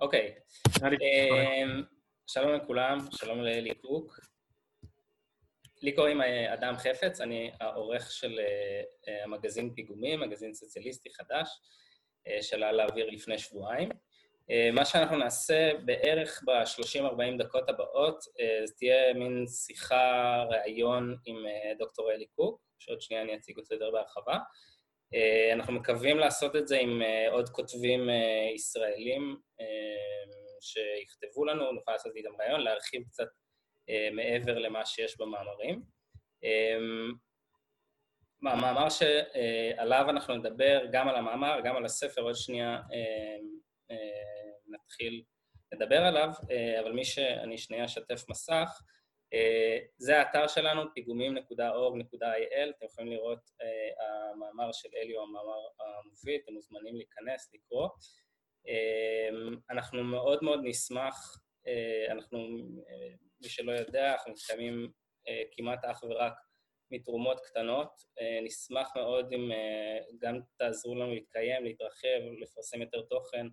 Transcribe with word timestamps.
אוקיי. 0.00 0.34
אמ, 0.82 1.82
שלום 2.26 2.52
לכולם, 2.52 2.98
שלום 3.12 3.40
לאלי 3.40 3.74
קוק. 3.74 4.20
לי 5.82 5.92
קוראים 5.92 6.22
אה, 6.22 6.54
אדם 6.54 6.74
חפץ, 6.76 7.20
אני 7.20 7.50
העורך 7.60 8.12
של 8.12 8.38
אה, 8.38 8.82
אה, 9.08 9.24
המגזין 9.24 9.74
פיגומים, 9.74 10.20
מגזין 10.20 10.54
סוציאליסטי 10.54 11.10
חדש, 11.14 11.48
שעלה 12.40 12.72
לאוויר 12.72 13.10
לפני 13.10 13.38
שבועיים. 13.38 13.88
מה 14.72 14.84
שאנחנו 14.84 15.16
נעשה 15.16 15.70
בערך 15.84 16.42
ב-30-40 16.46 17.38
דקות 17.38 17.68
הבאות, 17.68 18.18
זה 18.64 18.74
תהיה 18.76 19.14
מין 19.14 19.46
שיחה, 19.46 20.44
ראיון 20.50 21.16
עם 21.26 21.36
דוקטור 21.78 22.12
אלי 22.12 22.26
קוק, 22.26 22.60
שעוד 22.78 23.00
שנייה 23.00 23.22
אני 23.22 23.36
אציג 23.36 23.58
אותו 23.58 23.74
יותר 23.74 23.90
בהרחבה. 23.90 24.38
אה, 25.14 25.52
אנחנו 25.52 25.72
מקווים 25.72 26.18
לעשות 26.18 26.56
את 26.56 26.68
זה 26.68 26.78
עם 26.78 27.02
אה, 27.02 27.30
עוד 27.30 27.48
כותבים 27.48 28.10
אה, 28.10 28.50
ישראלים 28.54 29.36
שיכתבו 30.60 31.44
לנו, 31.44 31.72
נוכל 31.72 31.92
לעשות 31.92 32.16
איתם 32.16 32.30
רעיון, 32.40 32.60
להרחיב 32.60 33.02
קצת 33.02 33.28
מעבר 34.12 34.58
למה 34.58 34.86
שיש 34.86 35.20
במאמרים. 35.20 35.82
המאמר 38.42 38.88
שעליו 38.88 40.06
אנחנו 40.10 40.34
נדבר, 40.34 40.86
גם 40.92 41.08
על 41.08 41.16
המאמר, 41.16 41.60
גם 41.64 41.76
על 41.76 41.84
הספר, 41.84 42.22
עוד 42.22 42.34
שנייה 42.34 42.80
נתחיל 44.68 45.22
לדבר 45.72 46.02
עליו, 46.02 46.28
אבל 46.80 46.92
מי 46.92 47.04
שאני 47.04 47.58
שנייה 47.58 47.84
אשתף 47.84 48.24
מסך, 48.28 48.82
זה 49.98 50.18
האתר 50.18 50.48
שלנו, 50.48 50.82
פיגומים.org.il, 50.94 52.70
אתם 52.76 52.86
יכולים 52.86 53.12
לראות 53.12 53.38
uh, 53.38 54.02
המאמר 54.04 54.72
של 54.72 54.88
אלי 54.96 55.12
הוא 55.12 55.22
המאמר 55.22 55.58
המוביל, 55.80 56.40
אתם 56.44 56.52
מוזמנים 56.52 56.96
להיכנס, 56.96 57.50
לקרוא. 57.54 57.88
Uh, 58.66 59.56
אנחנו 59.70 60.04
מאוד 60.04 60.44
מאוד 60.44 60.60
נשמח, 60.64 61.40
אנחנו, 62.10 62.38
מי 63.42 63.48
שלא 63.48 63.72
יודע, 63.72 64.12
אנחנו 64.12 64.32
מתקיימים 64.32 64.92
כמעט 65.52 65.84
אך 65.84 66.02
ורק 66.02 66.32
מתרומות 66.90 67.40
קטנות. 67.40 67.90
נשמח 68.42 68.96
מאוד 68.96 69.32
אם 69.32 69.50
גם 70.20 70.40
תעזרו 70.58 70.94
לנו 70.94 71.14
להתקיים, 71.14 71.64
להתרחב, 71.64 72.20
לפרסם 72.40 72.82
יותר 72.82 73.02
תוכן, 73.02 73.46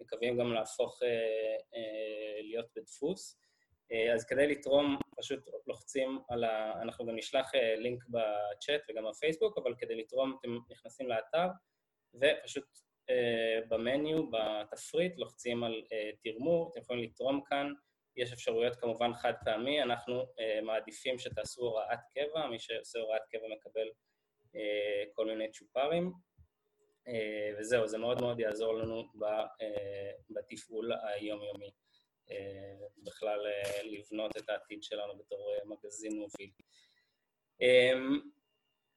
מקווים 0.00 0.38
גם 0.38 0.52
להפוך 0.52 1.00
להיות 2.42 2.66
בדפוס. 2.76 3.38
אה, 3.92 4.14
אז 4.14 4.24
כדי 4.24 4.46
לתרום, 4.46 4.96
פשוט 5.16 5.40
לוחצים 5.66 6.18
על 6.28 6.44
ה... 6.44 6.82
אנחנו 6.82 7.06
גם 7.06 7.16
נשלח 7.16 7.54
אה, 7.54 7.76
לינק 7.76 8.04
בצ'אט 8.08 8.80
וגם 8.90 9.04
בפייסבוק, 9.10 9.58
אבל 9.58 9.74
כדי 9.78 9.94
לתרום 9.94 10.36
אתם 10.40 10.58
נכנסים 10.70 11.08
לאתר, 11.08 11.46
ופשוט 12.14 12.64
אה, 13.10 13.60
במניו, 13.68 14.22
בתפריט, 14.30 15.18
לוחצים 15.18 15.64
על 15.64 15.82
תרמור, 16.22 16.70
אתם 16.72 16.80
יכולים 16.80 17.02
לתרום 17.02 17.40
כאן, 17.46 17.72
יש 18.16 18.32
אפשרויות 18.32 18.76
כמובן 18.76 19.14
חד 19.14 19.32
פעמי, 19.44 19.82
אנחנו 19.82 20.22
מעדיפים 20.62 21.18
שתעשו 21.18 21.62
הוראת 21.62 21.98
קבע, 22.14 22.46
מי 22.46 22.58
שעושה 22.58 22.98
הוראת 22.98 23.22
קבע 23.30 23.46
מקבל 23.56 23.88
כל 25.12 25.26
מיני 25.26 25.50
צ'ופרים, 25.50 26.12
וזהו, 27.58 27.88
זה 27.88 27.98
מאוד 27.98 28.20
מאוד 28.20 28.40
יעזור 28.40 28.74
לנו 28.74 29.02
בתפעול 30.30 30.92
היומיומי. 30.92 31.70
אה, 32.30 32.86
בכלל 33.02 33.46
אה, 33.46 33.82
לבנות 33.82 34.36
את 34.36 34.48
העתיד 34.48 34.82
שלנו 34.82 35.18
בתור 35.18 35.52
אה, 35.52 35.64
מגזין 35.64 36.18
מוביל. 36.18 36.50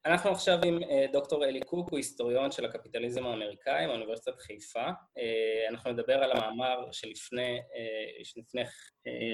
אנחנו 0.04 0.30
עכשיו 0.30 0.58
עם 0.64 0.78
דוקטור 1.12 1.44
אלי 1.44 1.60
קוק, 1.60 1.90
הוא 1.90 1.96
היסטוריון 1.96 2.50
של 2.50 2.64
הקפיטליזם 2.64 3.26
האמריקאי 3.26 3.86
מאוניברסיטת 3.86 4.38
חיפה. 4.38 4.86
אנחנו 5.70 5.92
נדבר 5.92 6.14
על 6.14 6.32
המאמר 6.32 6.92
שלפני 6.92 7.60
שלפני 8.24 8.62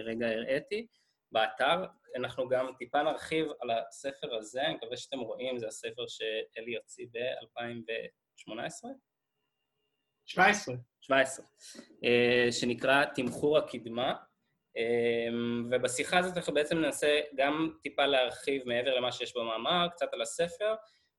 רגע 0.05 0.29
הראיתי 0.29 0.87
באתר. 1.33 1.85
אנחנו 2.17 2.49
גם 2.49 2.67
טיפה 2.79 3.03
נרחיב 3.03 3.47
על 3.61 3.71
הספר 3.71 4.35
הזה, 4.35 4.63
אני 4.63 4.75
מקווה 4.75 4.97
שאתם 4.97 5.19
רואים, 5.19 5.59
זה 5.59 5.67
הספר 5.67 6.05
שאלי 6.09 6.77
הוציא 6.77 7.07
ב-2018. 7.13 8.89
17. 10.27 10.75
17, 11.05 11.47
שנקרא 12.51 13.05
תמחור 13.05 13.59
הקדמה, 13.59 14.15
אה, 14.77 15.29
ובשיחה 15.71 16.19
הזאת 16.19 16.37
אנחנו 16.37 16.55
בעצם 16.55 16.79
ננסה 16.79 17.21
גם 17.35 17.71
טיפה 17.83 18.07
להרחיב 18.07 18.69
מעבר 18.69 18.95
למה 18.95 19.13
שיש 19.13 19.37
במאמר, 19.37 19.89
קצת 19.91 20.13
על 20.13 20.23
הספר 20.23 20.75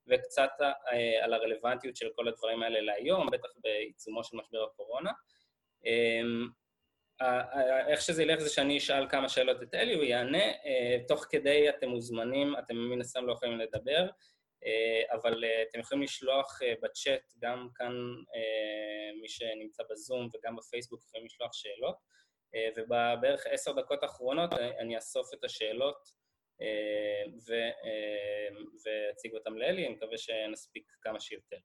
וקצת 0.07 0.49
אה, 0.61 1.23
על 1.23 1.33
הרלוונטיות 1.33 1.95
של 1.95 2.09
כל 2.15 2.27
הדברים 2.27 2.63
האלה 2.63 2.81
להיום, 2.81 3.29
בטח 3.31 3.49
בעיצומו 3.63 4.23
של 4.23 4.37
משבר 4.37 4.63
הקורונה. 4.63 5.11
אה, 5.85 6.21
איך 7.87 8.01
שזה 8.01 8.23
ילך 8.23 8.39
זה 8.39 8.49
שאני 8.49 8.77
אשאל 8.77 9.09
כמה 9.09 9.29
שאלות 9.29 9.63
את 9.63 9.73
אלי, 9.73 9.93
הוא 9.93 10.03
יענה, 10.03 10.43
תוך 11.07 11.25
כדי 11.29 11.69
אתם 11.69 11.89
מוזמנים, 11.89 12.55
אתם 12.59 12.75
מן 12.75 13.01
הסתם 13.01 13.25
לא 13.25 13.33
יכולים 13.33 13.59
לדבר, 13.59 14.01
אה, 14.01 14.09
אבל 15.11 15.43
אה, 15.43 15.63
אתם 15.63 15.79
יכולים 15.79 16.03
לשלוח 16.03 16.61
אה, 16.61 16.73
בצ'אט, 16.81 17.33
גם 17.39 17.67
כאן 17.75 17.93
מי 19.21 19.29
שנמצא 19.29 19.83
בזום 19.91 20.29
וגם 20.33 20.55
בפייסבוק 20.55 21.03
יכולים 21.03 21.25
לשלוח 21.25 21.53
שאלות, 21.53 21.95
ובערך 22.77 23.47
עשר 23.49 23.71
דקות 23.71 24.03
האחרונות 24.03 24.53
אני 24.53 24.95
אאסוף 24.95 25.33
את 25.33 25.43
השאלות 25.43 26.09
ואציג 28.85 29.33
אותן 29.33 29.53
לאלי, 29.53 29.85
אני 29.85 29.95
מקווה 29.95 30.17
שנספיק 30.17 30.91
כמה 31.01 31.19
שיותר. 31.19 31.57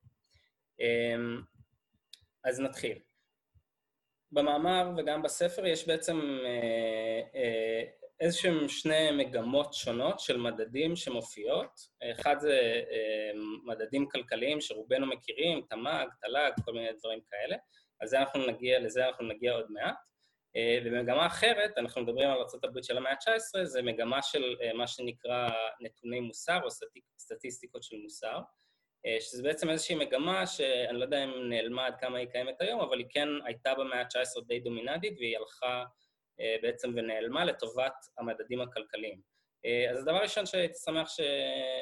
אז 2.44 2.60
נתחיל. 2.60 2.98
במאמר 4.32 4.90
וגם 4.96 5.22
בספר 5.22 5.66
יש 5.66 5.86
בעצם 5.86 6.20
איזשהם 8.20 8.68
שני 8.68 9.10
מגמות 9.10 9.74
שונות 9.74 10.20
של 10.20 10.36
מדדים 10.36 10.96
שמופיעות. 10.96 11.80
אחד 12.12 12.36
זה 12.38 12.82
אה, 12.90 13.30
מדדים 13.64 14.08
כלכליים 14.08 14.60
שרובנו 14.60 15.06
מכירים, 15.06 15.62
תמ"ג, 15.70 16.06
תל"ג, 16.20 16.64
כל 16.64 16.72
מיני 16.72 16.88
דברים 16.98 17.20
כאלה. 17.30 17.56
על 18.00 18.08
זה 18.08 18.18
אנחנו 18.18 18.46
נגיע, 18.46 18.78
לזה 18.78 19.06
אנחנו 19.08 19.28
נגיע 19.28 19.52
עוד 19.52 19.66
מעט. 19.70 19.96
אה, 20.56 20.78
במגמה 20.84 21.26
אחרת, 21.26 21.78
אנחנו 21.78 22.02
מדברים 22.02 22.30
על 22.30 22.38
ארה"ב 22.38 22.82
של 22.82 22.96
המאה 22.96 23.12
ה-19, 23.12 23.64
זה 23.64 23.82
מגמה 23.82 24.22
של 24.22 24.56
אה, 24.62 24.72
מה 24.72 24.86
שנקרא 24.86 25.50
נתוני 25.80 26.20
מוסר 26.20 26.60
או 26.64 26.68
סטטיסטיקות 27.18 27.82
של 27.82 27.96
מוסר, 27.96 28.40
שזה 29.20 29.42
בעצם 29.42 29.70
איזושהי 29.70 29.94
מגמה 29.94 30.46
שאני 30.46 30.98
לא 30.98 31.04
יודע 31.04 31.24
אם 31.24 31.30
נעלמה 31.48 31.86
עד 31.86 31.94
כמה 32.00 32.18
היא 32.18 32.28
קיימת 32.28 32.60
היום, 32.60 32.80
אבל 32.80 32.98
היא 32.98 33.06
כן 33.10 33.28
הייתה 33.44 33.74
במאה 33.74 34.00
ה-19 34.00 34.44
די 34.46 34.60
דומיננטית 34.60 35.18
והיא 35.18 35.36
הלכה 35.36 35.84
בעצם 36.62 36.88
ונעלמה 36.96 37.44
לטובת 37.44 37.94
המדדים 38.18 38.60
הכלכליים. 38.60 39.20
אה, 39.66 39.90
אז 39.90 39.98
הדבר 39.98 40.16
הראשון 40.16 40.46
שהייתי 40.46 40.74
שמח 40.74 41.08
ש... 41.08 41.20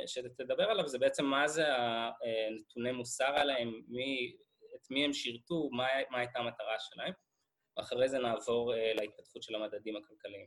שתדבר 0.07 0.71
עליו 0.71 0.89
זה 0.89 0.99
בעצם 0.99 1.25
מה 1.25 1.49
זה 1.49 1.65
הנתוני 1.77 2.93
מוסר 2.93 3.33
עליהם, 3.37 3.83
מי, 3.89 4.37
את 4.75 4.91
מי 4.91 5.05
הם 5.05 5.13
שירתו, 5.13 5.69
מה, 5.73 5.87
מה 6.11 6.19
הייתה 6.19 6.39
המטרה 6.39 6.79
שלהם, 6.79 7.13
ואחרי 7.77 8.09
זה 8.09 8.19
נעבור 8.19 8.75
אה, 8.75 8.93
להתפתחות 8.95 9.43
של 9.43 9.55
המדדים 9.55 9.97
הכלכליים. 9.97 10.47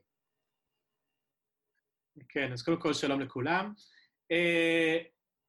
כן, 2.29 2.51
אז 2.51 2.63
קודם 2.63 2.81
כל 2.81 2.93
שלום 2.93 3.21
לכולם. 3.21 3.73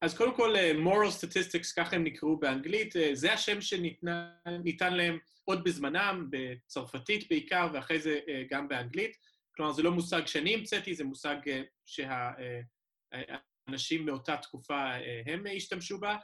אז 0.03 0.17
קודם 0.17 0.37
כל, 0.37 0.55
moral 0.85 1.11
statistics, 1.21 1.75
ככה 1.77 1.97
הם 1.97 2.05
נקראו 2.05 2.37
באנגלית, 2.37 2.95
זה 3.13 3.33
השם 3.33 3.61
שניתן 3.61 4.95
להם 4.95 5.19
עוד 5.45 5.65
בזמנם, 5.65 6.29
בצרפתית 6.31 7.29
בעיקר, 7.29 7.69
ואחרי 7.73 8.01
זה 8.01 8.19
אה, 8.29 8.43
גם 8.51 8.69
באנגלית. 8.69 9.17
כלומר, 9.57 9.73
זה 9.73 9.83
לא 9.83 9.91
מושג 9.91 10.27
שאני 10.27 10.55
המצאתי, 10.55 10.95
זה 10.95 11.05
מושג 11.05 11.37
אה, 11.49 11.63
שהאנשים 11.87 14.01
אה, 14.01 14.07
מאותה 14.07 14.37
תקופה 14.37 14.91
הם 15.27 15.45
השתמשו 15.57 15.99
בה. 15.99 16.17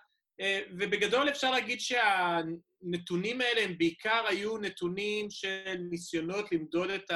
ובגדול 0.70 1.28
אפשר 1.28 1.50
להגיד 1.50 1.80
שהנתונים 1.80 3.40
האלה 3.40 3.60
הם 3.60 3.78
בעיקר 3.78 4.24
היו 4.28 4.58
נתונים 4.58 5.30
של 5.30 5.76
ניסיונות 5.90 6.52
למדוד 6.52 6.90
את 6.90 7.10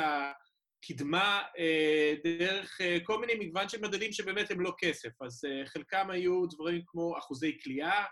הקדמה 0.85 1.43
דרך 2.25 2.81
כל 3.05 3.21
מיני 3.21 3.35
מגוון 3.35 3.69
של 3.69 3.81
מדדים 3.81 4.13
שבאמת 4.13 4.51
הם 4.51 4.61
לא 4.61 4.73
כסף. 4.79 5.23
אז 5.23 5.45
חלקם 5.65 6.11
היו 6.11 6.47
דברים 6.47 6.83
כמו 6.87 7.19
אחוזי 7.19 7.59
כליאה, 7.63 8.05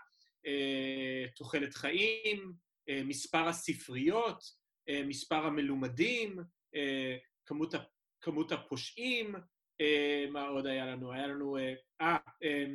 תוחלת 1.35 1.73
חיים, 1.73 2.53
אה, 2.89 3.03
מספר 3.03 3.47
הספריות, 3.47 4.43
אה, 4.89 5.03
מספר 5.05 5.45
המלומדים, 5.45 6.39
אה, 6.75 7.17
כמות, 7.45 7.73
כמות 8.21 8.51
הפושעים, 8.51 9.35
מה 10.31 10.47
עוד 10.47 10.67
היה 10.67 10.85
לנו? 10.85 11.11
היה 11.11 11.27
לנו... 11.27 11.57
אה, 12.01 12.65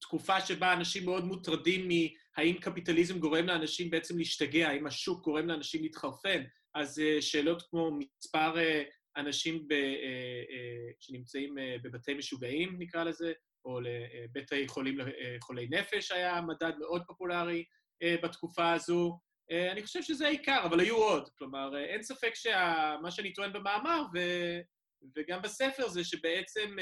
תקופה 0.00 0.40
שבה 0.40 0.72
אנשים 0.72 1.04
מאוד 1.04 1.24
מוטרדים 1.24 1.88
מהאם 1.88 2.54
קפיטליזם 2.60 3.18
גורם 3.18 3.46
לאנשים 3.46 3.90
בעצם 3.90 4.18
להשתגע, 4.18 4.68
האם 4.68 4.86
השוק 4.86 5.24
גורם 5.24 5.46
לאנשים 5.46 5.82
להתחרפן. 5.82 6.42
אז 6.74 7.02
שאלות 7.20 7.62
כמו 7.70 7.98
מספר 7.98 8.54
אנשים 9.16 9.68
ב, 9.68 9.74
שנמצאים 11.00 11.54
בבתי 11.82 12.14
משוגעים, 12.14 12.76
נקרא 12.78 13.04
לזה, 13.04 13.32
או 13.64 13.80
לבתי 13.80 14.68
חולים 14.68 14.98
לחולי 14.98 15.66
נפש 15.70 16.10
היה 16.10 16.40
מדד 16.40 16.72
מאוד 16.78 17.02
פופולרי 17.06 17.64
בתקופה 18.04 18.72
הזו. 18.72 19.18
אני 19.72 19.82
חושב 19.82 20.02
שזה 20.02 20.26
העיקר, 20.26 20.60
אבל 20.64 20.80
היו 20.80 20.96
עוד. 20.96 21.28
כלומר, 21.38 21.76
אין 21.84 22.02
ספק 22.02 22.34
שמה 22.34 23.10
שאני 23.10 23.32
טוען 23.32 23.52
במאמר, 23.52 24.02
ו... 24.14 24.18
וגם 25.16 25.42
בספר, 25.42 25.88
זה 25.88 26.04
שבעצם 26.04 26.76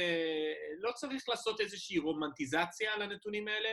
לא 0.81 0.93
צריך 0.93 1.29
לעשות 1.29 1.61
איזושהי 1.61 1.99
רומנטיזציה 1.99 2.95
על 2.95 3.03
הנתונים 3.03 3.49
האלה. 3.49 3.69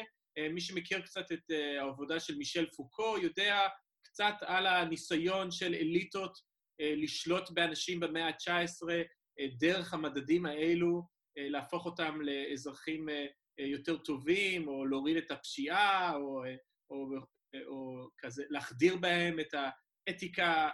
מי 0.49 0.61
שמכיר 0.61 1.01
קצת 1.01 1.31
את 1.31 1.51
העבודה 1.79 2.19
של 2.19 2.35
מישל 2.35 2.65
פוקו 2.75 3.15
יודע 3.21 3.67
קצת 4.03 4.33
על 4.41 4.67
הניסיון 4.67 5.51
של 5.51 5.73
אליטות 5.73 6.37
לשלוט 6.79 7.49
באנשים 7.49 7.99
במאה 7.99 8.27
ה-19 8.27 8.87
דרך 9.59 9.93
המדדים 9.93 10.45
האלו, 10.45 11.01
להפוך 11.35 11.85
אותם 11.85 12.21
לאזרחים 12.21 13.07
יותר 13.57 13.97
טובים, 13.97 14.67
או 14.67 14.85
להוריד 14.85 15.17
את 15.17 15.31
הפשיעה, 15.31 16.15
או, 16.15 16.43
או, 16.89 17.07
או 17.67 18.07
כזה, 18.17 18.43
להחדיר 18.49 18.97
בהם 18.97 19.39
את 19.39 19.53
האתיקה 20.07 20.69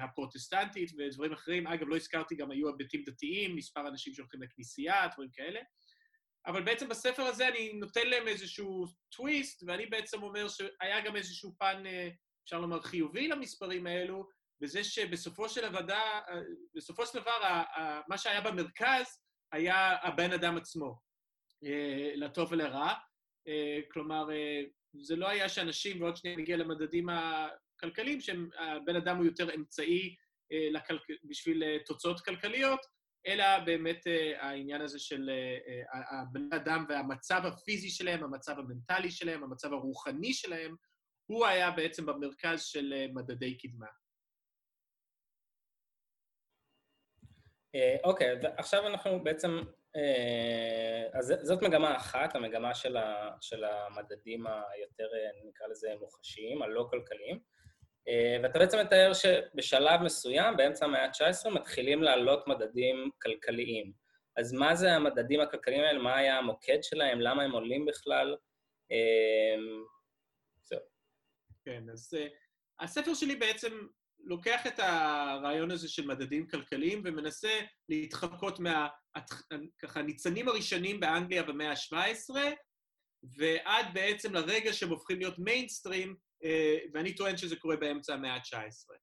הפרוטסטנטית 0.00 0.92
ודברים 0.98 1.32
אחרים. 1.32 1.66
אגב, 1.66 1.88
לא 1.88 1.96
הזכרתי, 1.96 2.36
גם 2.36 2.50
היו 2.50 2.68
היבטים 2.68 3.02
דתיים, 3.06 3.56
מספר 3.56 3.88
אנשים 3.88 4.14
שהולכים 4.14 4.42
לכנסייה, 4.42 5.08
דברים 5.14 5.30
כאלה. 5.32 5.60
אבל 6.46 6.62
בעצם 6.62 6.88
בספר 6.88 7.22
הזה 7.22 7.48
אני 7.48 7.72
נותן 7.72 8.08
להם 8.08 8.28
איזשהו 8.28 8.86
טוויסט, 9.16 9.62
ואני 9.66 9.86
בעצם 9.86 10.22
אומר 10.22 10.48
שהיה 10.48 11.00
גם 11.04 11.16
איזשהו 11.16 11.54
פן, 11.58 11.82
אפשר 12.44 12.60
לומר, 12.60 12.82
חיובי 12.82 13.28
למספרים 13.28 13.86
האלו, 13.86 14.28
וזה 14.62 14.84
שבסופו 14.84 15.48
של 15.48 15.64
הוועדה, 15.64 16.20
בסופו 16.74 17.06
של 17.06 17.18
דבר, 17.18 17.62
מה 18.08 18.18
שהיה 18.18 18.40
במרכז 18.40 19.20
היה 19.52 19.96
הבן 20.02 20.32
אדם 20.32 20.56
עצמו, 20.56 21.00
לטוב 22.14 22.52
ולרע. 22.52 22.94
כלומר, 23.92 24.28
זה 25.00 25.16
לא 25.16 25.28
היה 25.28 25.48
שאנשים, 25.48 26.02
ועוד 26.02 26.16
שנייה 26.16 26.36
נגיע 26.36 26.56
למדדים 26.56 27.06
הכלכליים, 27.08 28.20
שהבן 28.20 28.96
אדם 28.96 29.16
הוא 29.16 29.24
יותר 29.24 29.54
אמצעי. 29.54 30.16
בשביל 31.24 31.62
תוצאות 31.86 32.20
כלכליות, 32.20 32.80
אלא 33.26 33.58
באמת 33.58 34.06
העניין 34.38 34.80
הזה 34.80 34.98
של 34.98 35.30
הבן 36.22 36.52
אדם 36.52 36.84
והמצב 36.88 37.40
הפיזי 37.44 37.90
שלהם, 37.90 38.24
המצב 38.24 38.58
המנטלי 38.58 39.10
שלהם, 39.10 39.44
המצב 39.44 39.72
הרוחני 39.72 40.34
שלהם, 40.34 40.76
הוא 41.26 41.46
היה 41.46 41.70
בעצם 41.70 42.06
במרכז 42.06 42.64
של 42.64 42.94
מדדי 43.14 43.58
קדמה. 43.58 43.86
אוקיי, 48.04 48.34
ועכשיו 48.42 48.86
אנחנו 48.86 49.24
בעצם, 49.24 49.60
אז 51.12 51.34
זאת 51.42 51.62
מגמה 51.62 51.96
אחת, 51.96 52.34
המגמה 52.34 52.74
של, 52.74 52.96
ה, 52.96 53.30
של 53.40 53.64
המדדים 53.64 54.46
היותר, 54.46 55.08
נקרא 55.48 55.66
לזה, 55.66 55.88
מוחשיים, 56.00 56.62
הלא 56.62 56.86
כלכליים. 56.90 57.40
ואתה 58.42 58.58
בעצם 58.58 58.78
מתאר 58.78 59.12
שבשלב 59.14 60.00
מסוים, 60.02 60.56
באמצע 60.56 60.84
המאה 60.84 61.04
ה-19, 61.04 61.50
מתחילים 61.50 62.02
לעלות 62.02 62.46
מדדים 62.46 63.10
כלכליים. 63.22 63.92
אז 64.36 64.52
מה 64.52 64.74
זה 64.74 64.92
המדדים 64.92 65.40
הכלכליים 65.40 65.82
האלה? 65.82 65.98
מה 65.98 66.16
היה 66.16 66.38
המוקד 66.38 66.78
שלהם? 66.82 67.20
למה 67.20 67.42
הם 67.42 67.52
עולים 67.52 67.86
בכלל? 67.86 68.36
זהו. 70.62 70.80
כן, 71.64 71.82
אז 71.92 72.18
הספר 72.80 73.14
שלי 73.14 73.36
בעצם 73.36 73.86
לוקח 74.26 74.66
את 74.66 74.78
הרעיון 74.78 75.70
הזה 75.70 75.88
של 75.88 76.06
מדדים 76.06 76.46
כלכליים 76.46 77.02
ומנסה 77.04 77.60
להתחקות 77.88 78.60
מה... 78.60 78.88
ככה, 79.82 80.02
ניצנים 80.02 80.48
הראשונים 80.48 81.00
באנגליה 81.00 81.42
במאה 81.42 81.70
ה-17, 81.70 82.34
ועד 83.38 83.86
בעצם 83.94 84.34
לרגע 84.34 84.72
שהם 84.72 84.88
הופכים 84.88 85.18
להיות 85.18 85.38
מיינסטרים, 85.38 86.16
ואני 86.94 87.14
טוען 87.14 87.36
שזה 87.36 87.56
קורה 87.56 87.76
באמצע 87.76 88.14
המאה 88.14 88.34
ה-19. 88.34 88.94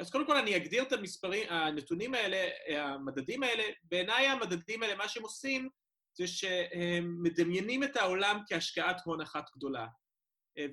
אז 0.00 0.10
קודם 0.10 0.26
כל 0.26 0.36
אני 0.36 0.56
אגדיר 0.56 0.82
את 0.82 0.92
המספרים, 0.92 1.48
הנתונים 1.50 2.14
האלה, 2.14 2.48
המדדים 2.68 3.42
האלה, 3.42 3.62
בעיניי 3.82 4.26
המדדים 4.26 4.82
האלה, 4.82 4.94
מה 4.94 5.08
שהם 5.08 5.22
עושים 5.22 5.68
זה 6.18 6.26
שהם 6.26 7.22
מדמיינים 7.22 7.84
את 7.84 7.96
העולם 7.96 8.40
כהשקעת 8.48 9.00
הון 9.04 9.20
אחת 9.20 9.44
גדולה. 9.56 9.86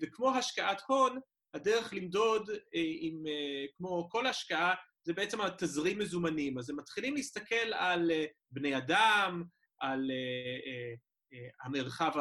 וכמו 0.01 0.35
השקעת 0.35 0.81
הון, 0.87 1.19
הדרך 1.55 1.93
למדוד, 1.93 2.49
עם, 2.73 3.23
כמו 3.77 4.09
כל 4.09 4.27
השקעה, 4.27 4.73
זה 5.03 5.13
בעצם 5.13 5.41
התזרים 5.41 5.99
מזומנים. 5.99 6.57
אז 6.57 6.69
הם 6.69 6.77
מתחילים 6.77 7.15
להסתכל 7.15 7.73
על 7.73 8.11
בני 8.51 8.77
אדם, 8.77 9.43
על 9.79 10.11
המרחב 11.63 12.11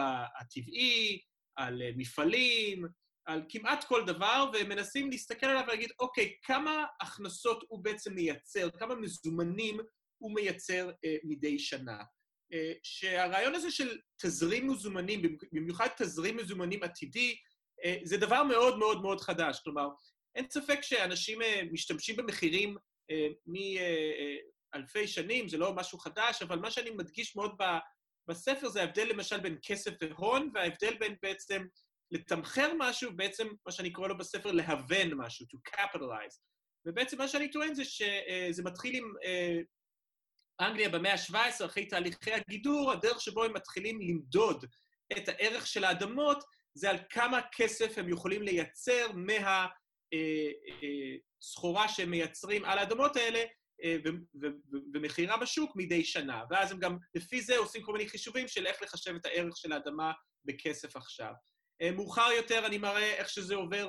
הטבעי, 0.40 1.20
על 1.56 1.82
מפעלים, 1.96 2.84
על 3.26 3.42
כמעט 3.48 3.84
כל 3.84 4.04
דבר, 4.06 4.50
והם 4.52 4.68
מנסים 4.68 5.10
להסתכל 5.10 5.46
עליו 5.46 5.64
ולהגיד, 5.66 5.90
אוקיי, 6.00 6.36
כמה 6.42 6.84
הכנסות 7.00 7.64
הוא 7.68 7.84
בעצם 7.84 8.14
מייצר, 8.14 8.70
כמה 8.78 8.94
מזומנים 8.94 9.80
הוא 10.18 10.34
מייצר 10.34 10.90
אה, 11.04 11.16
מדי 11.24 11.58
שנה. 11.58 11.98
אה, 12.52 12.72
שהרעיון 12.82 13.54
הזה 13.54 13.70
של 13.70 13.98
תזרים 14.22 14.70
מזומנים, 14.70 15.22
במיוחד 15.52 15.88
תזרים 15.96 16.36
מזומנים 16.36 16.82
עתידי, 16.82 17.30
אה, 17.30 17.36
זה 18.02 18.16
דבר 18.16 18.42
מאוד 18.42 18.78
מאוד 18.78 19.02
מאוד 19.02 19.20
חדש. 19.20 19.60
כלומר, 19.64 19.88
אין 20.34 20.50
ספק 20.50 20.80
שאנשים 20.82 21.42
אה, 21.42 21.62
משתמשים 21.72 22.16
במחירים 22.16 22.76
אה, 23.10 23.26
מאלפי 24.74 25.08
שנים, 25.08 25.48
זה 25.48 25.58
לא 25.58 25.74
משהו 25.74 25.98
חדש, 25.98 26.42
אבל 26.42 26.58
מה 26.58 26.70
שאני 26.70 26.90
מדגיש 26.90 27.36
מאוד 27.36 27.54
בספר 28.28 28.68
זה 28.68 28.80
ההבדל 28.80 29.08
למשל 29.08 29.40
בין 29.40 29.58
כסף 29.62 29.90
והון, 30.00 30.50
וההבדל 30.54 30.94
בין 30.98 31.16
בעצם 31.22 31.66
לתמחר 32.10 32.72
משהו, 32.78 33.16
בעצם 33.16 33.48
מה 33.66 33.72
שאני 33.72 33.92
קורא 33.92 34.08
לו 34.08 34.18
בספר 34.18 34.52
להוון 34.52 35.14
משהו, 35.16 35.46
to 35.46 35.70
capitalize. 35.70 36.38
ובעצם 36.86 37.18
מה 37.18 37.28
שאני 37.28 37.50
טוען 37.50 37.74
זה 37.74 37.84
שזה 37.84 38.62
מתחיל 38.64 38.96
עם 38.96 39.12
אנגליה 40.60 40.88
במאה 40.88 41.12
ה-17, 41.12 41.66
אחרי 41.66 41.86
תהליכי 41.86 42.32
הגידור, 42.32 42.92
הדרך 42.92 43.20
שבו 43.20 43.44
הם 43.44 43.52
מתחילים 43.52 44.00
למדוד 44.00 44.64
את 45.18 45.28
הערך 45.28 45.66
של 45.66 45.84
האדמות, 45.84 46.44
זה 46.74 46.90
על 46.90 46.96
כמה 47.10 47.40
כסף 47.52 47.98
הם 47.98 48.08
יכולים 48.08 48.42
לייצר 48.42 49.06
מהסחורה 51.42 51.88
שהם 51.88 52.10
מייצרים 52.10 52.64
על 52.64 52.78
האדמות 52.78 53.16
האלה 53.16 53.44
ומכירה 54.94 55.36
בשוק 55.36 55.72
מדי 55.76 56.04
שנה. 56.04 56.42
ואז 56.50 56.72
הם 56.72 56.78
גם, 56.78 56.98
לפי 57.14 57.40
זה 57.42 57.58
עושים 57.58 57.82
כל 57.82 57.92
מיני 57.92 58.08
חישובים 58.08 58.48
של 58.48 58.66
איך 58.66 58.82
לחשב 58.82 59.14
את 59.14 59.26
הערך 59.26 59.56
של 59.56 59.72
האדמה 59.72 60.12
בכסף 60.44 60.96
עכשיו. 60.96 61.32
מאוחר 61.96 62.28
יותר 62.36 62.66
אני 62.66 62.78
מראה 62.78 63.14
איך 63.14 63.28
שזה 63.28 63.54
עובר 63.54 63.88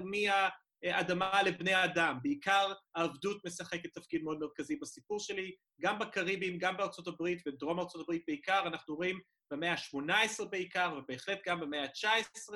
מהאדמה 0.84 1.44
לבני 1.44 1.74
האדם. 1.74 2.18
בעיקר 2.24 2.74
העבדות 2.96 3.46
משחקת 3.46 3.94
תפקיד 3.94 4.24
מאוד 4.24 4.40
מרכזי 4.40 4.76
בסיפור 4.76 5.20
שלי, 5.20 5.56
גם 5.82 6.00
בקריבים, 6.00 6.58
גם 6.58 6.78
בארצות 6.78 7.08
הברית 7.08 7.42
ובדרום 7.48 7.80
ארצות 7.80 8.02
הברית 8.02 8.24
בעיקר, 8.28 8.68
אנחנו 8.68 8.96
רואים 8.96 9.20
במאה 9.52 9.72
ה-18 9.72 10.46
בעיקר, 10.46 10.98
ובהחלט 10.98 11.40
גם 11.46 11.60
במאה 11.60 11.84
ה-19, 11.84 12.54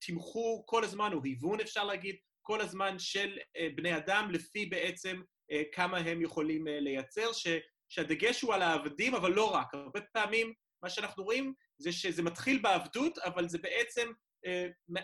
תמחור 0.00 0.64
כל 0.66 0.84
הזמן, 0.84 1.12
או 1.12 1.20
היוון 1.24 1.60
אפשר 1.60 1.84
להגיד, 1.84 2.16
כל 2.42 2.60
הזמן 2.60 2.98
של 2.98 3.38
בני 3.76 3.96
אדם, 3.96 4.30
לפי 4.30 4.66
בעצם 4.66 5.22
כמה 5.72 5.98
הם 5.98 6.22
יכולים 6.22 6.66
לייצר, 6.66 7.32
ש, 7.32 7.46
שהדגש 7.88 8.42
הוא 8.42 8.54
על 8.54 8.62
העבדים, 8.62 9.14
אבל 9.14 9.32
לא 9.32 9.54
רק. 9.54 9.74
הרבה 9.74 10.00
פעמים 10.00 10.52
מה 10.82 10.90
שאנחנו 10.90 11.24
רואים 11.24 11.54
זה 11.78 11.92
שזה 11.92 12.22
מתחיל 12.22 12.58
בעבדות, 12.62 13.18
אבל 13.18 13.48
זה 13.48 13.58
בעצם 13.58 14.12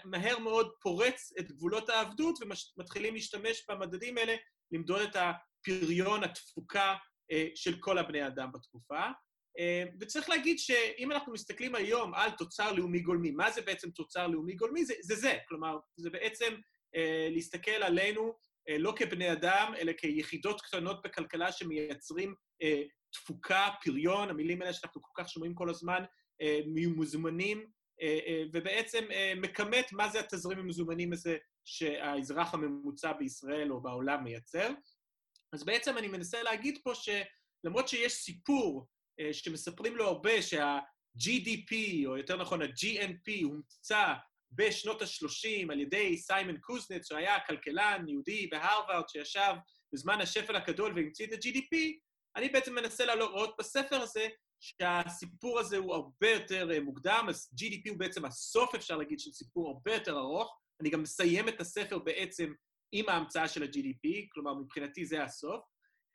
מהר 0.04 0.38
מאוד 0.38 0.72
פורץ 0.82 1.32
את 1.38 1.52
גבולות 1.52 1.88
העבדות, 1.88 2.38
ומתחילים 2.76 3.14
להשתמש 3.14 3.64
במדדים 3.68 4.18
האלה 4.18 4.34
למדוד 4.72 5.00
את 5.00 5.16
הפריון, 5.16 6.25
התפוקה 6.25 6.94
של 7.54 7.76
כל 7.80 7.99
הבני 7.99 8.26
אדם 8.26 8.52
בתקופה. 8.52 9.02
וצריך 10.00 10.28
להגיד 10.28 10.58
שאם 10.58 11.12
אנחנו 11.12 11.32
מסתכלים 11.32 11.75
היום 11.75 12.14
על 12.14 12.30
תוצר 12.30 12.72
לאומי 12.72 13.00
גולמי, 13.00 13.30
מה 13.30 13.50
זה 13.50 13.62
בעצם 13.62 13.90
תוצר 13.90 14.26
לאומי 14.26 14.54
גולמי? 14.54 14.84
זה 14.84 14.94
זה. 15.00 15.14
זה. 15.14 15.38
כלומר, 15.49 15.78
זה 15.96 16.11
בעצם 16.11 16.54
להסתכל 17.30 17.70
עלינו 17.70 18.34
לא 18.78 18.94
כבני 18.96 19.32
אדם, 19.32 19.72
אלא 19.78 19.92
כיחידות 19.92 20.61
קטנות 20.61 21.02
בכלכלה 21.02 21.52
שמייצרים 21.52 22.34
תפוקה, 23.12 23.68
פריון, 23.84 24.30
המילים 24.30 24.62
האלה 24.62 24.72
שאנחנו 24.72 25.02
כל 25.02 25.22
כך 25.22 25.28
שומעים 25.28 25.54
כל 25.54 25.70
הזמן, 25.70 26.04
מוזמנים, 26.96 27.66
ובעצם 28.52 29.04
מכמת 29.37 29.92
מה 29.92 30.09
זה 30.09 30.21
התזרים 30.21 30.59
המזומנים 30.59 31.12
הזה 31.12 31.37
שהאזרח 31.64 32.54
הממוצע 32.54 33.12
בישראל 33.12 33.73
או 33.73 33.80
בעולם 33.80 34.25
מייצר. 34.25 34.71
אז 35.52 35.64
בעצם 35.64 35.99
אני 35.99 36.09
מנסה 36.09 36.42
להגיד 36.42 36.78
פה 36.85 36.92
שלמרות 36.94 37.88
שיש 37.88 38.12
סיפור 38.12 38.87
שמספרים 39.32 39.97
לו 39.97 40.06
הרבה 40.06 40.42
שה-GDP, 40.42 41.75
או 42.06 42.16
יותר 42.16 42.37
נכון 42.37 42.62
ה-GNP, 42.62 43.44
הומצא 43.44 44.14
בשנות 44.52 45.02
ה-30 45.02 45.73
על 45.73 45.80
ידי 45.80 46.16
סיימון 46.16 46.56
קוזנץ, 46.59 47.09
שהיה 47.09 47.40
כלכלן 47.47 48.04
יהודי 48.09 48.47
בהרווארד 48.47 49.09
שישב 49.09 49.54
בזמן 49.92 50.21
השפל 50.21 50.56
הגדול 50.56 50.92
והמציא 50.97 51.26
את 51.26 51.32
ה-GDP, 51.32 51.76
אני 52.37 52.49
בעצם 52.49 52.75
מנסה 52.75 53.04
להראות 53.04 53.54
בספר 53.59 53.97
הזה 53.97 54.28
שהסיפור 54.62 55.59
הזה 55.59 55.76
הוא 55.76 55.95
הרבה 55.95 56.31
יותר 56.31 56.69
מוקדם, 56.83 57.26
אז 57.28 57.50
GDP 57.61 57.90
הוא 57.90 57.99
בעצם 57.99 58.25
הסוף, 58.25 58.75
אפשר 58.75 58.97
להגיד, 58.97 59.21
של 59.21 59.33
סיפור 59.33 59.69
הרבה 59.69 59.95
יותר 59.95 60.19
ארוך. 60.19 60.59
אני 60.81 60.90
גם 60.90 61.02
מסיים 61.02 61.49
את 61.49 61.61
הספר 61.61 61.99
בעצם 61.99 62.52
עם 62.92 63.09
ההמצאה 63.09 63.49
של 63.49 63.62
ה-GDP, 63.62 64.09
כלומר, 64.33 64.54
מבחינתי 64.54 65.07
זה 65.07 65.25
הסוף. 65.25 65.64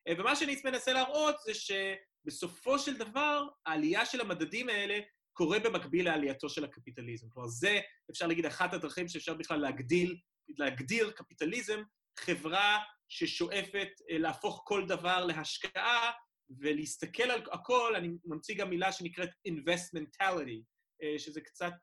אה, 0.08 0.14
ומה 0.20 0.36
שאני 0.36 0.62
מנסה 0.66 0.94
להראות 0.94 1.36
זה 1.46 1.52
שבסופו 1.54 2.80
של 2.80 2.98
דבר, 2.98 3.48
העלייה 3.66 4.06
של 4.06 4.22
המדדים 4.22 4.70
האלה 4.70 5.00
קורה 5.34 5.60
במקביל 5.60 6.06
לעלייתו 6.06 6.50
של 6.50 6.64
הקפיטליזם. 6.64 7.30
כלומר, 7.30 7.48
זה, 7.48 7.80
אפשר 8.12 8.28
להגיד, 8.28 8.46
אחת 8.46 8.74
הדרכים 8.74 9.08
שאפשר 9.08 9.34
בכלל 9.34 9.60
להגדיל, 9.60 10.18
להגדיר 10.58 11.12
קפיטליזם, 11.12 11.82
חברה 12.20 12.80
ששואפת 13.10 13.90
אה, 14.12 14.18
להפוך 14.18 14.62
כל 14.66 14.86
דבר 14.88 15.26
להשקעה 15.26 16.12
ולהסתכל 16.60 17.32
על 17.32 17.42
הכל, 17.52 17.96
אני 17.96 18.10
ממציא 18.26 18.56
גם 18.56 18.70
מילה 18.70 18.92
שנקראת 18.92 19.30
investmentality, 19.48 20.62
אה, 21.04 21.20
שזה 21.20 21.42
קצת 21.42 21.74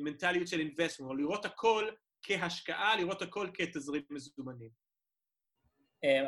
מנטליות 0.00 0.48
של 0.48 0.60
investment, 0.60 1.04
או 1.04 1.14
לראות 1.14 1.44
הכל 1.44 1.90
כהשקעה, 2.22 2.96
לראות 2.96 3.22
הכל 3.22 3.48
כתזרים 3.54 4.02
מזומנים. 4.10 4.70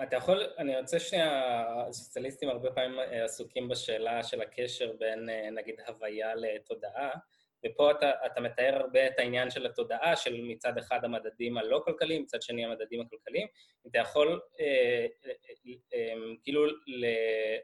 אתה 0.03 0.17
יכול, 0.17 0.47
אני 0.59 0.81
רוצה 0.81 1.01
שנייה, 1.01 1.65
הסוציאליסטים 1.89 2.49
הרבה 2.49 2.73
פעמים 2.73 2.99
אה, 2.99 3.25
עסוקים 3.25 3.69
בשאלה 3.69 4.23
של 4.23 4.41
הקשר 4.41 4.93
בין 4.99 5.29
אה, 5.29 5.51
נגיד 5.51 5.75
הוויה 5.87 6.35
לתודעה, 6.35 7.11
ופה 7.67 7.91
אתה, 7.91 8.11
אתה 8.27 8.41
מתאר 8.41 8.75
הרבה 8.75 9.07
את 9.07 9.19
העניין 9.19 9.51
של 9.51 9.67
התודעה, 9.67 10.17
של 10.17 10.41
מצד 10.43 10.79
אחד 10.79 11.05
המדדים 11.05 11.59
הלא 11.59 11.83
כלכליים, 11.85 12.23
מצד 12.23 12.43
שני 12.43 12.65
המדדים 12.65 13.01
הכלכליים. 13.01 13.47
אתה 13.87 13.99
יכול 13.99 14.41
אה, 14.61 15.07
אה, 15.27 15.33
אה, 15.95 16.15
כאילו 16.43 16.67
ל, 16.67 17.07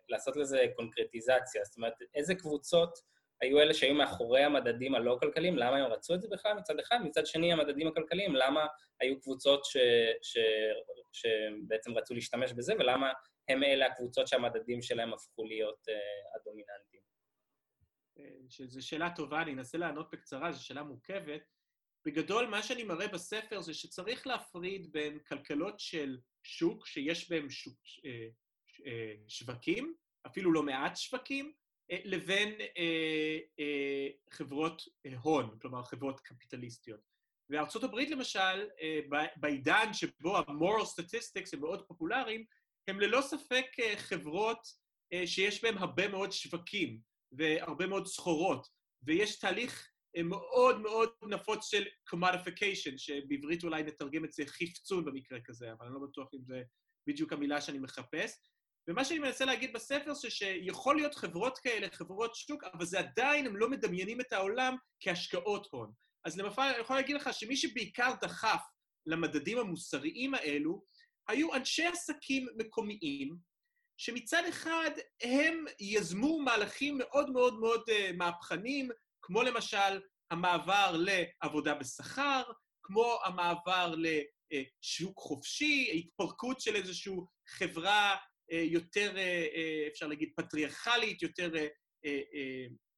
לעשות 0.09 0.37
לזה 0.37 0.65
קונקרטיזציה, 0.77 1.65
זאת 1.65 1.77
אומרת, 1.77 1.95
איזה 2.15 2.35
קבוצות 2.35 2.99
היו 3.41 3.61
אלה 3.61 3.75
שהיו 3.75 3.95
מאחורי 3.95 4.43
המדדים 4.43 4.95
הלא 4.95 5.17
כלכליים, 5.21 5.57
למה 5.57 5.77
הם 5.77 5.93
רצו 5.93 6.15
את 6.15 6.23
זה 6.23 6.29
בכלל 6.31 6.55
מצד 6.55 6.79
אחד? 6.79 6.99
מצד 7.05 7.27
שני, 7.27 7.53
המדדים 7.53 7.89
הכלכליים, 7.89 8.37
למה 8.37 8.67
היו 9.01 9.21
קבוצות 9.21 9.65
ש, 9.65 9.77
ש, 10.23 10.39
שבעצם 11.13 11.99
רצו 11.99 12.15
להשתמש 12.15 12.53
בזה, 12.53 12.75
ולמה 12.79 13.13
הם 13.49 13.65
אלה 13.65 13.87
הקבוצות 13.87 14.29
שהמדדים 14.29 14.83
שלהם 14.83 15.15
הפכו 15.15 15.45
להיות 15.45 15.89
uh, 15.89 16.41
הדומיננטיים? 16.41 17.08
שזו 18.49 18.87
שאלה 18.87 19.11
טובה, 19.11 19.43
אני 19.43 19.53
אנסה 19.53 19.79
לענות 19.79 20.11
בקצרה, 20.13 20.53
זו 20.53 20.65
שאלה 20.65 20.83
מורכבת. 20.83 21.43
בגדול, 22.05 22.47
מה 22.47 22.63
שאני 22.63 22.83
מראה 22.83 23.09
בספר 23.09 23.61
זה 23.61 23.75
שצריך 23.75 24.27
להפריד 24.27 24.93
בין 24.93 25.19
כלכלות 25.19 25.81
של 25.81 26.19
שוק, 26.43 26.87
שיש 26.87 27.31
בהן 27.31 27.51
שוק, 27.51 27.79
אה, 28.05 28.29
אה, 28.87 29.15
שווקים, 29.29 29.95
אפילו 30.27 30.53
לא 30.53 30.63
מעט 30.63 30.97
שווקים, 30.97 31.53
אה, 31.91 31.99
לבין 32.05 32.55
חברות 34.31 34.83
הון, 35.23 35.59
כלומר 35.61 35.83
חברות 35.83 36.21
קפיטליסטיות. 36.21 37.01
וארצות 37.51 37.85
הברית 37.85 38.11
למשל, 38.11 38.69
בעידן 39.37 39.93
שבו 39.93 40.37
ה-moral 40.37 40.85
statistics 40.85 41.51
הם 41.53 41.61
מאוד 41.61 41.87
פופולריים, 41.87 42.45
הם 42.89 43.01
ללא 43.01 43.21
ספק 43.21 43.67
חברות 43.97 44.69
שיש 45.27 45.63
בהן 45.63 45.79
הרבה 45.79 46.09
מאוד 46.09 46.33
שווקים 46.33 47.01
והרבה 47.33 47.87
מאוד 47.87 48.07
סחורות, 48.07 48.69
ויש 49.03 49.39
תהליך 49.39 49.91
מאוד 50.25 50.81
מאוד 50.81 51.11
נפוץ 51.29 51.71
של 51.71 51.85
commodification, 52.15 52.93
שבעברית 52.97 53.65
אולי 53.65 53.83
נתרגם 53.83 54.25
את 54.25 54.33
זה 54.33 54.43
חפצון 54.47 55.05
במקרה 55.05 55.39
כזה, 55.45 55.73
אבל 55.73 55.87
אני 55.87 55.95
לא 55.95 56.01
בטוח 56.09 56.29
אם 56.35 56.43
זה 56.43 56.63
בדיוק 57.07 57.33
המילה 57.33 57.61
שאני 57.61 57.79
מחפש. 57.79 58.33
ומה 58.89 59.05
שאני 59.05 59.19
מנסה 59.19 59.45
להגיד 59.45 59.73
בספר 59.73 60.15
זה 60.15 60.31
שיכול 60.31 60.97
להיות 60.97 61.15
חברות 61.15 61.59
כאלה, 61.59 61.87
חברות 61.93 62.35
שוק, 62.35 62.65
אבל 62.65 62.85
זה 62.85 62.99
עדיין, 62.99 63.47
הם 63.47 63.57
לא 63.57 63.71
מדמיינים 63.71 64.21
את 64.21 64.33
העולם 64.33 64.77
כהשקעות 65.01 65.69
הון. 65.71 65.93
אז 66.25 66.39
למפל, 66.39 66.63
אני 66.63 66.79
יכול 66.81 66.97
להגיד 66.97 67.17
לך 67.17 67.31
שמי 67.33 67.57
שבעיקר 67.57 68.13
דחף 68.21 68.63
למדדים 69.07 69.59
המוסריים 69.59 70.35
האלו, 70.35 70.85
היו 71.29 71.55
אנשי 71.55 71.87
עסקים 71.87 72.47
מקומיים, 72.57 73.37
שמצד 74.01 74.43
אחד 74.49 74.91
הם 75.23 75.65
יזמו 75.81 76.41
מהלכים 76.41 76.99
מאוד 76.99 77.31
מאוד 77.31 77.61
מאוד 77.61 77.83
uh, 77.91 78.17
מהפכניים, 78.17 78.89
כמו 79.23 79.43
למשל 79.43 80.01
המעבר 80.31 80.97
לעבודה 80.99 81.75
בשכר, 81.75 82.43
כמו 82.83 83.19
המעבר 83.25 83.95
לשוק 83.99 85.19
חופשי, 85.19 85.91
התפרקות 85.95 86.61
של 86.61 86.77
איזושהי 86.77 87.13
חברה 87.49 88.17
אה, 88.53 88.63
יותר, 88.63 89.19
אה, 89.19 89.47
אה, 89.55 89.89
אפשר 89.89 90.07
להגיד, 90.07 90.33
פטריארכלית, 90.37 91.23
יותר 91.23 91.51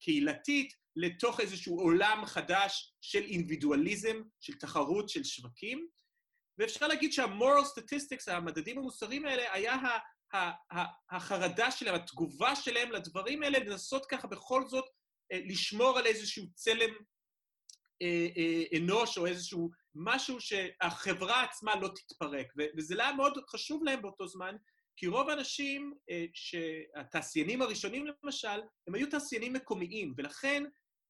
קהילתית, 0.01 0.73
לתוך 0.97 1.41
איזשהו 1.41 1.81
עולם 1.81 2.23
חדש 2.27 2.95
של 3.01 3.23
אינדיבידואליזם, 3.23 4.23
של 4.41 4.59
תחרות, 4.59 5.09
של 5.09 5.25
שווקים. 5.25 5.89
ואפשר 6.59 6.87
להגיד 6.87 7.13
שה-moral 7.13 7.65
statistics, 7.65 8.33
המדדים 8.33 8.79
המוסריים 8.79 9.27
האלה, 9.27 9.53
היה 9.53 9.77
החרדה 11.11 11.71
שלהם, 11.71 11.95
התגובה 11.95 12.57
שלהם 12.57 12.93
לדברים 12.93 13.43
האלה, 13.43 13.59
לנסות 13.59 14.07
ככה 14.07 14.29
בכל 14.29 14.67
זאת 14.67 14.85
לשמור 15.33 15.99
על 15.99 16.07
איזשהו 16.07 16.45
צלם 16.55 16.91
אנוש 18.77 19.19
או 19.19 19.27
איזשהו 19.27 19.71
משהו 19.95 20.41
שהחברה 20.41 21.43
עצמה 21.43 21.77
לא 21.77 21.89
תתפרק. 21.89 22.47
וזה 22.77 22.95
היה 23.03 23.13
מאוד 23.13 23.39
חשוב 23.49 23.85
להם 23.85 24.03
באותו 24.03 24.27
זמן, 24.27 24.57
כי 24.97 25.07
רוב 25.07 25.29
האנשים, 25.29 25.95
אה, 26.11 26.25
שהתעשיינים 26.35 27.63
הראשונים 27.63 28.07
למשל, 28.25 28.61
הם 28.89 28.95
היו 28.95 29.11
תעשיינים 29.11 29.53
מקומיים, 29.53 30.15
ולכן 30.17 30.65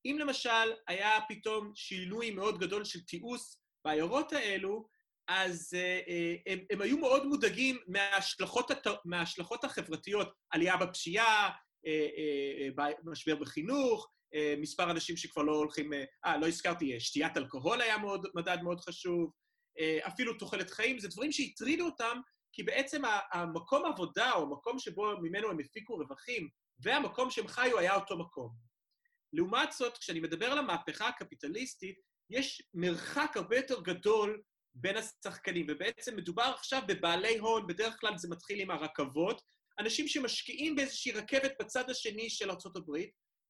אם 0.05 0.17
למשל 0.21 0.73
היה 0.89 1.19
פתאום 1.29 1.73
שינוי 1.75 2.31
מאוד 2.31 2.59
גדול 2.59 2.85
של 2.85 3.01
תיעוש 3.05 3.41
בעיירות 3.85 4.33
האלו, 4.33 4.89
אז 5.33 5.75
אה, 5.75 6.01
אה, 6.09 6.35
הם, 6.47 6.59
הם 6.71 6.81
היו 6.81 6.99
מאוד 6.99 7.27
מודאגים 7.27 7.79
מההשלכות. 7.87 8.71
מההשלכות 9.05 9.65
החברתיות, 9.65 10.33
עלייה 10.51 10.77
בפשיעה, 10.77 11.51
משבר 13.05 13.37
בחינוך, 13.37 14.11
מספר 14.59 14.91
אנשים 14.91 15.17
שכבר 15.17 15.43
לא 15.43 15.53
הולכים... 15.53 15.93
אה, 16.25 16.37
לא 16.39 16.49
הזכרתי, 16.49 17.01
שתיית 17.01 17.37
אלכוהול 17.37 17.81
היה 17.81 17.99
מאוד, 17.99 18.27
מדד 18.35 18.59
מאוד 18.63 18.81
חשוב, 18.81 19.33
אפילו 20.01 20.35
תוחלת 20.35 20.71
חיים, 20.71 20.99
זה 20.99 21.09
דברים 21.09 21.33
שהטרידו 21.33 21.85
אותם, 21.85 22.21
כי 22.53 22.63
בעצם 22.63 23.03
המקום 23.33 23.87
עבודה, 23.87 24.33
או 24.33 24.43
המקום 24.43 24.79
שבו 24.79 25.13
ממנו 25.23 25.51
הם 25.51 25.59
הפיקו 25.61 25.95
רווחים, 25.95 26.49
והמקום 26.83 27.31
שהם 27.31 27.49
חיו 27.49 27.79
היה 27.79 27.95
אותו 27.95 28.19
מקום. 28.19 28.51
לעומת 29.33 29.73
זאת, 29.73 29.99
כשאני 29.99 30.21
מדבר 30.21 30.47
על 30.47 30.59
המהפכה 30.59 31.09
הקפיטליסטית, 31.09 31.97
יש 32.31 32.63
מרחק 32.75 33.33
הרבה 33.37 33.57
יותר 33.57 33.81
גדול 33.81 34.43
בין 34.81 34.97
השחקנים, 34.97 35.67
ובעצם 35.69 36.17
מדובר 36.17 36.53
עכשיו 36.59 36.83
בבעלי 36.89 37.39
הון, 37.39 37.67
בדרך 37.67 37.97
כלל 38.01 38.19
זה 38.19 38.29
מתחיל 38.29 38.61
עם 38.61 38.71
הרכבות, 38.71 39.43
אנשים 39.79 40.09
שמשקיעים 40.09 40.77
באיזושהי 40.77 41.13
רכבת 41.13 41.53
בצד 41.61 41.91
השני 41.91 42.31
של 42.31 42.51
ארה"ב, 42.51 42.97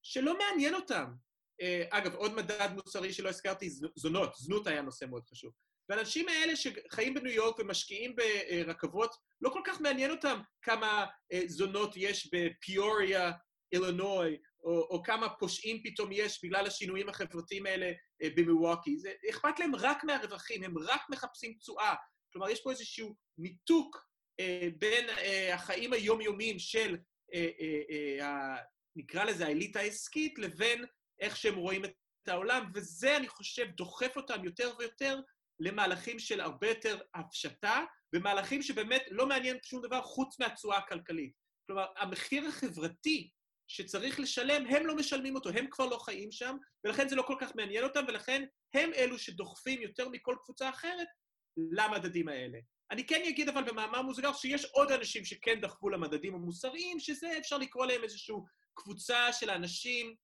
שלא 0.03 0.39
מעניין 0.39 0.75
אותם. 0.75 1.13
אה, 1.61 1.85
אגב, 1.91 2.15
עוד 2.15 2.35
מדד 2.35 2.69
מוסרי 2.75 3.13
שלא 3.13 3.29
הזכרתי, 3.29 3.71
זונות, 3.97 4.35
זנות 4.37 4.67
היה 4.67 4.83
נושא 4.83 5.05
מאוד 5.05 5.23
חשוב. 5.31 5.53
והאנשים 5.89 6.29
האלה 6.29 6.53
שחיים 6.57 7.15
בניו 7.15 7.33
יורק 7.33 7.59
ומשקיעים 7.59 8.15
ברכבות, 8.17 9.15
לא 9.41 9.51
כל 9.51 9.61
כך 9.65 9.81
מעניין 9.81 10.11
אותם 10.11 10.41
כמה 10.63 11.07
אה, 11.33 11.43
זונות 11.47 11.93
יש 11.97 12.31
בפיוריה, 12.35 13.33
אילינוי, 13.73 14.37
או, 14.65 14.81
או 14.81 15.03
כמה 15.03 15.29
פושעים 15.29 15.83
פתאום 15.83 16.11
יש 16.13 16.45
בגלל 16.45 16.67
השינויים 16.67 17.09
החברתיים 17.09 17.67
האלה 17.67 17.93
במילווקי. 18.37 18.99
זה 18.99 19.13
אכפת 19.31 19.59
להם 19.59 19.75
רק 19.77 20.05
מהרווחים, 20.05 20.63
הם 20.63 20.79
רק 20.79 21.01
מחפשים 21.11 21.55
תשואה. 21.55 21.95
כלומר, 22.33 22.51
יש 22.51 22.61
פה 22.63 22.71
איזשהו 22.71 23.17
ניתוק 23.39 24.07
אה, 24.41 24.69
בין 24.79 25.09
אה, 25.09 25.55
החיים 25.55 25.93
היומיומיים 25.93 26.59
של, 26.59 26.97
אה, 27.35 27.49
אה, 27.61 28.27
אה, 28.27 28.57
נקרא 28.97 29.25
לזה 29.25 29.47
האליטה 29.47 29.81
העסקית, 29.81 30.39
לבין 30.39 30.85
איך 31.21 31.37
שהם 31.37 31.57
רואים 31.57 31.85
את 31.85 32.29
העולם, 32.29 32.71
וזה, 32.75 33.17
אני 33.17 33.29
חושב, 33.29 33.67
דוחף 33.71 34.17
אותם 34.17 34.45
יותר 34.45 34.73
ויותר 34.79 35.21
למהלכים 35.61 36.19
של 36.19 36.41
הרבה 36.41 36.69
יותר 36.69 37.01
הפשטה, 37.15 37.85
ומהלכים 38.15 38.63
שבאמת 38.63 39.03
לא 39.11 39.27
מעניין 39.27 39.59
שום 39.63 39.83
דבר 39.83 40.03
חוץ 40.03 40.41
מהתשואה 40.41 40.79
הכלכלית. 40.79 41.33
כלומר, 41.67 41.87
המחיר 41.97 42.49
החברתי 42.49 43.31
שצריך 43.71 44.21
לשלם, 44.21 44.67
הם 44.67 44.87
לא 44.87 44.97
משלמים 44.97 45.35
אותו, 45.35 45.51
הם 45.51 45.67
כבר 45.71 45.87
לא 45.87 45.99
חיים 45.99 46.33
שם, 46.33 46.57
ולכן 46.85 47.09
זה 47.09 47.17
לא 47.17 47.23
כל 47.23 47.35
כך 47.41 47.57
מעניין 47.57 47.85
אותם, 47.85 48.05
ולכן 48.09 48.45
הם 48.75 48.91
אלו 48.95 49.19
שדוחפים 49.19 49.83
יותר 49.83 50.09
מכל 50.09 50.37
קבוצה 50.45 50.69
אחרת 50.69 51.09
למדדים 51.57 52.29
האלה. 52.29 52.59
אני 52.91 53.07
כן 53.07 53.23
אגיד 53.29 53.49
אבל 53.49 53.65
במאמר 53.65 54.03
מוזגר 54.03 54.33
שיש 54.33 54.65
עוד 54.65 54.93
אנשים 54.93 55.25
שכן 55.25 55.61
דחפו 55.61 55.89
למדדים 55.89 56.35
המוסריים, 56.35 57.01
שזה 57.01 57.39
אפשר 57.39 57.59
לקרוא 57.59 57.87
להם 57.87 58.03
איזושהי 58.05 58.35
קבוצה 58.75 59.33
של 59.33 59.51
אנשים, 59.51 60.15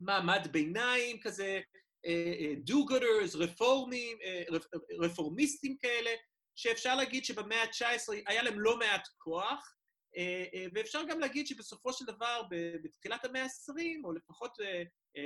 מעמד 0.00 0.48
ביניים 0.52 1.20
כזה, 1.20 1.60
do-gooders, 2.66 3.36
רפורמים, 3.36 4.18
אה, 4.24 4.42
רפורמיסטים 5.00 5.76
כאלה, 5.76 6.10
שאפשר 6.56 6.94
להגיד 6.94 7.24
שבמאה 7.24 7.62
ה-19 7.62 8.12
היה 8.26 8.42
להם 8.42 8.60
לא 8.60 8.78
מעט 8.78 9.08
כוח, 9.18 9.74
ואפשר 10.74 11.02
גם 11.08 11.20
להגיד 11.20 11.46
שבסופו 11.46 11.92
של 11.92 12.04
דבר, 12.04 12.42
בתחילת 12.84 13.24
המאה 13.24 13.42
ה-20, 13.42 14.04
או 14.04 14.12
לפחות 14.12 14.56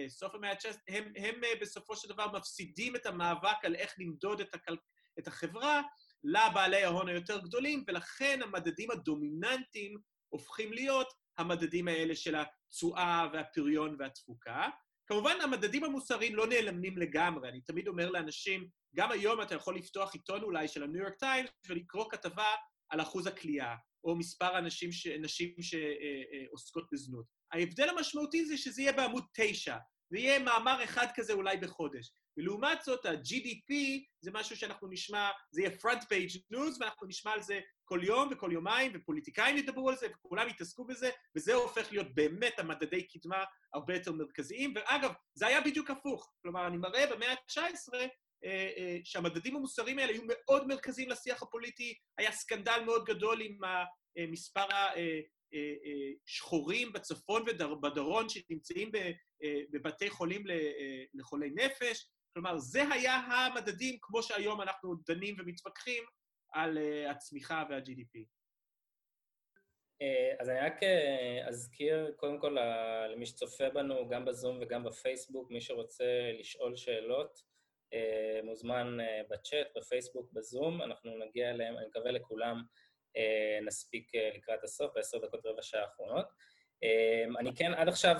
סוף 0.08 0.34
המאה 0.34 0.50
ה-19, 0.50 0.66
הם, 0.88 1.12
הם 1.16 1.40
בסופו 1.60 1.96
של 1.96 2.08
דבר 2.08 2.32
מפסידים 2.32 2.96
את 2.96 3.06
המאבק 3.06 3.64
על 3.64 3.74
איך 3.74 3.94
למדוד 3.98 4.40
את, 4.40 4.54
הכל... 4.54 4.76
את 5.18 5.26
החברה 5.26 5.82
לבעלי 6.24 6.84
ההון 6.84 7.08
היותר 7.08 7.38
גדולים, 7.38 7.84
ולכן 7.88 8.40
המדדים 8.42 8.90
הדומיננטיים 8.90 9.98
הופכים 10.28 10.72
להיות 10.72 11.12
המדדים 11.38 11.88
האלה 11.88 12.14
של 12.14 12.36
התשואה 12.36 13.26
והפריון 13.32 13.96
והתפוקה. 13.98 14.68
כמובן, 15.06 15.36
המדדים 15.42 15.84
המוסריים 15.84 16.36
לא 16.36 16.46
נעלמים 16.46 16.98
לגמרי. 16.98 17.48
אני 17.48 17.60
תמיד 17.60 17.88
אומר 17.88 18.10
לאנשים, 18.10 18.68
גם 18.96 19.12
היום 19.12 19.42
אתה 19.42 19.54
יכול 19.54 19.76
לפתוח 19.76 20.14
עיתון 20.14 20.42
אולי 20.42 20.68
של 20.68 20.82
הניו 20.82 21.00
יורק 21.00 21.14
טיימס 21.14 21.50
ולקרוא 21.68 22.10
כתבה 22.10 22.46
על 22.88 23.00
אחוז 23.00 23.26
הכליאה, 23.26 23.74
או 24.04 24.16
מספר 24.16 24.56
הנשים 24.56 24.92
ש... 24.92 25.06
נשים 25.06 25.54
שעוסקות 25.60 26.86
בזנות. 26.92 27.24
ההבדל 27.52 27.88
המשמעותי 27.88 28.44
זה 28.44 28.56
שזה 28.56 28.82
יהיה 28.82 28.92
בעמוד 28.92 29.24
9, 29.34 29.76
ויהיה 30.10 30.38
מאמר 30.38 30.84
אחד 30.84 31.06
כזה 31.14 31.32
אולי 31.32 31.56
בחודש. 31.56 32.12
ולעומת 32.36 32.82
זאת, 32.82 33.06
ה-GDP 33.06 33.72
זה 34.20 34.30
משהו 34.34 34.56
שאנחנו 34.56 34.88
נשמע, 34.88 35.30
זה 35.50 35.62
יהיה 35.62 35.70
front 35.70 36.02
page 36.02 36.54
news, 36.54 36.76
ואנחנו 36.80 37.06
נשמע 37.06 37.32
על 37.32 37.42
זה 37.42 37.60
כל 37.84 38.00
יום 38.02 38.28
וכל 38.32 38.50
יומיים, 38.52 38.92
ופוליטיקאים 38.94 39.56
ידברו 39.56 39.88
על 39.90 39.96
זה, 39.96 40.06
וכולם 40.14 40.48
יתעסקו 40.48 40.84
בזה, 40.84 41.10
וזה 41.36 41.54
הופך 41.54 41.92
להיות 41.92 42.14
באמת 42.14 42.58
המדדי 42.58 43.06
קדמה 43.08 43.44
הרבה 43.74 43.94
יותר 43.94 44.12
מרכזיים. 44.12 44.74
ואגב, 44.76 45.12
זה 45.34 45.46
היה 45.46 45.60
בדיוק 45.60 45.90
הפוך. 45.90 46.32
כלומר, 46.42 46.66
אני 46.66 46.76
מראה 46.76 47.06
במאה 47.14 47.32
ה-19 47.32 47.94
אה, 47.94 48.00
אה, 48.00 48.06
שהמדדים 49.04 49.56
המוסריים 49.56 49.98
האלה 49.98 50.12
היו 50.12 50.22
מאוד 50.26 50.66
מרכזיים 50.66 51.08
לשיח 51.10 51.42
הפוליטי, 51.42 51.94
היה 52.18 52.32
סקנדל 52.32 52.82
מאוד 52.86 53.04
גדול 53.04 53.40
עם 53.40 53.58
מספר 54.16 54.66
השחורים 56.26 56.92
בצפון 56.92 57.42
ובדרום 57.42 58.28
שנמצאים 58.28 58.90
בבתי 59.72 60.10
חולים 60.10 60.44
לחולי 61.14 61.50
נפש. 61.50 62.10
כלומר, 62.32 62.58
זה 62.58 62.82
היה 62.92 63.14
המדדים 63.14 63.98
כמו 64.02 64.22
שהיום 64.22 64.62
אנחנו 64.62 64.94
דנים 65.06 65.36
ומתווכחים 65.38 66.04
על 66.52 66.78
הצמיחה 67.10 67.64
וה-GDP. 67.70 68.24
אז 70.40 70.48
אני 70.48 70.60
רק 70.60 70.80
אזכיר 71.48 72.12
קודם 72.16 72.40
כל 72.40 72.56
למי 73.12 73.26
שצופה 73.26 73.70
בנו, 73.70 74.08
גם 74.08 74.24
בזום 74.24 74.58
וגם 74.62 74.84
בפייסבוק, 74.84 75.50
מי 75.50 75.60
שרוצה 75.60 76.04
לשאול 76.38 76.76
שאלות, 76.76 77.38
אה, 77.38 77.45
מוזמן 78.42 79.00
אה, 79.00 79.20
בצ'אט, 79.30 79.66
בפייסבוק, 79.76 80.32
בזום, 80.32 80.82
אנחנו 80.82 81.18
נגיע 81.18 81.50
אליהם, 81.50 81.78
אני 81.78 81.86
מקווה 81.86 82.10
לכולם 82.10 82.62
אה, 83.16 83.58
נספיק 83.66 84.10
לקראת 84.34 84.64
הסוף, 84.64 84.92
בעשר 84.94 85.18
דקות 85.18 85.46
רבע 85.46 85.62
שעה 85.62 85.82
האחרונות. 85.82 86.26
אני 87.38 87.56
כן, 87.56 87.74
עד 87.74 87.88
עכשיו, 87.88 88.16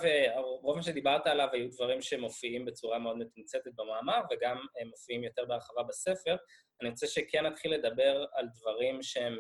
רוב 0.63 0.77
מה 0.77 0.83
שדיברת 0.83 1.27
עליו 1.27 1.49
היו 1.53 1.69
דברים 1.71 2.03
שמופיעים 2.03 2.65
בצורה 2.65 2.99
מאוד 2.99 3.19
מתומצתת 3.19 3.71
במאמר, 3.75 4.21
וגם 4.31 4.67
מופיעים 4.87 5.25
יותר 5.25 5.45
בהרחבה 5.45 5.83
בספר. 5.83 6.37
אני 6.81 6.89
רוצה 6.89 7.07
שכן 7.07 7.47
נתחיל 7.47 7.75
לדבר 7.75 8.27
על 8.33 8.47
דברים 8.55 9.03
שהם 9.03 9.39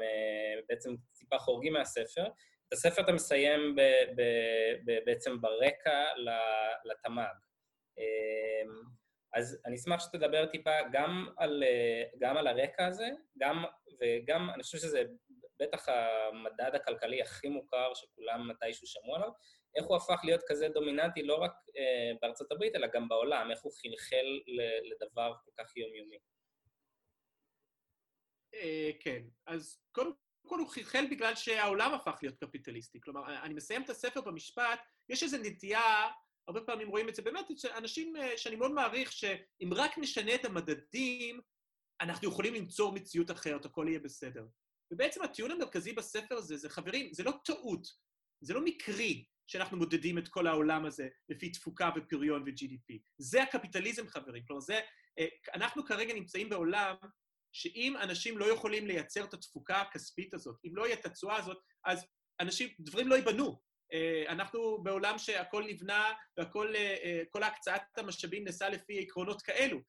בעצם 0.68 0.94
טיפה 1.18 1.38
חורגים 1.38 1.72
מהספר. 1.72 2.26
את 2.68 2.72
הספר 2.72 3.02
אתה 3.02 3.12
מסיים 3.12 3.76
ב, 3.76 3.80
ב, 4.16 4.22
ב, 4.84 4.98
בעצם 5.04 5.40
ברקע 5.40 6.04
לתמ"ג. 6.84 7.36
אז 9.36 9.58
אני 9.66 9.76
אשמח 9.76 10.00
שתדבר 10.00 10.46
טיפה 10.46 10.70
גם 10.92 11.28
על, 11.36 11.62
אה, 11.62 12.02
גם 12.18 12.36
על 12.36 12.46
הרקע 12.46 12.86
הזה, 12.86 13.08
גם, 13.38 13.64
וגם, 14.00 14.50
אני 14.50 14.62
חושב 14.62 14.78
שזה 14.78 15.02
בטח 15.60 15.88
המדד 15.88 16.74
הכלכלי 16.74 17.22
הכי 17.22 17.48
מוכר 17.48 17.94
שכולם 17.94 18.48
מתישהו 18.48 18.86
שמעו 18.86 19.14
עליו, 19.14 19.30
איך 19.76 19.86
הוא 19.86 19.96
הפך 19.96 20.20
להיות 20.24 20.40
כזה 20.46 20.68
דומיננטי 20.68 21.22
לא 21.22 21.34
רק 21.34 21.52
אה, 21.76 22.12
בארצות 22.22 22.52
הברית, 22.52 22.74
אלא 22.76 22.86
גם 22.86 23.08
בעולם, 23.08 23.50
איך 23.50 23.62
הוא 23.62 23.72
חלחל 23.72 24.40
לדבר 24.90 25.32
כל 25.44 25.50
כך 25.58 25.76
יומיומי. 25.76 26.18
אה, 28.54 28.90
כן, 29.00 29.22
אז 29.46 29.78
קודם 29.92 30.12
כל 30.46 30.58
הוא 30.58 30.68
חלחל 30.68 31.06
בגלל 31.10 31.34
שהעולם 31.34 31.94
הפך 31.94 32.18
להיות 32.22 32.38
קפיטליסטי. 32.44 33.00
כלומר, 33.00 33.42
אני 33.42 33.54
מסיים 33.54 33.82
את 33.82 33.90
הספר 33.90 34.20
במשפט, 34.20 34.80
יש 35.08 35.22
איזו 35.22 35.36
נטייה 35.42 36.08
הרבה 36.48 36.60
פעמים 36.60 36.88
רואים 36.88 37.08
את 37.08 37.14
זה 37.14 37.22
באמת, 37.22 37.46
אנשים 37.76 38.16
אה, 38.16 38.38
שאני 38.38 38.56
מאוד 38.56 38.70
מעריך, 38.70 39.12
שאם 39.12 39.70
רק 39.72 39.98
נשנה 39.98 40.34
את 40.34 40.44
המדדים, 40.44 41.40
אנחנו 42.00 42.28
יכולים 42.28 42.54
למצוא 42.54 42.92
מציאות 42.92 43.30
אחרת, 43.30 43.64
הכל 43.64 43.86
יהיה 43.88 43.98
בסדר. 43.98 44.46
ובעצם 44.90 45.22
הטיעון 45.22 45.50
המרכזי 45.50 45.92
בספר 45.92 46.36
הזה, 46.36 46.56
זה 46.56 46.68
חברים, 46.68 47.12
זה 47.12 47.22
לא 47.22 47.32
טעות, 47.44 47.86
זה 48.40 48.54
לא 48.54 48.64
מקרי 48.64 49.24
שאנחנו 49.46 49.76
מודדים 49.76 50.18
את 50.18 50.28
כל 50.28 50.46
העולם 50.46 50.86
הזה 50.86 51.08
לפי 51.28 51.50
תפוקה 51.50 51.90
ופריון 51.96 52.42
ו-GDP. 52.42 52.98
זה 53.18 53.42
הקפיטליזם, 53.42 54.08
חברים. 54.08 54.44
כלומר, 54.46 54.60
זה... 54.60 54.80
אה, 55.18 55.26
אנחנו 55.54 55.84
כרגע 55.84 56.14
נמצאים 56.14 56.48
בעולם 56.48 56.94
שאם 57.52 57.96
אנשים 58.02 58.38
לא 58.38 58.44
יכולים 58.44 58.86
לייצר 58.86 59.24
את 59.24 59.34
התפוקה 59.34 59.80
הכספית 59.80 60.34
הזאת, 60.34 60.56
אם 60.64 60.76
לא 60.76 60.86
יהיה 60.86 60.96
את 60.96 61.06
התשואה 61.06 61.36
הזאת, 61.36 61.58
אז 61.84 62.06
אנשים, 62.40 62.68
דברים 62.80 63.08
לא 63.08 63.14
ייבנו. 63.14 63.60
אה, 63.92 64.24
אנחנו 64.28 64.82
בעולם 64.82 65.18
שהכל 65.18 65.64
נבנה 65.66 66.12
והכל, 66.38 66.76
אה, 66.76 67.22
אה, 67.42 67.46
הקצאת 67.46 67.82
המשאבים 67.96 68.44
נעשה 68.44 68.68
לפי 68.68 69.00
עקרונות 69.00 69.42
כאלו. 69.42 69.80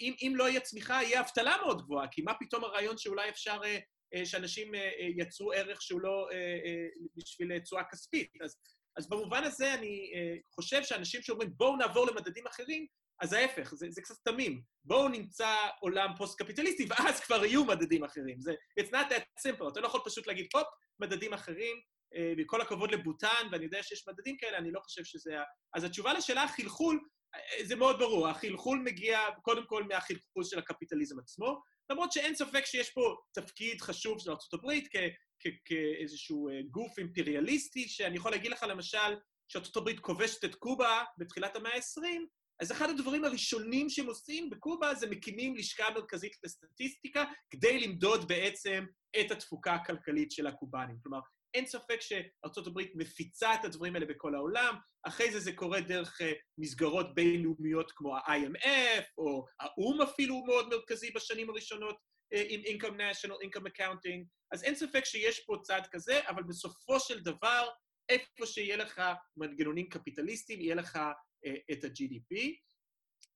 אם, 0.00 0.14
אם 0.22 0.32
לא 0.36 0.48
יהיה 0.48 0.60
צמיחה, 0.60 1.02
יהיה 1.02 1.20
אבטלה 1.20 1.56
מאוד 1.62 1.82
גבוהה, 1.82 2.08
כי 2.08 2.22
מה 2.22 2.32
פתאום 2.40 2.64
הרעיון 2.64 2.98
שאולי 2.98 3.28
אפשר, 3.28 3.60
שאנשים 4.24 4.72
יצרו 5.16 5.52
ערך 5.52 5.82
שהוא 5.82 6.00
לא 6.00 6.28
בשביל 7.16 7.58
תשואה 7.58 7.82
כספית? 7.84 8.30
אז, 8.44 8.56
אז 8.98 9.08
במובן 9.08 9.44
הזה 9.44 9.74
אני 9.74 10.12
חושב 10.54 10.82
שאנשים 10.82 11.22
שאומרים, 11.22 11.50
בואו 11.56 11.76
נעבור 11.76 12.06
למדדים 12.06 12.46
אחרים, 12.46 12.86
אז 13.20 13.32
ההפך, 13.32 13.74
זה, 13.74 13.86
זה 13.90 14.02
קצת 14.02 14.14
תמים. 14.24 14.62
בואו 14.84 15.08
נמצא 15.08 15.56
עולם 15.80 16.10
פוסט-קפיטליסטי, 16.16 16.86
ואז 16.88 17.20
כבר 17.20 17.44
יהיו 17.44 17.64
מדדים 17.64 18.04
אחרים. 18.04 18.40
זה, 18.40 18.54
it's 18.80 18.90
not 18.90 19.12
that 19.12 19.46
simple. 19.46 19.68
אתה 19.72 19.80
לא 19.80 19.86
יכול 19.86 20.00
פשוט 20.04 20.26
להגיד, 20.26 20.46
הופ, 20.54 20.66
מדדים 21.00 21.34
אחרים, 21.34 21.80
וכל 22.38 22.60
הכבוד 22.60 22.90
לבהוטן, 22.90 23.48
ואני 23.52 23.64
יודע 23.64 23.82
שיש 23.82 24.08
מדדים 24.08 24.36
כאלה, 24.36 24.58
אני 24.58 24.72
לא 24.72 24.80
חושב 24.80 25.04
שזה 25.04 25.40
ה... 25.40 25.44
אז 25.74 25.84
התשובה 25.84 26.12
לשאלה 26.12 26.42
החלחול, 26.42 27.08
זה 27.62 27.76
מאוד 27.76 27.98
ברור, 27.98 28.28
החלחול 28.28 28.82
מגיע 28.84 29.20
קודם 29.42 29.66
כל 29.66 29.84
מהחלחול 29.84 30.44
של 30.44 30.58
הקפיטליזם 30.58 31.18
עצמו, 31.18 31.60
למרות 31.90 32.12
שאין 32.12 32.34
ספק 32.34 32.64
שיש 32.64 32.90
פה 32.90 33.16
תפקיד 33.34 33.80
חשוב 33.80 34.18
של 34.20 34.30
ארה"ב 34.30 34.72
כאיזשהו 35.64 36.48
גוף 36.70 36.98
אימפריאליסטי, 36.98 37.88
שאני 37.88 38.16
יכול 38.16 38.30
להגיד 38.30 38.50
לך 38.50 38.62
למשל, 38.62 39.16
שארה"ב 39.48 40.00
כובשת 40.00 40.44
את 40.44 40.54
קובה 40.54 41.04
בתחילת 41.18 41.56
המאה 41.56 41.74
ה-20, 41.74 42.06
אז 42.60 42.72
אחד 42.72 42.90
הדברים 42.90 43.24
הראשונים 43.24 43.90
שהם 43.90 44.06
עושים 44.06 44.50
בקובה 44.50 44.94
זה 44.94 45.10
מקימים 45.10 45.56
לשכה 45.56 45.90
מרכזית 45.94 46.32
לסטטיסטיקה 46.44 47.24
כדי 47.50 47.80
למדוד 47.80 48.28
בעצם 48.28 48.84
את 49.20 49.30
התפוקה 49.30 49.74
הכלכלית 49.74 50.30
של 50.30 50.46
הקובנים. 50.46 50.96
כלומר, 51.02 51.20
אין 51.54 51.66
ספק 51.66 52.00
שארה"ב 52.00 52.80
מפיצה 52.94 53.54
את 53.54 53.64
הדברים 53.64 53.94
האלה 53.94 54.06
בכל 54.06 54.34
העולם, 54.34 54.76
אחרי 55.02 55.32
זה 55.32 55.40
זה 55.40 55.52
קורה 55.52 55.80
דרך 55.80 56.20
uh, 56.20 56.24
מסגרות 56.58 57.14
בינלאומיות 57.14 57.92
כמו 57.92 58.16
ה-IMF, 58.16 59.04
או 59.18 59.46
האו"ם 59.60 60.02
אפילו 60.02 60.44
מאוד 60.44 60.68
מרכזי 60.68 61.10
בשנים 61.10 61.50
הראשונות 61.50 61.96
uh, 62.34 62.38
עם 62.48 62.60
Income 62.60 62.94
National 62.94 63.46
Income 63.46 63.66
Accounting, 63.66 64.24
אז 64.52 64.64
אין 64.64 64.74
ספק 64.74 65.04
שיש 65.04 65.40
פה 65.40 65.56
צעד 65.62 65.86
כזה, 65.86 66.28
אבל 66.28 66.42
בסופו 66.42 67.00
של 67.00 67.20
דבר, 67.20 67.68
איפה 68.08 68.46
שיהיה 68.46 68.76
לך 68.76 69.02
מנגנונים 69.36 69.88
קפיטליסטיים, 69.88 70.60
יהיה 70.60 70.74
לך 70.74 70.96
uh, 70.96 71.50
את 71.72 71.84
ה-GDP. 71.84 72.56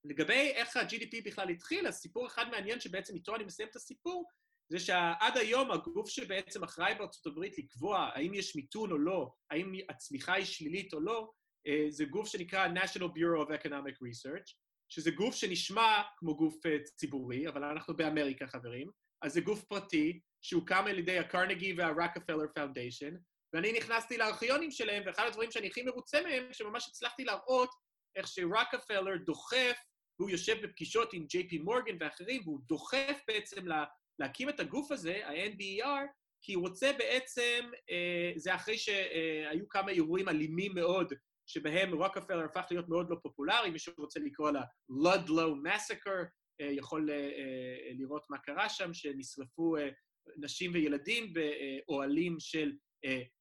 לגבי 0.05 0.53
איך 0.55 0.77
ה-GDP 0.77 1.25
בכלל 1.25 1.48
התחיל, 1.48 1.87
אז 1.87 1.94
סיפור 1.94 2.27
אחד 2.27 2.51
מעניין 2.51 2.81
שבעצם 2.81 3.14
איתו 3.14 3.37
אני 3.37 3.44
מסיים 3.44 3.68
את 3.68 3.77
הסיפור, 3.77 4.25
זה 4.72 4.80
שעד 4.80 5.37
היום 5.37 5.70
הגוף 5.70 6.08
שבעצם 6.08 6.62
אחראי 6.62 6.94
בארצות 6.94 7.26
הברית 7.26 7.58
לקבוע 7.58 8.11
האם 8.14 8.35
יש 8.35 8.56
מיתון 8.56 8.92
או 8.92 8.98
לא, 8.98 9.32
האם 9.50 9.72
הצמיחה 9.88 10.35
היא 10.35 10.44
שלילית 10.44 10.94
או 10.94 11.00
לא, 11.00 11.30
אה, 11.66 11.87
זה 11.88 12.04
גוף 12.04 12.28
שנקרא 12.28 12.68
National 12.68 13.08
Bureau 13.16 13.46
of 13.46 13.50
Economic 13.61 13.96
Research, 13.96 14.54
שזה 14.88 15.11
גוף 15.11 15.35
שנשמע 15.35 16.02
כמו 16.16 16.37
גוף 16.37 16.66
אה, 16.66 16.76
ציבורי, 16.96 17.48
אבל 17.48 17.64
אנחנו 17.64 17.96
באמריקה, 17.96 18.46
חברים, 18.46 18.90
אז 19.22 19.32
זה 19.32 19.40
גוף 19.40 19.64
פרטי 19.64 20.20
שהוקם 20.42 20.85
על 20.87 20.98
ידי 20.98 21.18
הקרנגי 21.18 21.72
וה-Rockefeller 21.72 22.58
Foundation, 22.58 23.16
ואני 23.52 23.72
נכנסתי 23.72 24.18
לארכיונים 24.18 24.70
שלהם, 24.70 25.02
ואחד 25.06 25.26
הדברים 25.26 25.50
שאני 25.50 25.66
הכי 25.66 25.82
מרוצה 25.82 26.20
מהם, 26.22 26.52
שממש 26.52 26.88
הצלחתי 26.88 27.24
להראות 27.24 27.70
איך 28.16 28.28
שרוקפלר 28.28 29.16
דוחף, 29.26 29.76
והוא 30.18 30.30
יושב 30.30 30.66
בפגישות 30.66 31.12
עם 31.12 31.26
ג'יי 31.26 31.48
פי 31.48 31.58
מורגן 31.58 31.96
ואחרים, 32.00 32.42
והוא 32.44 32.61
דוחף 32.66 33.20
בעצם 33.28 33.66
להקים 34.22 34.48
את 34.48 34.61
הגוף 34.61 34.92
הזה, 34.92 35.20
ה-NBER, 35.26 36.06
כי 36.42 36.54
הוא 36.54 36.68
רוצה 36.68 36.92
בעצם, 36.98 37.70
אה, 37.90 38.32
זה 38.37 38.54
אחרי 38.54 38.78
שהיו 38.78 39.68
כמה 39.68 39.90
אירועים 39.90 40.28
אלימים 40.28 40.74
מאוד, 40.74 41.12
שבהם 41.46 41.94
רוקפלר 41.94 42.44
הפך 42.44 42.66
להיות 42.70 42.88
מאוד 42.88 43.11
לא 43.11 43.16
פופולרי, 43.22 43.70
מי 43.70 43.78
שרוצה 43.78 44.20
לקרוא 44.20 44.50
לה 44.50 44.62
Ludlow 44.90 45.66
Massacre, 45.66 46.24
אה, 46.61 46.66
יכול 46.72 47.11
אה, 47.11 47.90
לראות 47.98 48.22
מה 48.30 48.38
קרה 48.38 48.68
שם, 48.68 48.94
שנשרפו 48.94 49.76
נשים 50.37 50.72
וילדים 50.74 51.32
באוהלים 51.32 52.37
של 52.38 52.72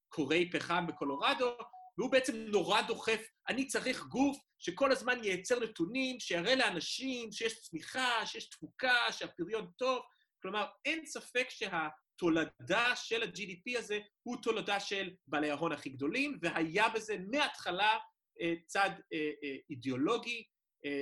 קורי 0.10 0.50
פחם 0.50 0.88
בקולורדו, 0.88 1.52
והוא 1.98 2.12
בעצם 2.12 2.36
נורא 2.36 2.82
דוחף, 2.82 3.28
אני 3.50 3.68
צריך 3.68 4.04
גוף 4.04 4.38
שכל 4.60 4.92
הזמן 4.92 5.24
ייצר 5.24 5.60
נתונים, 5.60 6.20
שיראה 6.20 6.56
לאנשים 6.56 7.32
שיש 7.32 7.62
צמיחה, 7.62 8.26
שיש 8.26 8.50
תפוקה, 8.50 9.12
שהפריון 9.12 9.68
טוב. 9.78 10.02
כלומר, 10.42 10.66
אין 10.86 11.06
ספק 11.06 11.48
שהתולדה 11.50 12.96
של 12.96 13.24
ה-GDP 13.24 13.80
הזה 13.80 14.00
הוא 14.24 14.38
תולדה 14.42 14.80
של 14.80 15.10
בעלי 15.28 15.50
ההון 15.50 15.72
הכי 15.72 15.90
גדולים, 15.90 16.40
והיה 16.42 16.90
בזה 16.90 17.18
מההתחלה 17.32 17.98
אה, 18.42 18.54
צד 18.66 18.90
אה, 19.14 19.32
אה, 19.44 19.56
אידיאולוגי, 19.70 20.44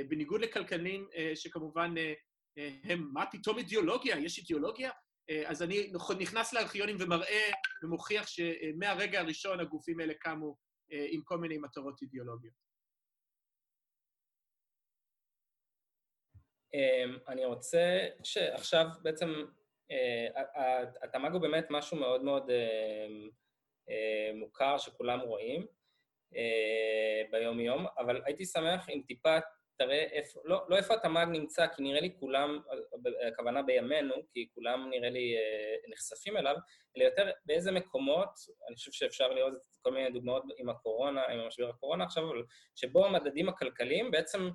בניגוד 0.09 0.41
לכלכלנים 0.41 1.07
שכמובן 1.35 1.93
הם, 2.83 3.09
מה 3.13 3.25
פתאום 3.31 3.57
אידיאולוגיה? 3.57 4.19
יש 4.19 4.37
אידיאולוגיה? 4.37 4.91
אז 5.45 5.63
אני 5.63 5.91
נכנס 6.19 6.53
לארכיונים 6.53 6.95
ומראה 6.99 7.51
ומוכיח 7.83 8.27
שמהרגע 8.27 9.19
הראשון 9.19 9.59
הגופים 9.59 9.99
האלה 9.99 10.13
קמו 10.13 10.57
עם 10.89 11.21
כל 11.23 11.37
מיני 11.37 11.57
מטרות 11.57 12.01
אידיאולוגיות. 12.01 12.68
אני 17.27 17.45
רוצה 17.45 18.07
שעכשיו 18.23 18.85
בעצם, 19.01 19.45
התמ"ג 21.01 21.31
הוא 21.31 21.41
באמת 21.41 21.65
משהו 21.69 21.97
מאוד 21.97 22.23
מאוד 22.23 22.51
מוכר 24.33 24.77
שכולם 24.77 25.19
רואים, 25.19 25.65
אה, 26.35 27.23
ביום-יום, 27.31 27.85
אבל 27.97 28.21
הייתי 28.25 28.45
שמח 28.45 28.89
אם 28.89 29.01
טיפה 29.07 29.37
תראה 29.77 30.03
איפה, 30.11 30.39
לא, 30.45 30.65
לא 30.69 30.77
איפה 30.77 30.93
התמ"ג 30.93 31.27
נמצא, 31.31 31.67
כי 31.67 31.83
נראה 31.83 32.01
לי 32.01 32.15
כולם, 32.19 32.59
הכוונה 33.27 33.61
בימינו, 33.61 34.15
כי 34.33 34.47
כולם 34.53 34.89
נראה 34.89 35.09
לי 35.09 35.37
אה, 35.37 35.91
נחשפים 35.91 36.37
אליו, 36.37 36.55
אלא 36.97 37.03
יותר 37.03 37.31
באיזה 37.45 37.71
מקומות, 37.71 38.29
אני 38.67 38.75
חושב 38.75 38.91
שאפשר 38.91 39.27
לראות 39.27 39.53
כל 39.81 39.91
מיני 39.91 40.11
דוגמאות 40.11 40.43
עם 40.57 40.69
הקורונה, 40.69 41.23
עם 41.23 41.39
המשבר 41.39 41.69
הקורונה 41.69 42.03
עכשיו, 42.03 42.23
שבו 42.75 43.05
המדדים 43.05 43.49
הכלכליים 43.49 44.11
בעצם 44.11 44.39
אה, 44.41 44.49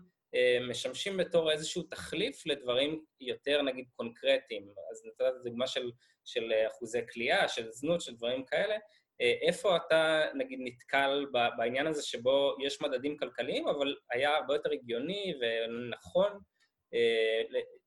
משמשים 0.68 1.16
בתור 1.16 1.52
איזשהו 1.52 1.82
תחליף 1.82 2.46
לדברים 2.46 3.04
יותר, 3.20 3.62
נגיד, 3.62 3.84
קונקרטיים. 3.96 4.68
אז 4.90 5.06
נתת 5.06 5.32
דוגמה 5.44 5.66
של, 5.66 5.90
של 6.24 6.52
אחוזי 6.68 7.00
כליאה, 7.12 7.48
של 7.48 7.70
זנות, 7.70 8.00
של 8.00 8.14
דברים 8.14 8.44
כאלה, 8.44 8.76
אה, 9.20 9.34
איפה 9.42 9.76
אתה, 9.76 10.24
נגיד, 10.34 10.58
נתקל 10.62 11.26
בעניין 11.56 11.86
הזה 11.86 12.02
שבו 12.02 12.56
יש 12.62 12.82
מדדים 12.82 13.16
כלכליים, 13.16 13.68
אבל 13.68 13.96
היה 14.10 14.36
הרבה 14.36 14.54
יותר 14.54 14.72
הגיוני 14.72 15.34
ונכון 15.40 16.32
אה, 16.94 17.42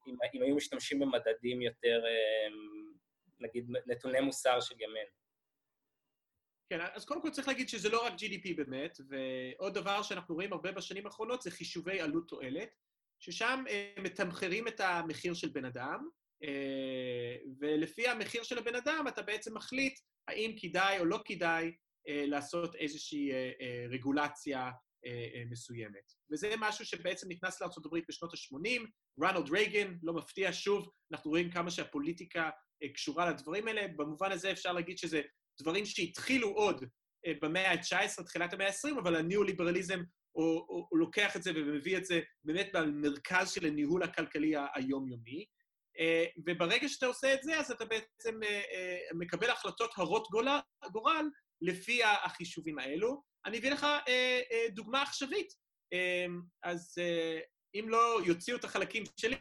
אם, 0.07 0.15
אם 0.33 0.41
היו 0.41 0.55
משתמשים 0.55 0.99
במדדים 0.99 1.62
יותר, 1.62 2.01
אה, 2.05 2.47
נגיד, 3.39 3.67
נתוני 3.88 4.19
מוסר 4.19 4.60
של 4.60 4.75
ימינו? 4.79 5.27
כן, 6.69 6.80
אז 6.93 7.06
קודם 7.06 7.21
כל 7.21 7.30
צריך 7.30 7.47
להגיד 7.47 7.69
שזה 7.69 7.89
לא 7.89 8.06
רק 8.06 8.13
GDP 8.13 8.56
באמת, 8.56 8.97
ועוד 9.10 9.73
דבר 9.73 10.01
שאנחנו 10.01 10.36
רואים 10.36 10.53
הרבה 10.53 10.71
בשנים 10.71 11.06
האחרונות 11.06 11.41
זה 11.41 11.51
חישובי 11.51 12.01
עלות 12.01 12.27
תועלת, 12.27 12.69
ששם 13.19 13.63
מתמחרים 13.99 14.67
את 14.67 14.80
המחיר 14.80 15.34
של 15.34 15.49
בן 15.49 15.65
אדם, 15.65 16.08
ולפי 17.60 18.08
המחיר 18.08 18.43
של 18.43 18.58
הבן 18.58 18.75
אדם 18.75 19.06
אתה 19.08 19.21
בעצם 19.21 19.58
מחליט 19.58 19.99
האם 20.27 20.56
כדאי 20.62 20.99
או 20.99 21.06
לא 21.06 21.19
כדאי 21.25 21.71
אה, 22.08 22.23
לעשות 22.25 22.75
איזושהי 22.75 23.32
אה, 23.32 23.51
אה, 23.62 23.86
רגולציה 23.89 24.71
אה, 25.06 25.27
אה, 25.36 25.43
מסוימת. 25.49 26.13
וזה 26.32 26.53
משהו 26.60 26.86
שבעצם 26.86 27.32
נכנס 27.32 27.62
לארה"ב 27.62 27.97
בשנות 28.10 28.34
ה-80, 28.34 28.82
רונלד 29.17 29.49
רייגן, 29.51 29.93
לא 30.03 30.13
מפתיע, 30.13 30.49
שוב, 30.53 30.89
אנחנו 31.12 31.32
רואים 31.32 31.51
כמה 31.51 31.71
שהפוליטיקה 31.71 32.49
אה, 32.84 32.93
קשורה 32.93 33.30
לדברים 33.30 33.67
האלה. 33.67 33.88
במובן 33.88 34.32
הזה 34.32 34.51
אפשר 34.51 34.73
להגיד 34.73 34.97
שזה 34.97 35.21
דברים 35.62 35.86
שהתחילו 35.86 36.50
עוד 36.50 36.86
אה, 37.26 37.34
במאה 37.41 37.72
ה-19, 37.72 38.24
תחילת 38.24 38.54
המאה 38.54 38.67
ה-20, 38.67 39.00
אבל 39.00 39.15
הניאו-ליברליזם 39.15 40.00
הוא, 40.32 40.88
לוקח 40.91 41.36
את 41.36 41.43
זה 41.43 41.52
ומביא 41.56 41.98
את 41.98 42.06
זה 42.06 42.20
באמת 42.43 42.70
במרכז 42.74 43.52
של 43.52 43.65
הניהול 43.65 44.04
הכלכלי 44.04 44.54
היומיומי. 44.76 45.46
אה, 46.00 46.26
וברגע 46.46 46.89
שאתה 46.89 47.06
עושה 47.06 47.34
את 47.34 47.43
זה, 47.43 47.60
אז 47.60 47.72
אתה 47.72 47.86
בעצם 47.86 48.43
אה, 48.43 48.98
מקבל 49.13 49.50
החלטות 49.50 49.91
הרות 49.98 50.28
גורל 50.91 51.30
לפי 51.62 52.04
החישובים 52.04 52.80
האלו. 52.80 53.24
אני 53.46 53.58
אביא 53.58 53.72
לך 53.72 53.88
דוגמה 54.70 55.02
עכשווית. 55.02 55.54
אז 56.63 56.96
אם 57.76 57.89
לא 57.89 58.20
יוציאו 58.26 58.58
את 58.58 58.63
החלקים 58.63 59.04
שלי, 59.20 59.36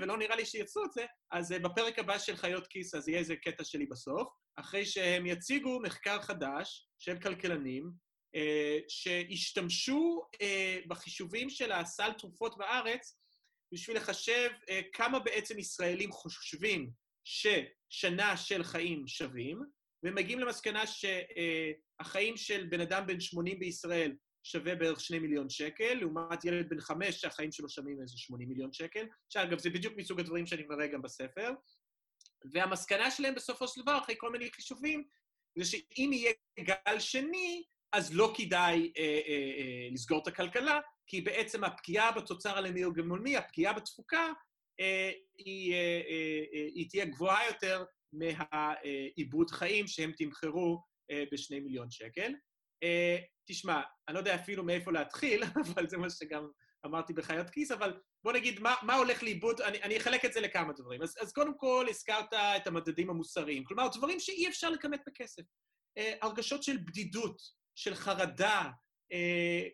ולא 0.00 0.18
נראה 0.18 0.36
לי 0.36 0.46
שיצאו 0.46 0.84
את 0.84 0.92
זה, 0.92 1.06
אז 1.30 1.52
בפרק 1.52 1.98
הבא 1.98 2.18
של 2.18 2.36
חיות 2.36 2.66
כיס, 2.66 2.94
אז 2.94 3.08
יהיה 3.08 3.18
איזה 3.18 3.36
קטע 3.36 3.64
שלי 3.64 3.86
בסוף, 3.86 4.28
אחרי 4.56 4.86
שהם 4.86 5.26
יציגו 5.26 5.80
מחקר 5.80 6.22
חדש 6.22 6.88
של 6.98 7.20
כלכלנים, 7.20 7.90
שהשתמשו 8.88 10.22
בחישובים 10.88 11.50
של 11.50 11.72
הסל 11.72 12.12
תרופות 12.12 12.58
בארץ 12.58 13.18
בשביל 13.72 13.96
לחשב 13.96 14.50
כמה 14.92 15.18
בעצם 15.18 15.58
ישראלים 15.58 16.12
חושבים 16.12 16.90
ששנה 17.24 18.36
של 18.36 18.64
חיים 18.64 19.06
שווים, 19.06 19.62
ומגיעים 20.02 20.38
למסקנה 20.38 20.84
שהחיים 20.86 22.36
של 22.36 22.66
בן 22.66 22.80
אדם 22.80 23.06
בן 23.06 23.20
80 23.20 23.58
בישראל 23.58 24.16
שווה 24.42 24.74
בערך 24.74 25.00
2 25.00 25.22
מיליון 25.22 25.50
שקל, 25.50 25.94
לעומת 25.94 26.44
ילד 26.44 26.68
בן 26.68 26.80
5 26.80 27.20
שהחיים 27.20 27.52
שלו 27.52 27.68
שווים 27.68 28.00
איזה 28.00 28.18
80 28.18 28.48
מיליון 28.48 28.72
שקל, 28.72 29.06
שאגב, 29.28 29.58
זה 29.58 29.70
בדיוק 29.70 29.94
מסוג 29.96 30.20
הדברים 30.20 30.46
שאני 30.46 30.62
מראה 30.62 30.86
גם 30.86 31.02
בספר. 31.02 31.50
והמסקנה 32.52 33.10
שלהם 33.10 33.34
בסופו 33.34 33.68
של 33.68 33.82
דבר, 33.82 33.98
אחרי 33.98 34.14
כל 34.18 34.32
מיני 34.32 34.50
חישובים, 34.50 35.04
זה 35.58 35.64
שאם 35.64 36.10
יהיה 36.12 36.32
גל 36.60 36.98
שני, 36.98 37.62
אז 37.92 38.14
לא 38.14 38.32
כדאי 38.36 38.92
אה, 38.98 39.02
אה, 39.02 39.52
אה, 39.58 39.88
לסגור 39.92 40.22
את 40.22 40.26
הכלכלה, 40.26 40.80
כי 41.06 41.20
בעצם 41.20 41.64
הפגיעה 41.64 42.12
בתוצר 42.12 42.58
הלאומי 42.58 42.84
הגמולמי, 42.84 43.36
הפגיעה 43.36 43.72
בתפוקה, 43.72 44.32
אה, 44.80 45.10
היא, 45.38 45.74
אה, 45.74 46.00
אה, 46.08 46.68
היא 46.74 46.88
תהיה 46.90 47.04
גבוהה 47.04 47.46
יותר 47.46 47.84
מהעיבוד 48.12 49.50
חיים 49.50 49.86
שהם 49.86 50.12
תמחרו 50.16 50.82
בשני 51.32 51.60
מיליון 51.60 51.90
שקל. 51.90 52.32
תשמע, 53.44 53.80
אני 54.08 54.14
לא 54.14 54.18
יודע 54.18 54.34
אפילו 54.34 54.64
מאיפה 54.64 54.92
להתחיל, 54.92 55.42
אבל 55.74 55.88
זה 55.88 55.98
מה 55.98 56.10
שגם 56.10 56.48
אמרתי 56.86 57.12
בחיות 57.12 57.50
כיס, 57.50 57.70
אבל 57.70 58.00
בוא 58.24 58.32
נגיד, 58.32 58.60
מה, 58.60 58.74
מה 58.82 58.94
הולך 58.94 59.22
לאיבוד? 59.22 59.60
אני, 59.60 59.82
אני 59.82 59.96
אחלק 59.96 60.24
את 60.24 60.32
זה 60.32 60.40
לכמה 60.40 60.72
דברים. 60.72 61.02
אז, 61.02 61.16
אז 61.20 61.32
קודם 61.32 61.58
כל, 61.58 61.86
הזכרת 61.90 62.32
את 62.32 62.66
המדדים 62.66 63.10
המוסריים. 63.10 63.64
כלומר, 63.64 63.88
דברים 63.88 64.20
שאי 64.20 64.48
אפשר 64.48 64.70
לכמת 64.70 65.00
בכסף. 65.06 65.42
הרגשות 66.22 66.62
של 66.62 66.76
בדידות, 66.76 67.42
של 67.74 67.94
חרדה, 67.94 68.60
אה, 68.60 68.70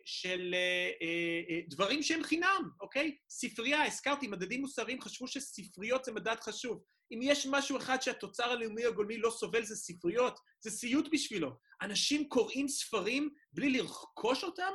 של 0.05 0.55
אה, 0.55 0.91
אה, 1.01 1.59
דברים 1.67 2.03
שהם 2.03 2.23
חינם, 2.23 2.69
אוקיי? 2.81 3.15
ספרייה, 3.29 3.85
הזכרתי, 3.85 4.27
מדדים 4.27 4.61
מוסריים 4.61 5.01
חשבו 5.01 5.27
שספריות 5.27 6.05
זה 6.05 6.11
מדד 6.11 6.35
חשוב. 6.41 6.83
אם 7.11 7.19
יש 7.21 7.47
משהו 7.49 7.77
אחד 7.77 8.01
שהתוצר 8.01 8.43
הלאומי 8.43 8.85
הגולמי 8.85 9.17
לא 9.17 9.29
סובל, 9.29 9.63
זה 9.63 9.75
ספריות, 9.75 10.39
זה 10.59 10.71
סיוט 10.71 11.07
בשבילו. 11.11 11.51
אנשים 11.81 12.29
קוראים 12.29 12.67
ספרים 12.67 13.29
בלי 13.53 13.69
לרכוש 13.69 14.43
אותם? 14.43 14.71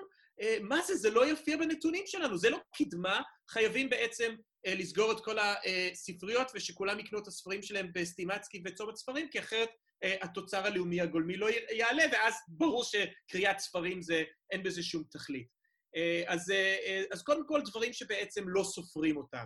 מה 0.60 0.82
זה? 0.82 0.96
זה 0.96 1.10
לא 1.10 1.26
יופיע 1.26 1.56
בנתונים 1.56 2.02
שלנו, 2.06 2.38
זה 2.38 2.50
לא 2.50 2.58
קדמה. 2.76 3.22
חייבים 3.50 3.90
בעצם 3.90 4.34
לסגור 4.66 5.12
את 5.12 5.24
כל 5.24 5.36
הספריות 5.38 6.50
ושכולם 6.54 6.98
יקנו 6.98 7.18
את 7.18 7.26
הספרים 7.26 7.62
שלהם 7.62 7.90
בסטימצקי 7.94 8.62
וצומת 8.64 8.96
ספרים, 8.96 9.28
כי 9.28 9.38
אחרת 9.38 9.68
אה, 10.04 10.16
התוצר 10.22 10.66
הלאומי 10.66 11.00
הגולמי 11.00 11.36
לא 11.36 11.48
יעלה, 11.70 12.04
ואז 12.12 12.34
ברור 12.48 12.84
שקריאת 12.84 13.58
ספרים 13.58 14.02
זה, 14.02 14.24
אין 14.50 14.62
בזה 14.62 14.82
שום 14.82 15.02
תכלית. 15.10 15.48
אה, 15.96 16.22
אז, 16.26 16.50
אה, 16.50 17.02
אז 17.12 17.22
קודם 17.22 17.46
כל, 17.46 17.60
דברים 17.70 17.92
שבעצם 17.92 18.48
לא 18.48 18.64
סופרים 18.64 19.16
אותם. 19.16 19.44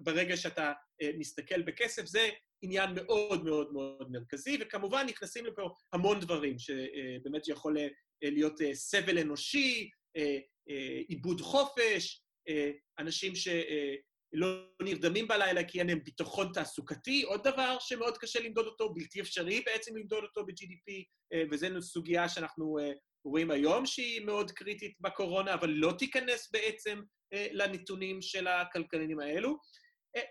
ברגע 0.00 0.36
שאתה 0.36 0.72
מסתכל 1.18 1.62
בכסף, 1.62 2.06
זה 2.06 2.28
עניין 2.62 2.90
מאוד 2.94 3.44
מאוד 3.44 3.72
מאוד 3.72 4.10
מרכזי, 4.10 4.58
וכמובן 4.60 5.06
נכנסים 5.06 5.46
לפה 5.46 5.70
המון 5.92 6.20
דברים, 6.20 6.58
שבאמת 6.58 7.48
יכול 7.48 7.76
להיות 8.22 8.60
סבל 8.72 9.18
אנושי, 9.18 9.90
עיבוד 11.08 11.40
חופש, 11.40 12.22
אנשים 12.98 13.34
ש... 13.34 13.48
לא 14.32 14.68
נרדמים 14.82 15.28
בלילה 15.28 15.64
כי 15.64 15.78
אין 15.78 15.86
להם 15.86 16.04
ביטחון 16.04 16.50
תעסוקתי, 16.54 17.22
עוד 17.22 17.48
דבר 17.48 17.76
שמאוד 17.80 18.18
קשה 18.18 18.40
למדוד 18.40 18.66
אותו, 18.66 18.94
בלתי 18.94 19.20
אפשרי 19.20 19.60
בעצם 19.60 19.96
למדוד 19.96 20.24
אותו 20.24 20.46
ב-GDP, 20.46 21.04
אה, 21.32 21.42
וזו 21.50 21.82
סוגיה 21.82 22.28
שאנחנו 22.28 22.78
אה, 22.78 22.92
רואים 23.24 23.50
היום 23.50 23.86
שהיא 23.86 24.26
מאוד 24.26 24.50
קריטית 24.50 24.96
בקורונה, 25.00 25.54
אבל 25.54 25.70
לא 25.70 25.92
תיכנס 25.98 26.50
בעצם 26.52 27.00
אה, 27.32 27.48
לנתונים 27.52 28.22
של 28.22 28.46
הכלכלנים 28.46 29.20
האלו. 29.20 29.58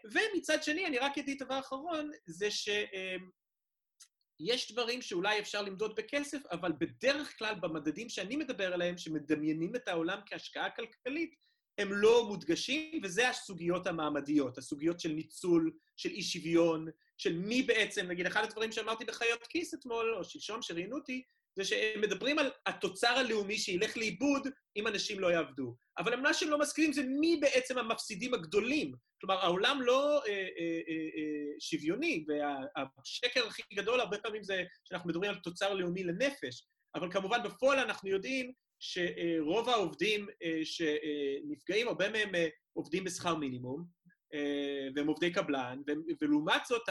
ומצד 0.06 0.64
שני, 0.64 0.86
אני 0.86 0.98
רק 0.98 1.18
אגיד 1.18 1.44
דבר 1.44 1.60
אחרון, 1.60 2.12
זה 2.26 2.52
שיש 2.52 4.72
דברים 4.72 5.02
שאולי 5.02 5.40
אפשר 5.40 5.62
למדוד 5.62 5.96
בכסף, 5.96 6.46
אבל 6.52 6.72
בדרך 6.80 7.38
כלל 7.38 7.56
במדדים 7.62 8.10
שאני 8.10 8.36
מדבר 8.36 8.74
עליהם, 8.74 8.98
שמדמיינים 8.98 9.76
את 9.76 9.88
העולם 9.88 10.20
כהשקעה 10.26 10.70
כלכלית, 10.70 11.36
הם 11.78 11.94
לא 11.94 12.26
מודגשים, 12.28 13.02
וזה 13.04 13.30
הסוגיות 13.30 13.88
המעמדיות, 13.88 14.58
הסוגיות 14.58 15.00
של 15.00 15.10
ניצול, 15.10 15.72
של 15.98 16.10
אי 16.10 16.24
שוויון, 16.24 16.88
של 17.18 17.38
מי 17.38 17.64
בעצם, 17.64 18.06
נגיד, 18.08 18.26
אחד 18.26 18.44
הדברים 18.44 18.72
שאמרתי 18.72 19.06
בחיות 19.06 19.48
כיס 19.48 19.74
אתמול, 19.74 20.16
או 20.16 20.24
שלשום, 20.24 20.62
שראיינו 20.62 20.96
אותי, 20.96 21.24
זה 21.56 21.66
שהם 21.66 22.02
מדברים 22.02 22.40
על 22.40 22.52
התוצר 22.66 23.08
הלאומי 23.08 23.58
שילך 23.58 23.98
לאיבוד 23.98 24.48
אם 24.76 24.88
אנשים 24.88 25.20
לא 25.20 25.28
יעבדו. 25.28 25.76
אבל 25.98 26.16
מה 26.16 26.34
שהם 26.34 26.50
לא 26.50 26.60
מסכימים 26.60 26.94
זה 26.94 27.04
מי 27.04 27.38
בעצם 27.42 27.78
המפסידים 27.78 28.34
הגדולים. 28.34 28.94
כלומר, 29.22 29.40
העולם 29.40 29.82
לא 29.82 30.22
אה, 30.26 30.32
אה, 30.32 30.38
אה, 30.88 31.08
אה, 31.18 31.60
שוויוני, 31.60 32.26
והשקר 32.28 33.48
הכי 33.48 33.62
גדול 33.74 34.00
הרבה 34.00 34.18
פעמים 34.18 34.44
זה 34.44 34.64
שאנחנו 34.84 35.10
מדברים 35.10 35.32
על 35.32 35.38
תוצר 35.40 35.74
לאומי 35.74 36.04
לנפש. 36.04 36.64
אבל 36.96 37.12
כמובן, 37.12 37.44
בפועל 37.44 37.80
אנחנו 37.80 38.10
יודעים 38.10 38.52
שרוב 38.80 39.70
העובדים 39.70 40.28
אה, 40.44 40.60
שנפגעים, 40.64 41.88
הרבה 41.88 42.10
מהם 42.10 42.36
אה, 42.36 42.48
עובדים 42.74 43.04
בשכר 43.04 43.36
מינימום, 43.36 43.86
אה, 44.34 44.88
והם 44.96 45.08
עובדי 45.08 45.32
קבלן, 45.32 45.82
ולעומת 46.22 46.66
זאת, 46.66 46.90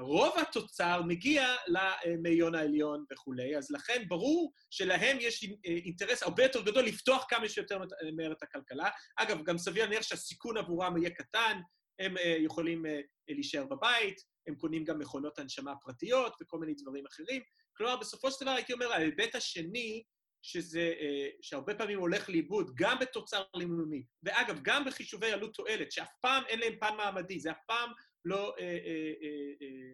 רוב 0.00 0.38
התוצר 0.38 1.02
מגיע 1.02 1.54
למאיון 1.66 2.54
העליון 2.54 3.04
וכולי, 3.12 3.56
אז 3.56 3.70
לכן 3.70 4.02
ברור 4.08 4.52
שלהם 4.70 5.16
יש 5.20 5.50
אינטרס 5.64 6.22
הרבה 6.22 6.42
יותר 6.42 6.62
גדול 6.62 6.84
לפתוח 6.84 7.26
כמה 7.28 7.48
שיותר 7.48 7.78
מהר 8.16 8.32
את 8.32 8.42
הכלכלה. 8.42 8.88
אגב, 9.16 9.42
גם 9.42 9.58
סביר 9.58 9.84
להניח 9.84 10.02
שהסיכון 10.02 10.56
עבורם 10.56 10.96
יהיה 10.96 11.10
קטן, 11.10 11.60
הם 11.98 12.14
יכולים 12.38 12.84
להישאר 13.28 13.64
בבית, 13.64 14.20
הם 14.48 14.54
קונים 14.54 14.84
גם 14.84 14.98
מכונות 14.98 15.38
הנשמה 15.38 15.76
פרטיות 15.76 16.36
וכל 16.42 16.58
מיני 16.58 16.74
דברים 16.74 17.06
אחרים. 17.06 17.42
כלומר, 17.76 17.96
בסופו 17.96 18.30
של 18.30 18.44
דבר 18.44 18.50
הייתי 18.50 18.72
אומר, 18.72 18.92
ההיבט 18.92 19.34
השני 19.34 20.02
שזה, 20.42 20.94
אה, 21.00 21.28
שהרבה 21.42 21.74
פעמים 21.74 21.98
הולך 21.98 22.28
לאיבוד, 22.28 22.70
גם 22.74 22.98
בתוצר 23.00 23.42
לימומי, 23.56 24.04
ואגב, 24.22 24.58
גם 24.62 24.84
בחישובי 24.84 25.32
עלות 25.32 25.54
תועלת, 25.54 25.92
שאף 25.92 26.12
פעם 26.20 26.44
אין 26.48 26.60
להם 26.60 26.72
פן 26.80 26.96
מעמדי, 26.96 27.40
זה 27.40 27.50
אף 27.50 27.60
פעם 27.66 27.90
לא 28.24 28.54
אה, 28.58 28.64
אה, 28.64 29.12
אה, 29.22 29.52
אה, 29.62 29.92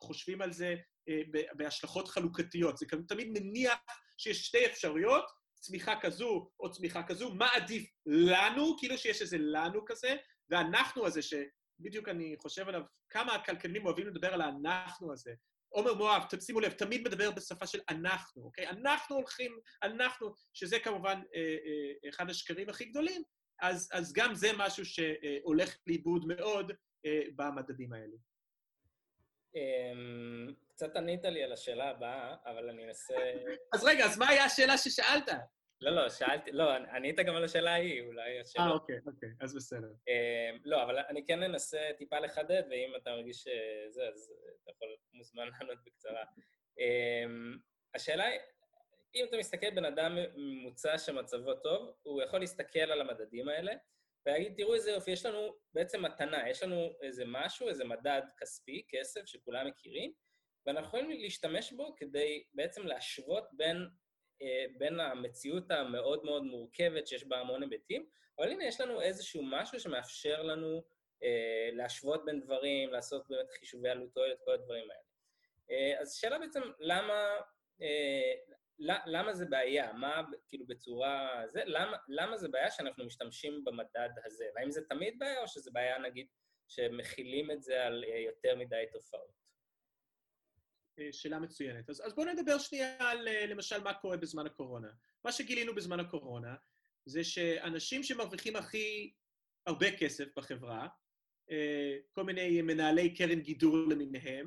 חושבים 0.00 0.42
על 0.42 0.52
זה 0.52 0.76
אה, 1.08 1.20
בהשלכות 1.52 2.08
חלוקתיות. 2.08 2.76
זה 2.76 2.86
תמיד 3.08 3.28
מניח 3.30 3.78
שיש 4.18 4.46
שתי 4.46 4.66
אפשרויות, 4.66 5.24
צמיחה 5.60 5.94
כזו 6.00 6.50
או 6.60 6.70
צמיחה 6.70 7.02
כזו, 7.02 7.34
מה 7.34 7.48
עדיף 7.54 7.90
לנו, 8.06 8.76
כאילו 8.78 8.98
שיש 8.98 9.22
איזה 9.22 9.36
לנו 9.40 9.84
כזה, 9.86 10.16
ואנחנו 10.50 11.06
הזה, 11.06 11.20
שבדיוק 11.22 12.08
אני 12.08 12.34
חושב 12.38 12.68
עליו, 12.68 12.82
כמה 13.10 13.34
הכלכלנים 13.34 13.86
אוהבים 13.86 14.06
לדבר 14.06 14.34
על 14.34 14.40
האנחנו 14.40 15.12
הזה, 15.12 15.34
עומר 15.68 15.94
מואב, 15.94 16.22
שימו 16.40 16.60
לב, 16.60 16.72
תמיד 16.72 17.08
מדבר 17.08 17.30
בשפה 17.30 17.66
של 17.66 17.80
אנחנו, 17.88 18.42
אוקיי? 18.42 18.68
אנחנו 18.68 19.16
הולכים, 19.16 19.58
אנחנו, 19.82 20.34
שזה 20.54 20.78
כמובן 20.78 21.22
אה, 21.34 21.40
אה, 21.40 22.08
אחד 22.08 22.30
השקרים 22.30 22.68
הכי 22.68 22.84
גדולים, 22.84 23.22
אז, 23.62 23.88
אז 23.92 24.12
גם 24.12 24.34
זה 24.34 24.48
משהו 24.56 24.84
שהולך 24.84 25.76
לאיבוד 25.86 26.24
מאוד 26.26 26.72
אה, 27.06 27.20
במדדים 27.36 27.92
האלה. 27.92 28.16
אמ, 29.54 30.54
קצת 30.68 30.96
ענית 30.96 31.24
לי 31.24 31.42
על 31.42 31.52
השאלה 31.52 31.90
הבאה, 31.90 32.34
אבל 32.46 32.68
אני 32.68 32.84
אנסה... 32.84 33.14
אז 33.74 33.84
רגע, 33.84 34.04
אז 34.04 34.18
מה 34.18 34.28
היה 34.28 34.44
השאלה 34.44 34.78
ששאלת? 34.78 35.28
לא, 35.80 35.90
לא, 35.90 36.08
שאלתי, 36.10 36.52
לא, 36.52 36.72
ענית 36.72 37.16
גם 37.20 37.36
על 37.36 37.44
השאלה 37.44 37.70
ההיא, 37.70 38.02
אולי 38.02 38.40
השאלה... 38.40 38.64
אה, 38.64 38.70
אוקיי, 38.70 38.98
אוקיי, 39.06 39.28
אז 39.40 39.54
בסדר. 39.54 39.88
אמ, 40.08 40.58
לא, 40.64 40.82
אבל 40.82 40.98
אני 40.98 41.26
כן 41.26 41.42
אנסה 41.42 41.90
טיפה 41.98 42.18
לחדד, 42.18 42.62
ואם 42.70 42.92
אתה 42.96 43.10
מרגיש 43.10 43.36
שזה, 43.36 44.08
אז 44.08 44.32
אתה 44.62 44.70
יכול, 44.70 44.88
מוזמן 45.12 45.48
לענות 45.48 45.78
בקצרה. 45.84 46.24
אמ, 46.78 47.58
השאלה 47.94 48.24
היא, 48.24 48.40
אם 49.14 49.24
אתה 49.28 49.36
מסתכל 49.36 49.70
בן 49.70 49.84
אדם 49.84 50.18
ממוצע 50.36 50.98
שמצבו 50.98 51.54
טוב, 51.54 51.94
הוא 52.02 52.22
יכול 52.22 52.40
להסתכל 52.40 52.78
על 52.78 53.00
המדדים 53.00 53.48
האלה, 53.48 53.72
ולהגיד, 54.26 54.54
תראו 54.56 54.74
איזה 54.74 54.90
יופי, 54.90 55.10
יש 55.10 55.26
לנו 55.26 55.56
בעצם 55.74 56.04
מתנה, 56.04 56.50
יש 56.50 56.62
לנו 56.62 56.90
איזה 57.02 57.24
משהו, 57.26 57.68
איזה 57.68 57.84
מדד 57.84 58.22
כספי, 58.38 58.86
כסף, 58.88 59.20
שכולם 59.26 59.66
מכירים, 59.66 60.12
ואנחנו 60.66 60.88
יכולים 60.88 61.20
להשתמש 61.20 61.72
בו 61.72 61.94
כדי 61.96 62.44
בעצם 62.54 62.86
להשוות 62.86 63.44
בין 63.52 63.76
אה, 63.76 63.86
בין 64.78 65.00
המציאות 65.00 65.70
המאוד 65.70 66.24
מאוד 66.24 66.42
מורכבת 66.42 67.06
שיש 67.06 67.24
בה 67.24 67.38
המון 67.38 67.62
היבטים, 67.62 68.06
אבל 68.38 68.48
הנה, 68.48 68.64
יש 68.64 68.80
לנו 68.80 69.00
איזשהו 69.00 69.42
משהו 69.42 69.80
שמאפשר 69.80 70.42
לנו 70.42 70.82
אה, 71.22 71.70
להשוות 71.72 72.24
בין 72.24 72.40
דברים, 72.40 72.92
לעשות 72.92 73.28
באמת 73.28 73.50
חישובי 73.50 73.88
עלות 73.88 74.14
תועלת, 74.14 74.38
כל 74.44 74.52
הדברים 74.52 74.90
האלה. 74.90 75.02
אה, 75.70 76.00
אז 76.00 76.12
השאלה 76.12 76.38
בעצם, 76.38 76.60
למה, 76.78 77.36
אה, 77.82 78.32
למה 79.06 79.32
זה 79.32 79.46
בעיה? 79.46 79.92
מה, 79.92 80.22
כאילו, 80.48 80.66
בצורה... 80.66 81.42
זה, 81.46 81.62
למה, 81.64 81.96
למה 82.08 82.36
זה 82.36 82.48
בעיה 82.48 82.70
שאנחנו 82.70 83.04
משתמשים 83.04 83.64
במדד 83.64 84.10
הזה? 84.24 84.44
והאם 84.54 84.70
זה 84.70 84.80
תמיד 84.88 85.18
בעיה, 85.18 85.42
או 85.42 85.48
שזה 85.48 85.70
בעיה, 85.70 85.98
נגיד, 85.98 86.26
שמכילים 86.68 87.50
את 87.50 87.62
זה 87.62 87.84
על 87.84 88.04
אה, 88.08 88.18
יותר 88.18 88.56
מדי 88.56 88.84
תופעות? 88.92 89.45
אה, 90.98 91.08
שאלה 91.12 91.38
מצוינת. 91.38 91.90
אז, 91.90 92.02
אז 92.06 92.14
בואו 92.14 92.32
נדבר 92.32 92.58
שנייה 92.58 92.96
על 93.10 93.28
אה, 93.28 93.46
למשל 93.46 93.82
מה 93.82 93.94
קורה 93.94 94.16
בזמן 94.16 94.46
הקורונה. 94.46 94.88
מה 95.24 95.32
שגילינו 95.32 95.74
בזמן 95.74 96.00
הקורונה 96.00 96.54
זה 97.06 97.24
שאנשים 97.24 98.02
שמרוויחים 98.02 98.56
הכי 98.56 99.12
הרבה 99.66 99.96
כסף 99.96 100.24
בחברה, 100.36 100.88
אה, 101.50 101.96
כל 102.12 102.24
מיני 102.24 102.62
מנהלי 102.62 103.14
קרן 103.14 103.40
גידור 103.40 103.76
למיניהם, 103.76 104.46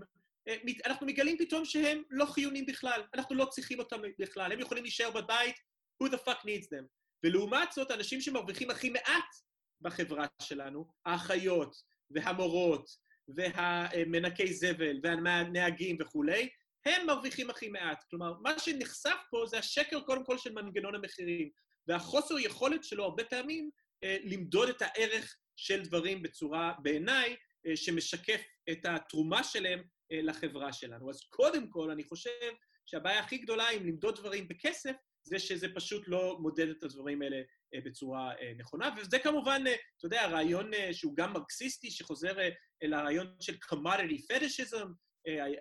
אנחנו 0.86 1.08
מגלים 1.08 1.38
פתאום 1.38 1.66
שהם 1.66 2.04
לא 2.10 2.26
חיונים 2.26 2.66
בכלל, 2.66 3.02
אנחנו 3.14 3.36
לא 3.36 3.46
צריכים 3.46 3.80
אותם 3.80 4.02
בכלל, 4.20 4.52
הם 4.52 4.60
יכולים 4.60 4.84
להישאר 4.84 5.12
בבית, 5.12 5.56
who 6.04 6.08
the 6.08 6.18
fuck 6.18 6.40
needs 6.42 6.66
them. 6.66 6.86
ולעומת 7.24 7.72
זאת, 7.72 7.92
אנשים 7.92 8.22
שמרוויחים 8.22 8.70
הכי 8.70 8.90
מעט 8.90 9.36
בחברה 9.82 10.26
שלנו, 10.42 10.88
האחיות 11.06 11.76
והמורות 12.12 12.90
והמנקי 13.36 14.54
זבל 14.54 15.00
והנהגים 15.04 15.98
וכולי, 16.00 16.50
הם 16.86 17.08
מרוויחים 17.08 17.50
הכי 17.50 17.70
מעט. 17.70 18.04
כלומר, 18.10 18.34
מה 18.42 18.60
שנחשף 18.60 19.18
פה 19.30 19.46
זה 19.48 19.60
השקר 19.60 20.02
קודם 20.02 20.26
כל 20.26 20.38
של 20.38 20.54
מנגנון 20.54 20.96
המחירים, 20.96 21.50
והחוסר 21.88 22.40
יכולת 22.40 22.84
שלו 22.84 23.04
הרבה 23.04 23.24
פעמים 23.24 23.70
אה, 24.04 24.18
למדוד 24.24 24.70
את 24.70 24.82
הערך 24.82 25.38
של 25.56 25.82
דברים 25.82 26.24
בצורה, 26.24 26.74
בעיניי, 26.82 27.36
אה, 27.66 27.76
שמשקף 27.76 28.42
את 28.72 28.86
התרומה 28.86 29.44
שלהם 29.44 29.84
אה, 30.12 30.20
לחברה 30.22 30.74
שלנו. 30.74 31.10
אז 31.10 31.22
קודם 31.30 31.70
כל, 31.70 31.92
אני 31.92 32.04
חושב 32.04 32.52
שהבעיה 32.86 33.20
הכי 33.20 33.38
גדולה 33.38 33.70
עם 33.70 33.88
למדוד 33.88 34.16
דברים 34.16 34.48
בכסף, 34.48 34.96
זה 35.24 35.40
שזה 35.40 35.68
פשוט 35.76 36.04
לא 36.08 36.38
מודד 36.40 36.70
את 36.70 36.84
הדברים 36.84 37.22
האלה 37.22 37.42
אה, 37.74 37.80
בצורה 37.86 38.34
אה, 38.42 38.54
נכונה. 38.58 38.90
וזה 38.98 39.20
כמובן, 39.20 39.64
אה, 39.68 39.74
אתה 39.98 40.06
יודע, 40.06 40.28
רעיון 40.28 40.72
שהוא 40.92 41.16
גם 41.16 41.34
מרקסיסטי, 41.34 41.92
שחוזר 41.92 42.38
אל 42.84 42.94
הרעיון 42.94 43.36
של 43.40 43.56
commodity 43.74 44.34
fetishism, 44.34 44.88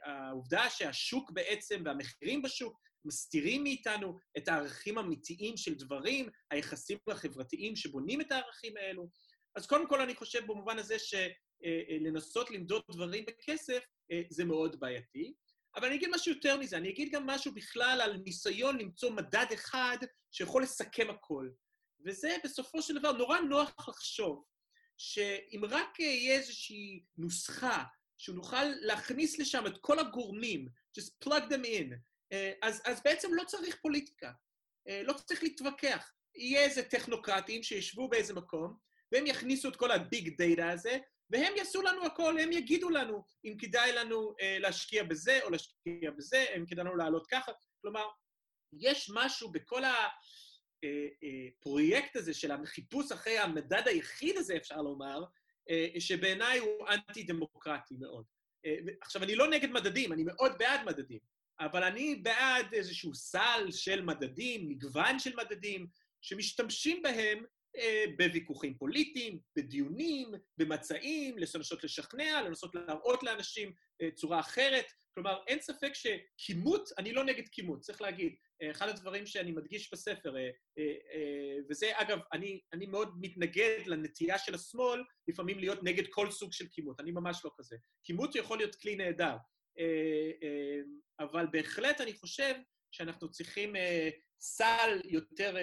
העובדה 0.05 0.71
שהשוק 0.71 1.31
בעצם 1.31 1.83
והמחירים 1.85 2.43
בשוק 2.43 2.81
מסתירים 3.05 3.63
מאיתנו 3.63 4.19
את 4.39 4.49
הערכים 4.49 4.99
האמיתיים 4.99 5.57
של 5.57 5.75
דברים, 5.75 6.29
היחסים 6.51 6.99
החברתיים 7.09 7.77
שבונים 7.77 8.21
את 8.21 8.33
הערכים 8.33 8.77
האלו. 8.77 9.09
אז 9.57 9.67
קודם 9.67 9.89
כל, 9.89 10.01
אני 10.01 10.15
חושב 10.15 10.47
במובן 10.47 10.79
הזה 10.79 10.97
שלנסות 10.99 12.51
למדוד 12.51 12.83
דברים 12.91 13.25
בכסף 13.27 13.85
זה 14.31 14.45
מאוד 14.45 14.81
בעייתי. 14.81 15.35
אבל 15.77 15.87
אני 15.87 15.97
אגיד 15.97 16.09
משהו 16.13 16.33
יותר 16.33 16.57
מזה, 16.57 16.77
אני 16.77 16.91
אגיד 16.91 17.13
גם 17.13 17.27
משהו 17.27 17.55
בכלל 17.55 18.01
על 18.01 18.17
ניסיון 18.17 18.79
למצוא 18.79 19.11
מדד 19.11 19.47
אחד 19.55 19.99
שיכול 20.31 20.63
לסכם 20.63 21.11
הכל. 21.11 21.49
וזה 22.07 22.37
בסופו 22.45 22.83
של 22.83 22.99
דבר 22.99 23.13
נורא 23.13 23.41
נוח 23.41 23.89
לחשוב 23.89 24.45
שאם 24.99 25.61
רק 25.69 26.01
יהיה 26.01 26.37
איזושהי 26.37 27.05
נוסחה 27.17 27.85
שנוכל 28.19 28.65
להכניס 28.65 29.39
לשם 29.39 29.67
את 29.67 29.79
כל 29.81 29.99
הגורמים, 29.99 30.69
just 30.99 31.25
plug 31.25 31.43
them 31.51 31.65
in, 31.65 31.95
אה, 32.33 32.53
אז, 32.63 32.83
אז 32.85 33.03
בעצם 33.05 33.35
לא 33.35 33.45
צריך 33.45 33.77
פוליטיקה, 33.83 34.33
אה, 34.89 35.03
לא 35.03 35.13
צריך 35.13 35.43
להתווכח. 35.43 36.13
יהיה 36.35 36.61
איזה 36.61 36.83
טכנוקרטים 36.83 37.63
שישבו 37.63 38.09
באיזה 38.09 38.35
מקום, 38.35 38.77
והם 39.13 39.27
יכניסו 39.27 39.69
את 39.69 39.77
כל 39.77 39.91
הביג 39.91 40.43
דאטה 40.43 40.71
הזה, 40.71 40.99
והם 41.31 41.57
יעשו 41.57 41.83
לנו 41.83 42.07
הכל, 42.07 42.39
הם 42.39 42.53
יגידו 42.53 42.91
לנו 42.91 43.25
אם 43.45 43.55
כדאי 43.59 43.93
לנו 43.93 44.35
אה, 44.41 44.59
להשקיע 44.59 45.05
בזה 45.05 45.41
או 45.43 45.51
להשקיע 45.51 46.11
בזה, 46.17 46.45
אם 46.57 46.67
כדאי 46.67 46.85
לנו 46.85 46.97
לעלות 46.97 47.27
ככה. 47.27 47.53
כלומר, 47.81 48.07
יש 48.73 49.11
משהו 49.15 49.53
בכל 49.53 49.83
הפרויקט 49.85 52.17
אה, 52.17 52.17
אה, 52.17 52.23
הזה 52.23 52.35
של 52.35 52.51
החיפוש 52.51 53.13
אחרי 53.13 53.39
המדד 53.39 53.89
היחיד 53.89 54.37
הזה, 54.37 54.57
אפשר 54.57 54.83
לומר, 54.83 55.25
אה, 55.71 56.01
שבעיניי 56.01 56.59
הוא 56.59 56.89
אנטי-דמוקרטי 56.89 57.95
מאוד. 58.01 58.25
אה, 58.67 58.77
עכשיו, 59.01 59.23
אני 59.23 59.35
לא 59.35 59.51
נגד 59.51 59.71
מדדים, 59.71 60.13
אני 60.13 60.25
מאוד 60.25 60.53
בעד 60.59 60.81
מדדים, 60.87 61.21
אבל 61.61 61.85
אני 61.85 62.15
בעד 62.15 62.75
איזשהו 62.75 63.15
סל 63.15 63.67
של 63.71 64.03
מדדים, 64.03 64.69
מגוון 64.69 65.19
של 65.19 65.37
מדדים, 65.37 65.87
שמשתמשים 66.21 67.03
בהם 67.03 67.45
בוויכוחים 68.19 68.75
פוליטיים, 68.79 69.39
בדיונים, 69.57 70.31
במצעים, 70.59 71.39
לנסות 71.39 71.85
לשכנע, 71.85 72.43
לנסות 72.43 72.75
להראות 72.75 73.23
לאנשים 73.23 73.73
צורה 74.15 74.41
אחרת. 74.41 74.87
כלומר, 75.15 75.39
אין 75.47 75.61
ספק 75.61 75.93
שכימות, 75.95 76.91
אני 76.99 77.13
לא 77.13 77.25
נגד 77.25 77.49
כימות, 77.49 77.81
צריך 77.81 78.03
להגיד. 78.03 78.35
אחד 78.71 78.89
הדברים 78.89 79.27
שאני 79.27 79.53
מדגיש 79.53 79.93
בספר, 79.93 80.35
וזה, 81.71 81.91
אגב, 81.95 82.19
אני, 82.33 82.61
אני 82.73 82.87
מאוד 82.87 83.15
מתנגד 83.21 83.79
לנטייה 83.87 84.39
של 84.39 84.55
השמאל 84.55 85.05
לפעמים 85.29 85.59
להיות 85.59 85.83
נגד 85.83 86.07
כל 86.11 86.31
סוג 86.31 86.53
של 86.53 86.65
כימות, 86.71 87.01
אני 87.01 87.11
ממש 87.11 87.41
לא 87.45 87.51
כזה. 87.59 87.77
כימות 88.05 88.35
יכול 88.35 88.59
להיות 88.59 88.75
כלי 88.75 88.97
נהדר, 88.97 89.37
אבל 91.21 91.47
בהחלט 91.53 92.01
אני 92.01 92.13
חושב 92.13 92.55
שאנחנו 92.93 93.31
צריכים 93.31 93.73
סל 94.41 95.01
יותר 95.05 95.57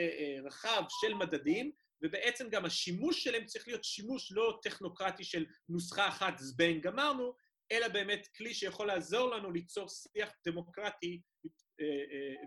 רחב 0.44 0.84
של 1.02 1.14
מדדים, 1.14 1.72
ובעצם 2.04 2.50
גם 2.50 2.66
השימוש 2.66 3.24
שלהם 3.24 3.46
צריך 3.46 3.68
להיות 3.68 3.84
שימוש 3.84 4.32
לא 4.32 4.60
טכנוקרטי 4.64 5.24
של 5.24 5.46
נוסחה 5.70 6.08
אחת, 6.08 6.34
זבנג 6.38 6.84
גמרנו, 6.84 7.34
אלא 7.72 7.88
באמת 7.88 8.28
כלי 8.38 8.54
שיכול 8.54 8.88
לעזור 8.88 9.30
לנו 9.30 9.52
ליצור 9.52 9.88
שיח 9.90 10.34
דמוקרטי 10.48 11.22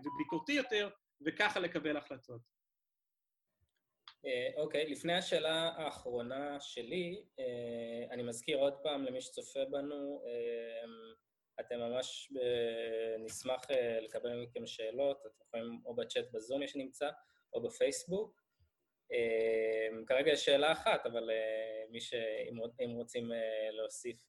וביקורתי 0.05 0.51
יותר, 0.53 0.89
וככה 1.25 1.59
לקבל 1.59 1.97
החלטות. 1.97 2.41
אוקיי, 4.57 4.85
okay, 4.85 4.89
לפני 4.89 5.13
השאלה 5.13 5.71
האחרונה 5.77 6.59
שלי, 6.59 7.23
אני 8.11 8.23
מזכיר 8.23 8.57
עוד 8.57 8.73
פעם 8.83 9.03
למי 9.03 9.21
שצופה 9.21 9.59
בנו, 9.71 10.23
אתם 11.59 11.79
ממש 11.79 12.31
נשמח 13.19 13.61
לקבל 14.01 14.43
מכם 14.43 14.67
שאלות, 14.67 15.17
אתם 15.25 15.43
יכולים 15.47 15.81
או 15.85 15.95
בצ'אט 15.95 16.25
בזום 16.31 16.67
שנמצא, 16.67 17.09
או 17.53 17.61
בפייסבוק. 17.61 18.39
כרגע 20.07 20.31
יש 20.31 20.45
שאלה 20.45 20.71
אחת, 20.71 21.05
אבל 21.05 21.29
מי 21.89 22.01
ש... 22.01 22.13
אם 22.83 22.91
רוצים 22.91 23.31
להוסיף, 23.71 24.27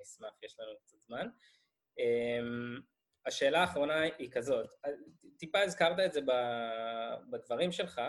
נשמח, 0.00 0.32
יש 0.42 0.56
לנו 0.60 0.78
קצת 0.78 1.00
זמן. 1.00 1.28
השאלה 3.26 3.60
האחרונה 3.60 4.00
היא 4.00 4.30
כזאת, 4.30 4.66
טיפה 5.38 5.62
הזכרת 5.62 6.00
את 6.04 6.12
זה 6.12 6.20
בדברים 7.30 7.72
שלך, 7.72 8.00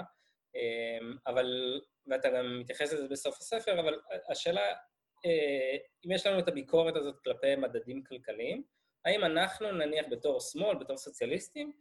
אבל, 1.27 1.82
ואתה 2.08 2.29
גם 2.29 2.60
מתייחס 2.60 2.93
לזה 2.93 3.08
בסוף 3.08 3.38
הספר, 3.38 3.79
אבל 3.79 3.99
השאלה, 4.29 4.75
אם 6.05 6.12
יש 6.12 6.25
לנו 6.25 6.39
את 6.39 6.47
הביקורת 6.47 6.95
הזאת 6.95 7.19
כלפי 7.23 7.55
מדדים 7.55 8.03
כלכליים, 8.03 8.63
האם 9.05 9.23
אנחנו, 9.23 9.71
נניח 9.71 10.05
בתור 10.12 10.39
שמאל, 10.39 10.77
בתור 10.77 10.97
סוציאליסטים, 10.97 11.73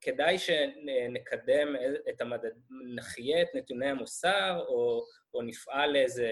כדאי 0.00 0.38
שנקדם 0.38 1.76
את 2.08 2.20
המדד, 2.20 2.50
נחיה 2.94 3.42
את 3.42 3.48
נתוני 3.54 3.86
המוסר, 3.88 4.64
או, 4.68 5.04
או 5.34 5.42
נפעל 5.42 5.92
לאיזה, 5.92 6.30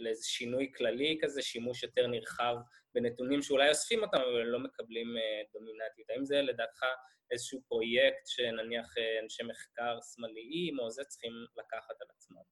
לאיזה 0.00 0.24
שינוי 0.24 0.72
כללי 0.76 1.18
כזה, 1.22 1.42
שימוש 1.42 1.82
יותר 1.82 2.06
נרחב 2.06 2.54
בנתונים 2.94 3.42
שאולי 3.42 3.68
אוספים 3.68 4.02
אותם, 4.02 4.16
אבל 4.18 4.42
לא 4.42 4.58
מקבלים 4.58 5.06
דומיננטיות. 5.52 6.10
האם 6.10 6.24
זה 6.24 6.42
לדעתך 6.42 6.82
איזשהו 7.30 7.62
פרויקט 7.68 8.26
שנניח 8.26 8.94
אנשי 9.22 9.42
מחקר 9.42 9.98
שמאליים, 10.14 10.78
או 10.78 10.90
זה 10.90 11.04
צריכים 11.04 11.32
לקחת 11.56 11.94
על 12.00 12.06
עצמם? 12.16 12.42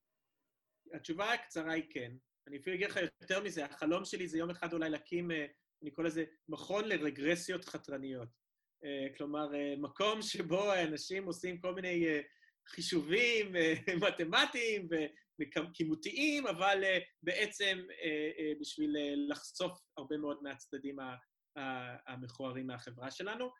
התשובה 0.94 1.32
הקצרה 1.32 1.72
היא 1.72 1.84
כן. 1.90 2.12
אני 2.48 2.58
אפילו 2.58 2.76
אגיד 2.76 2.90
לך 2.90 2.98
יותר 3.22 3.40
מזה, 3.40 3.64
החלום 3.64 4.04
שלי 4.04 4.28
זה 4.28 4.38
יום 4.38 4.50
אחד 4.50 4.72
אולי 4.72 4.90
להקים, 4.90 5.30
אני 5.82 5.90
קורא 5.90 6.06
לזה 6.06 6.24
מכון 6.48 6.84
לרגרסיות 6.88 7.64
חתרניות. 7.64 8.37
כלומר, 9.16 9.48
מקום 9.78 10.22
שבו 10.22 10.74
אנשים 10.74 11.26
עושים 11.26 11.60
כל 11.60 11.74
מיני 11.74 12.06
חישובים 12.68 13.52
מתמטיים 14.06 14.88
וכימותיים, 15.40 16.46
אבל 16.46 16.84
בעצם 17.22 17.78
בשביל 18.60 18.96
לחשוף 19.28 19.80
הרבה 19.96 20.16
מאוד 20.16 20.42
מהצדדים 20.42 20.96
המכוערים 22.06 22.66
מהחברה 22.66 23.10
שלנו. 23.10 23.50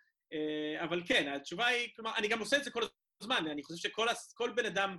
אבל 0.83 1.03
כן, 1.07 1.33
התשובה 1.33 1.67
היא, 1.67 1.89
כלומר, 1.97 2.17
אני 2.17 2.29
גם 2.29 2.41
עושה 2.41 2.57
את 2.57 2.65
זה 2.65 2.71
כל 2.71 2.83
הזמן, 3.23 3.45
אני 3.51 3.63
חושב 3.63 3.89
שכל 3.89 4.53
בן 4.57 4.67
אדם 4.67 4.99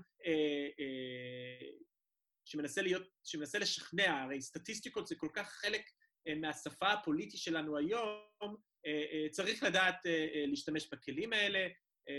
שמנסה 2.46 2.82
להיות, 2.82 3.04
שמנסה 3.24 3.60
לשכנע, 3.60 4.22
הרי 4.22 4.42
סטטיסטיקות 4.42 5.08
זה 5.08 5.16
כל 5.16 5.30
כך 5.34 5.50
חלק 5.50 5.82
מהשפה 6.42 6.92
הפוליטית 6.92 7.40
שלנו 7.40 7.78
היום, 7.78 8.69
צריך 9.32 9.64
לדעת 9.64 9.96
להשתמש 10.48 10.90
בכלים 10.92 11.34
האלה, 11.34 11.68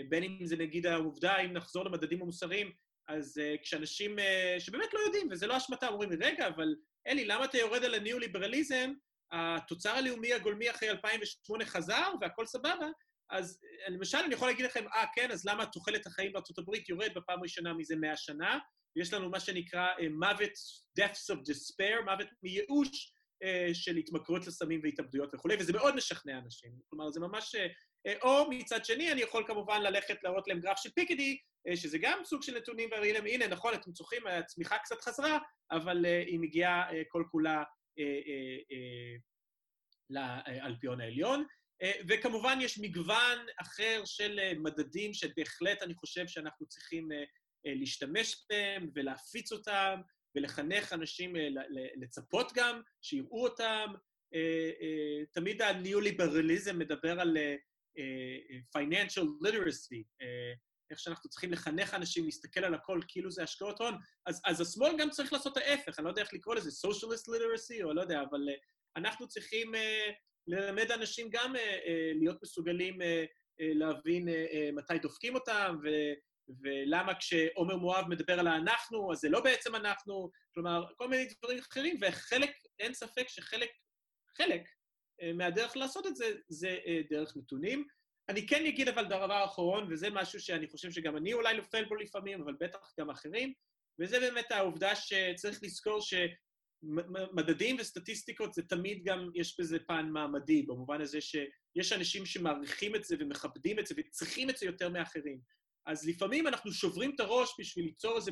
בין 0.08 0.22
אם 0.22 0.46
זה 0.46 0.56
נגיד 0.56 0.86
העובדה, 0.86 1.38
אם 1.38 1.52
נחזור 1.52 1.84
למדדים 1.84 2.22
המוסריים, 2.22 2.72
אז 3.08 3.40
כשאנשים 3.62 4.16
שבאמת 4.58 4.94
לא 4.94 4.98
יודעים, 4.98 5.28
וזה 5.30 5.46
לא 5.46 5.56
אשמתם, 5.56 5.86
אומרים, 5.90 6.10
רגע, 6.22 6.48
אבל 6.48 6.74
אלי, 7.06 7.24
למה 7.24 7.44
אתה 7.44 7.58
יורד 7.58 7.84
על 7.84 7.94
הניאו-ליברליזם? 7.94 8.92
התוצר 9.32 9.90
הלאומי 9.90 10.32
הגולמי 10.32 10.70
אחרי 10.70 10.90
2008 10.90 11.64
חזר 11.64 12.12
והכל 12.20 12.46
סבבה, 12.46 12.88
אז 13.30 13.60
למשל, 13.88 14.18
אני 14.18 14.34
יכול 14.34 14.48
להגיד 14.48 14.64
לכם, 14.64 14.84
אה, 14.94 15.04
כן, 15.14 15.30
אז 15.30 15.46
למה 15.46 15.66
תוחלת 15.66 16.06
החיים 16.06 16.32
בארה"ב 16.32 16.74
יורד 16.88 17.14
בפעם 17.14 17.42
ראשונה 17.42 17.74
מזה 17.74 17.96
100 17.96 18.16
שנה? 18.16 18.58
ויש 18.96 19.12
לנו 19.12 19.30
מה 19.30 19.40
שנקרא 19.40 19.86
מוות, 20.10 20.52
deaths 21.00 21.34
of 21.34 21.38
despair, 21.38 22.04
מוות 22.04 22.28
מייאוש, 22.42 23.12
של 23.72 23.96
התמכרות 23.96 24.46
לסמים 24.46 24.80
והתאבדויות 24.82 25.34
וכולי, 25.34 25.56
וזה 25.60 25.72
מאוד 25.72 25.96
משכנע 25.96 26.38
אנשים. 26.38 26.72
כלומר, 26.90 27.10
זה 27.10 27.20
ממש... 27.20 27.54
או 28.22 28.50
מצד 28.50 28.84
שני, 28.84 29.12
אני 29.12 29.20
יכול 29.20 29.44
כמובן 29.46 29.82
ללכת 29.82 30.22
להראות 30.22 30.48
להם 30.48 30.60
גרף 30.60 30.78
של 30.78 30.90
פיקדי, 30.90 31.38
שזה 31.74 31.98
גם 31.98 32.20
סוג 32.24 32.42
של 32.42 32.56
נתונים, 32.56 32.88
והראי 32.92 33.12
להם, 33.12 33.26
הנה, 33.26 33.46
נכון, 33.46 33.74
אתם 33.74 33.92
צוחקים, 33.92 34.26
הצמיחה 34.26 34.78
קצת 34.78 35.00
חזרה, 35.00 35.38
אבל 35.70 36.04
היא 36.04 36.40
מגיעה 36.40 36.90
כל-כולה 37.08 37.62
לאלפיון 40.10 41.00
העליון. 41.00 41.44
וכמובן, 42.08 42.58
יש 42.62 42.78
מגוון 42.78 43.38
אחר 43.60 44.02
של 44.04 44.40
מדדים 44.56 45.14
שבהחלט 45.14 45.82
אני 45.82 45.94
חושב 45.94 46.28
שאנחנו 46.28 46.66
צריכים 46.66 47.08
להשתמש 47.64 48.46
בהם 48.50 48.90
ולהפיץ 48.94 49.52
אותם, 49.52 50.00
ולחנך 50.34 50.92
אנשים 50.92 51.36
לצפות 51.96 52.52
גם, 52.54 52.80
שיראו 53.02 53.44
אותם. 53.44 53.94
תמיד 55.32 55.62
הניאו-ליברליזם 55.62 56.78
מדבר 56.78 57.20
על 57.20 57.36
financial 58.76 59.46
literacy, 59.46 60.24
איך 60.90 60.98
שאנחנו 60.98 61.30
צריכים 61.30 61.52
לחנך 61.52 61.94
אנשים 61.94 62.24
להסתכל 62.24 62.64
על 62.64 62.74
הכל 62.74 63.00
כאילו 63.08 63.30
זה 63.30 63.42
השקעות 63.42 63.80
הון, 63.80 63.94
אז, 64.26 64.42
אז 64.44 64.60
השמאל 64.60 64.92
גם 64.98 65.10
צריך 65.10 65.32
לעשות 65.32 65.56
ההפך, 65.56 65.98
אני 65.98 66.04
לא 66.04 66.10
יודע 66.10 66.22
איך 66.22 66.34
לקרוא 66.34 66.54
לזה, 66.54 66.88
socialist 66.88 67.24
literacy, 67.34 67.84
או 67.84 67.94
לא 67.94 68.00
יודע, 68.00 68.22
אבל 68.30 68.48
אנחנו 68.96 69.28
צריכים 69.28 69.72
ללמד 70.46 70.90
אנשים 70.90 71.28
גם 71.30 71.54
להיות 72.14 72.42
מסוגלים 72.42 72.98
להבין 73.58 74.28
מתי 74.72 74.98
דופקים 75.02 75.34
אותם, 75.34 75.76
ו... 75.82 75.88
ולמה 76.62 77.14
כשעומר 77.14 77.76
מואב 77.76 78.08
מדבר 78.08 78.40
על 78.40 78.46
האנחנו, 78.46 79.12
אז 79.12 79.18
זה 79.18 79.28
לא 79.28 79.40
בעצם 79.40 79.74
אנחנו, 79.74 80.30
כלומר, 80.54 80.84
כל 80.96 81.08
מיני 81.08 81.28
דברים 81.42 81.58
אחרים, 81.58 81.96
וחלק, 82.00 82.50
אין 82.78 82.94
ספק 82.94 83.28
שחלק, 83.28 83.70
חלק 84.36 84.62
מהדרך 85.34 85.76
לעשות 85.76 86.06
את 86.06 86.16
זה, 86.16 86.32
זה 86.48 86.78
דרך 87.10 87.36
נתונים. 87.36 87.86
אני 88.28 88.46
כן 88.46 88.66
אגיד 88.66 88.88
אבל 88.88 89.04
דבר 89.04 89.44
אחרון, 89.44 89.92
וזה 89.92 90.10
משהו 90.10 90.40
שאני 90.40 90.68
חושב 90.68 90.90
שגם 90.90 91.16
אני 91.16 91.32
אולי 91.32 91.56
נופל 91.56 91.84
בו 91.84 91.94
לפעמים, 91.94 92.42
אבל 92.42 92.54
בטח 92.60 92.92
גם 93.00 93.10
אחרים, 93.10 93.52
וזה 93.98 94.20
באמת 94.20 94.52
העובדה 94.52 94.96
שצריך 94.96 95.62
לזכור 95.62 96.00
שמדדים 96.00 97.76
וסטטיסטיקות 97.78 98.54
זה 98.54 98.62
תמיד 98.62 99.04
גם, 99.04 99.30
יש 99.34 99.60
בזה 99.60 99.78
פן 99.78 100.08
מעמדי, 100.12 100.62
במובן 100.62 101.00
הזה 101.00 101.20
שיש 101.20 101.92
אנשים 101.92 102.26
שמעריכים 102.26 102.96
את 102.96 103.04
זה 103.04 103.16
ומכבדים 103.18 103.78
את 103.78 103.86
זה 103.86 103.94
וצריכים 103.98 104.50
את 104.50 104.56
זה 104.56 104.66
יותר 104.66 104.88
מאחרים. 104.88 105.40
אז 105.86 106.08
לפעמים 106.08 106.46
אנחנו 106.46 106.72
שוברים 106.72 107.14
את 107.14 107.20
הראש 107.20 107.54
בשביל 107.58 107.84
ליצור 107.84 108.16
איזה 108.16 108.30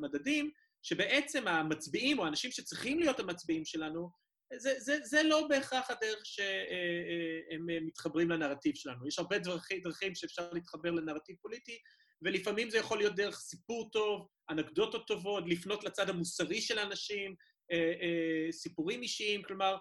מדדים, 0.00 0.50
שבעצם 0.82 1.48
המצביעים, 1.48 2.18
או 2.18 2.24
האנשים 2.24 2.50
שצריכים 2.50 2.98
להיות 2.98 3.20
המצביעים 3.20 3.64
שלנו, 3.64 4.10
זה, 4.56 4.74
זה, 4.78 4.98
זה 5.04 5.22
לא 5.22 5.46
בהכרח 5.48 5.90
הדרך 5.90 6.26
שהם 6.26 7.86
מתחברים 7.86 8.30
לנרטיב 8.30 8.74
שלנו. 8.74 9.08
יש 9.08 9.18
הרבה 9.18 9.38
דרכים, 9.38 9.80
דרכים 9.80 10.14
שאפשר 10.14 10.50
להתחבר 10.52 10.90
לנרטיב 10.90 11.36
פוליטי, 11.42 11.78
ולפעמים 12.22 12.70
זה 12.70 12.78
יכול 12.78 12.98
להיות 12.98 13.16
דרך 13.16 13.36
סיפור 13.36 13.90
טוב, 13.90 14.28
אנקדוטות 14.50 15.06
טובות, 15.06 15.44
לפנות 15.46 15.84
לצד 15.84 16.10
המוסרי 16.10 16.60
של 16.60 16.78
האנשים, 16.78 17.34
סיפורים 18.50 19.02
אישיים, 19.02 19.42
כלומר, 19.42 19.76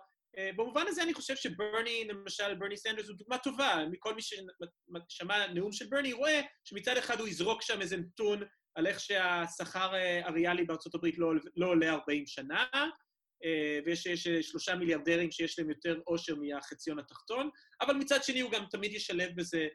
במובן 0.55 0.83
הזה 0.87 1.03
אני 1.03 1.13
חושב 1.13 1.35
שברני, 1.35 2.07
למשל, 2.07 2.55
ברני 2.55 2.77
סנדרס 2.77 3.07
הוא 3.09 3.17
דוגמה 3.17 3.37
טובה. 3.37 3.85
מכל 3.91 4.15
מי 4.15 4.21
ששמע 4.21 5.47
נאום 5.47 5.71
של 5.71 5.85
ברני 5.89 6.13
רואה 6.13 6.41
שמצד 6.63 6.97
אחד 6.97 7.19
הוא 7.19 7.27
יזרוק 7.27 7.61
שם 7.61 7.81
איזה 7.81 7.97
נתון 7.97 8.43
על 8.75 8.87
איך 8.87 8.99
שהשכר 8.99 9.91
הריאלי 10.23 10.63
בארצות 10.65 10.95
הברית 10.95 11.17
לא, 11.17 11.33
לא 11.55 11.67
עולה 11.67 11.93
40 11.93 12.25
שנה, 12.27 12.65
ויש 13.85 14.07
שלושה 14.41 14.75
מיליארדרים 14.75 15.31
שיש 15.31 15.59
להם 15.59 15.69
יותר 15.69 15.99
עושר 16.05 16.35
מהחציון 16.35 16.99
התחתון, 16.99 17.49
אבל 17.81 17.93
מצד 17.93 18.23
שני 18.23 18.39
הוא 18.39 18.51
גם 18.51 18.65
תמיד 18.71 18.93
ישלב 18.93 19.29
בזה 19.35 19.67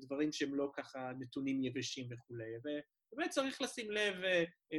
דברים 0.00 0.32
שהם 0.32 0.54
לא 0.54 0.70
ככה 0.76 1.10
נתונים 1.20 1.64
יבשים 1.64 2.08
וכולי. 2.10 2.44
באמת 3.12 3.30
צריך 3.30 3.62
לשים 3.62 3.90
לב 3.90 4.14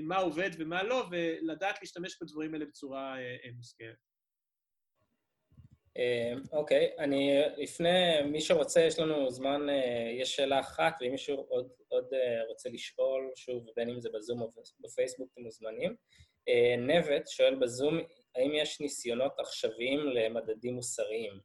מה 0.02 0.18
עובד 0.18 0.50
ומה 0.60 0.84
לא, 0.84 1.08
ולדעת 1.12 1.78
להשתמש 1.82 2.18
בדברים 2.22 2.54
האלה 2.54 2.66
בצורה 2.66 3.16
מושכלת. 3.56 4.13
אוקיי, 6.52 6.92
okay, 6.92 7.04
אני 7.04 7.42
לפני, 7.58 8.22
מי 8.26 8.42
שרוצה, 8.42 8.82
יש 8.82 9.00
לנו 9.00 9.32
זמן, 9.32 9.68
יש 10.20 10.36
שאלה 10.36 10.60
אחת, 10.60 10.94
ואם 11.02 11.12
מישהו 11.12 11.36
עוד, 11.36 11.70
עוד 11.88 12.06
רוצה 12.48 12.70
לשאול, 12.70 13.32
שוב, 13.36 13.66
בין 13.76 13.90
אם 13.90 14.02
זה 14.02 14.10
בזום 14.14 14.42
או 14.42 14.52
בפייסבוק, 14.80 15.30
אתם 15.34 15.42
מוזמנים. 15.42 15.96
נבט 16.78 17.28
שואל 17.28 17.56
בזום, 17.56 18.00
האם 18.36 18.52
יש 18.56 18.80
ניסיונות 18.82 19.40
עכשוויים 19.40 20.00
למדדים 20.00 20.74
מוסריים? 20.74 21.40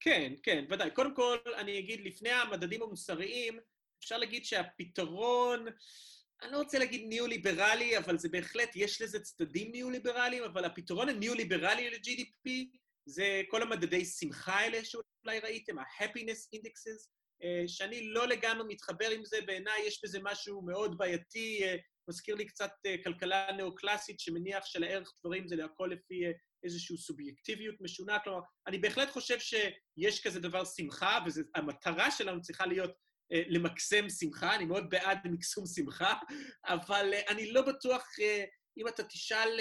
כן, 0.00 0.32
כן, 0.42 0.64
ודאי. 0.70 0.90
קודם 0.90 1.14
כל, 1.14 1.38
אני 1.56 1.78
אגיד, 1.78 2.00
לפני 2.00 2.30
המדדים 2.30 2.82
המוסריים, 2.82 3.60
אפשר 3.98 4.16
להגיד 4.16 4.44
שהפתרון, 4.44 5.66
אני 6.44 6.52
לא 6.52 6.58
רוצה 6.58 6.78
להגיד 6.78 7.06
ניאו-ליברלי, 7.08 7.98
אבל 7.98 8.18
זה 8.18 8.28
בהחלט, 8.28 8.76
יש 8.76 9.02
לזה 9.02 9.20
צדדים 9.20 9.72
ניאו-ליברליים, 9.72 10.42
אבל 10.42 10.64
הפתרון 10.64 11.08
הניאו-ליברלי 11.08 11.90
ל-GDP 11.90 12.50
זה 13.06 13.42
כל 13.48 13.62
המדדי 13.62 14.04
שמחה 14.04 14.52
האלה 14.52 14.84
שאולי 14.84 15.38
ראיתם, 15.42 15.78
ה-happiness 15.78 16.56
indexes, 16.56 17.08
אה, 17.42 17.62
שאני 17.68 18.06
לא 18.06 18.28
לגמרי 18.28 18.64
מתחבר 18.68 19.10
עם 19.10 19.24
זה, 19.24 19.36
בעיניי 19.46 19.82
יש 19.86 20.00
בזה 20.04 20.18
משהו 20.22 20.62
מאוד 20.62 20.98
בעייתי, 20.98 21.64
אה, 21.64 21.76
מזכיר 22.08 22.34
לי 22.34 22.46
קצת 22.46 22.70
אה, 22.86 22.96
כלכלה 23.04 23.52
נאו-קלאסית, 23.56 24.20
שמניח 24.20 24.64
שלערך 24.64 25.12
דברים 25.20 25.48
זה 25.48 25.64
הכל 25.64 25.90
לפי 25.92 26.22
איזושהי 26.64 26.96
סובייקטיביות 26.96 27.76
משונה. 27.80 28.18
כלומר, 28.18 28.40
אני 28.66 28.78
בהחלט 28.78 29.10
חושב 29.10 29.38
שיש 29.38 30.26
כזה 30.26 30.40
דבר 30.40 30.64
שמחה, 30.64 31.18
והמטרה 31.54 32.10
שלנו 32.10 32.40
צריכה 32.40 32.66
להיות 32.66 32.90
למקסם 33.30 34.08
שמחה, 34.08 34.54
אני 34.54 34.64
מאוד 34.64 34.90
בעד 34.90 35.18
מקסום 35.24 35.66
שמחה, 35.66 36.14
אבל 36.74 37.10
אה, 37.14 37.22
אני 37.28 37.52
לא 37.52 37.62
בטוח, 37.62 38.06
אה, 38.20 38.44
אם 38.78 38.88
אתה 38.88 39.04
תשאל 39.04 39.60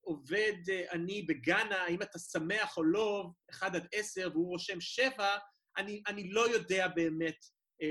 עובד 0.00 0.54
עני 0.92 1.22
בגאנה, 1.22 1.76
האם 1.76 2.02
אתה 2.02 2.18
שמח 2.18 2.76
או 2.76 2.82
לא, 2.82 3.30
1 3.50 3.74
עד 3.74 3.86
10, 3.92 4.28
והוא 4.32 4.48
רושם 4.48 4.80
7, 4.80 5.38
אני, 5.76 6.02
אני 6.06 6.30
לא 6.30 6.50
יודע 6.50 6.88
באמת 6.88 7.44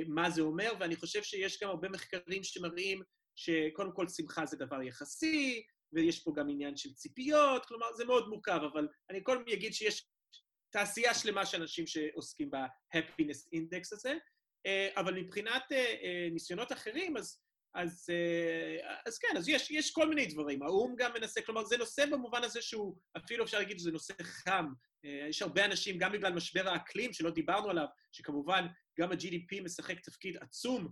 מה 0.08 0.30
זה 0.30 0.42
אומר, 0.42 0.74
ואני 0.80 0.96
חושב 0.96 1.24
שיש 1.24 1.64
גם 1.64 1.70
הרבה 1.70 1.90
מחקרים 1.90 2.44
שמראים 2.44 3.02
שקודם 3.36 3.92
כל 3.96 4.08
שמחה 4.08 4.46
זה 4.46 4.58
דבר 4.58 4.82
יחסי, 4.82 5.64
ויש 5.94 6.24
פה 6.24 6.34
גם 6.36 6.50
עניין 6.50 6.78
של 6.78 6.94
ציפיות, 6.94 7.66
כלומר, 7.66 7.94
זה 7.94 8.06
מאוד 8.06 8.30
מורכב, 8.30 8.60
אבל 8.74 8.88
אני 9.10 9.24
קודם 9.24 9.42
אגיד 9.54 9.74
שיש 9.74 10.08
תעשייה 10.72 11.14
שלמה 11.14 11.46
של 11.46 11.62
אנשים 11.62 11.88
שעוסקים 11.88 12.52
ב-happiness 12.52 13.56
index 13.56 13.88
הזה, 13.92 14.10
אה, 14.10 14.18
אבל 14.96 15.14
מבחינת 15.14 15.64
אה, 15.72 15.78
אה, 15.78 16.28
ניסיונות 16.32 16.72
אחרים, 16.72 17.18
אז, 17.18 17.42
אז, 17.76 18.10
אז 19.06 19.18
כן, 19.18 19.38
אז 19.38 19.50
יש, 19.50 19.72
יש 19.72 19.92
כל 19.92 20.10
מיני 20.10 20.26
דברים. 20.26 20.64
האו"ם 20.64 20.96
גם 20.98 21.12
מנסה, 21.14 21.42
כלומר, 21.42 21.66
זה 21.66 21.78
נושא 21.78 22.06
במובן 22.06 22.44
הזה 22.44 22.62
שהוא, 22.62 22.98
אפילו 23.18 23.44
אפשר 23.46 23.58
להגיד 23.58 23.80
שזה 23.80 23.92
נושא 23.92 24.14
חם. 24.24 24.66
יש 25.04 25.42
הרבה 25.42 25.66
אנשים, 25.66 25.98
גם 25.98 26.12
בגלל 26.12 26.34
משבר 26.34 26.70
האקלים, 26.70 27.14
שלא 27.14 27.32
דיברנו 27.32 27.70
עליו, 27.70 27.86
שכמובן 28.12 28.68
גם 29.00 29.12
ה-GDP 29.12 29.62
משחק 29.64 30.00
תפקיד 30.00 30.38
עצום 30.38 30.88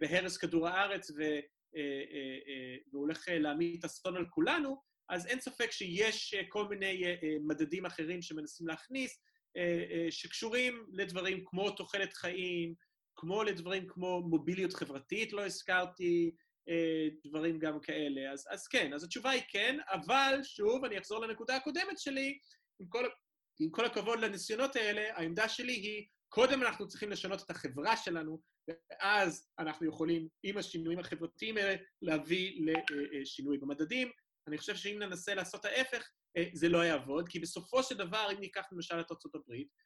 בהרס 0.00 0.36
כדור 0.36 0.68
הארץ, 0.68 1.10
ו, 1.10 1.22
והוא 2.92 3.02
הולך 3.02 3.24
להמיט 3.28 3.84
אסון 3.84 4.16
על 4.16 4.26
כולנו, 4.30 4.82
אז 5.08 5.26
אין 5.26 5.40
ספק 5.40 5.70
שיש 5.70 6.34
כל 6.48 6.68
מיני 6.68 7.02
מדדים 7.46 7.86
אחרים 7.86 8.22
שמנסים 8.22 8.66
להכניס, 8.66 9.22
שקשורים 10.10 10.86
לדברים 10.92 11.44
כמו 11.46 11.70
תוחלת 11.70 12.12
חיים, 12.12 12.74
כמו 13.22 13.42
לדברים 13.42 13.86
כמו 13.88 14.20
מוביליות 14.20 14.72
חברתית, 14.72 15.32
לא 15.32 15.46
הזכרתי 15.46 16.30
אה, 16.68 17.08
דברים 17.24 17.58
גם 17.58 17.80
כאלה. 17.80 18.32
אז, 18.32 18.46
אז 18.50 18.68
כן, 18.68 18.92
אז 18.94 19.04
התשובה 19.04 19.30
היא 19.30 19.42
כן, 19.48 19.78
אבל 19.92 20.40
שוב, 20.42 20.84
אני 20.84 20.98
אחזור 20.98 21.26
לנקודה 21.26 21.56
הקודמת 21.56 21.98
שלי, 21.98 22.38
עם 22.80 22.86
כל, 22.88 23.04
עם 23.60 23.70
כל 23.70 23.84
הכבוד 23.84 24.18
לניסיונות 24.20 24.76
האלה, 24.76 25.16
העמדה 25.16 25.48
שלי 25.48 25.72
היא, 25.72 26.06
קודם 26.28 26.62
אנחנו 26.62 26.88
צריכים 26.88 27.10
לשנות 27.10 27.42
את 27.42 27.50
החברה 27.50 27.96
שלנו, 27.96 28.40
ואז 28.68 29.48
אנחנו 29.58 29.88
יכולים, 29.88 30.28
עם 30.42 30.58
השינויים 30.58 30.98
החברתיים 30.98 31.56
האלה, 31.56 31.76
להביא 32.02 32.66
לשינוי 33.12 33.58
במדדים. 33.58 34.10
אני 34.48 34.58
חושב 34.58 34.76
שאם 34.76 34.98
ננסה 34.98 35.34
לעשות 35.34 35.64
ההפך, 35.64 36.08
אה, 36.36 36.44
זה 36.52 36.68
לא 36.68 36.84
יעבוד, 36.84 37.28
כי 37.28 37.40
בסופו 37.40 37.82
של 37.82 37.94
דבר, 37.94 38.28
אם 38.32 38.40
ניקח 38.40 38.64
למשל 38.72 39.00
את 39.00 39.10
ארצות 39.10 39.34
הברית, 39.34 39.68
אה, 39.68 39.81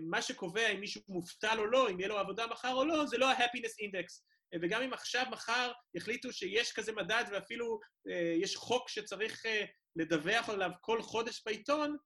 מה 0.00 0.22
שקובע 0.22 0.68
אם 0.68 0.80
מישהו 0.80 1.02
מובטל 1.08 1.56
או 1.58 1.66
לא, 1.66 1.90
אם 1.90 2.00
יהיה 2.00 2.08
לו 2.08 2.18
עבודה 2.18 2.46
מחר 2.46 2.72
או 2.72 2.84
לא, 2.84 3.06
זה 3.06 3.18
לא 3.18 3.30
ה-happiness 3.30 3.84
index. 3.84 4.22
אה, 4.54 4.58
וגם 4.62 4.82
אם 4.82 4.92
עכשיו, 4.92 5.26
מחר, 5.30 5.72
יחליטו 5.94 6.32
שיש 6.32 6.72
כזה 6.72 6.92
מדד 6.92 7.24
ואפילו 7.32 7.80
אה, 8.08 8.34
יש 8.40 8.56
חוק 8.56 8.88
שצריך 8.88 9.42
לדווח 9.96 10.48
עליו 10.48 10.70
כל 10.80 11.02
חודש 11.02 11.42
בעיתון, 11.46 11.96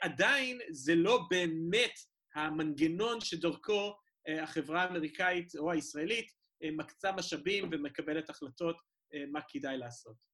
עדיין 0.00 0.60
זה 0.70 0.94
לא 0.94 1.20
באמת 1.30 1.92
המנגנון 2.34 3.20
שדרכו 3.20 3.94
החברה 4.42 4.82
האמריקאית 4.82 5.56
או 5.58 5.72
הישראלית 5.72 6.26
מקצה 6.76 7.12
משאבים 7.12 7.68
ומקבלת 7.72 8.30
החלטות 8.30 8.76
מה 9.32 9.40
כדאי 9.48 9.78
לעשות. 9.78 10.31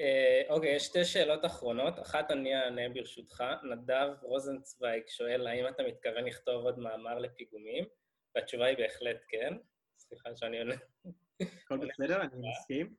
אה, 0.00 0.42
אוקיי, 0.48 0.74
יש 0.74 0.82
שתי 0.82 1.04
שאלות 1.04 1.44
אחרונות. 1.44 1.98
אחת 1.98 2.30
אני 2.30 2.56
אענה 2.56 2.88
ברשותך. 2.88 3.44
נדב 3.62 4.08
רוזנצוויג 4.22 5.02
שואל, 5.08 5.46
האם 5.46 5.68
אתה 5.68 5.82
מתכוון 5.82 6.24
לכתוב 6.24 6.64
עוד 6.64 6.78
מאמר 6.78 7.18
לפיגומים? 7.18 7.84
והתשובה 8.34 8.66
היא 8.66 8.76
בהחלט 8.76 9.16
כן. 9.28 9.54
סליחה 9.98 10.36
שאני 10.36 10.58
עונה. 10.58 10.74
הכל 11.64 11.76
בסדר, 11.76 12.20
אני 12.20 12.48
מסכים. 12.50 12.94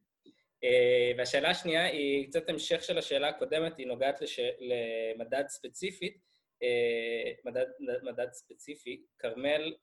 אה, 0.64 1.12
והשאלה 1.18 1.50
השנייה 1.50 1.86
היא 1.86 2.28
קצת 2.28 2.50
המשך 2.50 2.84
של 2.84 2.98
השאלה 2.98 3.30
הקודמת, 3.30 3.78
היא 3.78 3.88
נוגעת 3.88 4.22
לש... 4.22 4.40
למדד 4.40 5.44
ספציפית, 5.48 6.18
אה, 6.64 7.32
מדד, 7.46 7.66
מדד 8.04 8.32
ספציפי. 8.32 9.06
כרמל 9.20 9.74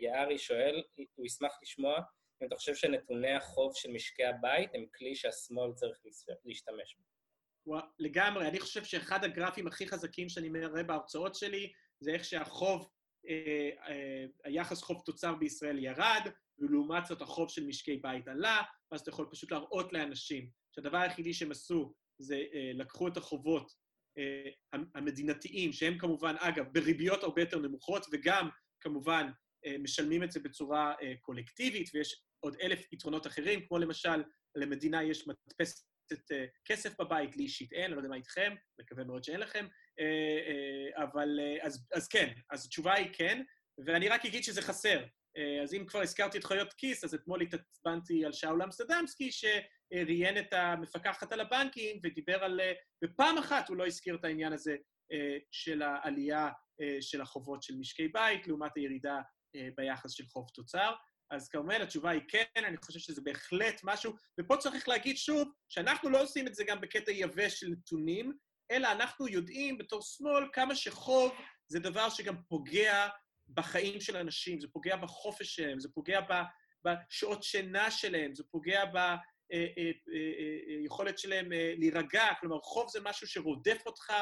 יערי 0.00 0.38
שואל, 0.38 0.82
הוא 1.14 1.26
ישמח 1.26 1.58
לשמוע 1.62 2.00
אם 2.42 2.46
אתה 2.46 2.56
חושב 2.56 2.74
שנתוני 2.74 3.32
החוב 3.32 3.72
של 3.74 3.90
משקי 3.90 4.24
הבית 4.24 4.70
הם 4.74 4.84
כלי 4.94 5.14
שהשמאל 5.14 5.72
צריך 5.74 5.98
להשתמש 6.44 6.96
בו. 6.96 7.76
לגמרי. 7.98 8.48
אני 8.48 8.60
חושב 8.60 8.84
שאחד 8.84 9.24
הגרפים 9.24 9.66
הכי 9.66 9.88
חזקים 9.88 10.28
שאני 10.28 10.48
מראה 10.48 10.82
בהרצאות 10.82 11.34
שלי, 11.34 11.72
זה 12.00 12.10
איך 12.10 12.24
שהחוב, 12.24 12.90
אה, 13.28 13.70
אה, 13.88 14.24
היחס 14.44 14.82
חוב 14.82 15.02
תוצר 15.04 15.34
בישראל 15.34 15.78
ירד, 15.78 16.22
ולעומת 16.58 17.06
זאת 17.06 17.22
החוב 17.22 17.50
של 17.50 17.66
משקי 17.66 17.96
בית 17.96 18.28
עלה, 18.28 18.62
ואז 18.92 19.00
אתה 19.00 19.10
יכול 19.10 19.28
פשוט 19.30 19.52
להראות 19.52 19.92
לאנשים 19.92 20.50
שהדבר 20.72 20.98
היחידי 20.98 21.34
שהם 21.34 21.50
עשו 21.50 21.94
זה 22.18 22.42
אה, 22.54 22.70
לקחו 22.74 23.08
את 23.08 23.16
החובות 23.16 23.72
אה, 24.18 24.50
המדינתיים, 24.94 25.72
שהם 25.72 25.98
כמובן, 25.98 26.34
אגב, 26.38 26.64
בריביות 26.72 27.22
הרבה 27.22 27.42
יותר 27.42 27.58
נמוכות, 27.58 28.06
וגם, 28.12 28.48
כמובן, 28.80 29.30
אה, 29.66 29.76
משלמים 29.78 30.22
את 30.22 30.30
זה 30.30 30.40
בצורה 30.40 30.94
אה, 31.02 31.12
קולקטיבית, 31.20 31.90
ויש 31.94 32.22
עוד 32.40 32.56
אלף 32.62 32.92
יתרונות 32.92 33.26
אחרים, 33.26 33.66
כמו 33.66 33.78
למשל, 33.78 34.22
למדינה 34.54 35.02
יש 35.02 35.28
מדפסת 35.28 35.84
אה, 36.32 36.44
כסף 36.64 37.00
בבית, 37.00 37.36
לי 37.36 37.42
אישית 37.42 37.72
אין, 37.72 37.84
אני 37.84 37.92
לא 37.92 37.98
יודע 37.98 38.08
מה 38.08 38.16
איתכם, 38.16 38.54
מקווה 38.80 39.04
מאוד 39.04 39.24
שאין 39.24 39.40
לכם, 39.40 39.66
אבל 40.96 41.40
אז, 41.62 41.88
אז 41.94 42.08
כן, 42.08 42.32
אז 42.50 42.66
התשובה 42.66 42.94
היא 42.94 43.12
כן, 43.12 43.42
ואני 43.86 44.08
רק 44.08 44.26
אגיד 44.26 44.44
שזה 44.44 44.62
חסר. 44.62 45.04
אז 45.62 45.74
אם 45.74 45.84
כבר 45.86 46.00
הזכרתי 46.00 46.38
את 46.38 46.44
חיות 46.44 46.72
כיס, 46.72 47.04
אז 47.04 47.14
אתמול 47.14 47.42
התעצבנתי 47.42 48.24
על 48.24 48.32
שאול 48.32 48.62
אמסטרדמסקי, 48.62 49.30
שראיין 49.32 50.38
את 50.38 50.52
המפקחת 50.52 51.32
על 51.32 51.40
הבנקים 51.40 52.00
ודיבר 52.02 52.44
על... 52.44 52.60
ופעם 53.04 53.38
אחת 53.38 53.68
הוא 53.68 53.76
לא 53.76 53.86
הזכיר 53.86 54.14
את 54.14 54.24
העניין 54.24 54.52
הזה 54.52 54.76
של 55.50 55.82
העלייה 55.82 56.48
של 57.00 57.20
החובות 57.20 57.62
של 57.62 57.74
משקי 57.76 58.08
בית, 58.08 58.46
לעומת 58.46 58.76
הירידה 58.76 59.20
אה, 59.56 59.68
ביחס 59.76 60.10
של 60.10 60.26
חוב 60.26 60.48
תוצר. 60.54 60.92
אז 61.30 61.48
כרמל, 61.48 61.82
התשובה 61.82 62.10
היא 62.10 62.20
כן, 62.28 62.64
אני 62.64 62.76
חושב 62.76 62.98
שזה 62.98 63.20
בהחלט 63.20 63.80
משהו, 63.84 64.14
ופה 64.40 64.56
צריך 64.56 64.88
להגיד 64.88 65.16
שוב, 65.16 65.48
שאנחנו 65.68 66.10
לא 66.10 66.22
עושים 66.22 66.46
את 66.46 66.54
זה 66.54 66.64
גם 66.64 66.80
בקטע 66.80 67.12
יבש 67.12 67.60
של 67.60 67.68
נתונים, 67.68 68.32
אלא 68.70 68.92
אנחנו 68.92 69.28
יודעים 69.28 69.78
בתור 69.78 70.02
שמאל 70.02 70.48
כמה 70.52 70.74
שחוב 70.74 71.32
זה 71.68 71.78
דבר 71.78 72.08
שגם 72.08 72.42
פוגע 72.48 73.08
בחיים 73.48 74.00
של 74.00 74.16
אנשים, 74.16 74.60
זה 74.60 74.68
פוגע 74.72 74.96
בחופש 74.96 75.54
שלהם, 75.54 75.80
זה 75.80 75.88
פוגע 75.94 76.20
בשעות 76.84 77.42
שינה 77.42 77.90
שלהם, 77.90 78.34
זה 78.34 78.44
פוגע 78.50 78.84
ביכולת 78.84 81.08
אה, 81.08 81.12
אה, 81.12 81.18
שלהם 81.18 81.52
להירגע, 81.52 82.26
כלומר, 82.40 82.60
חוב 82.60 82.90
זה 82.90 83.00
משהו 83.02 83.26
שרודף 83.26 83.82
אותך, 83.86 84.12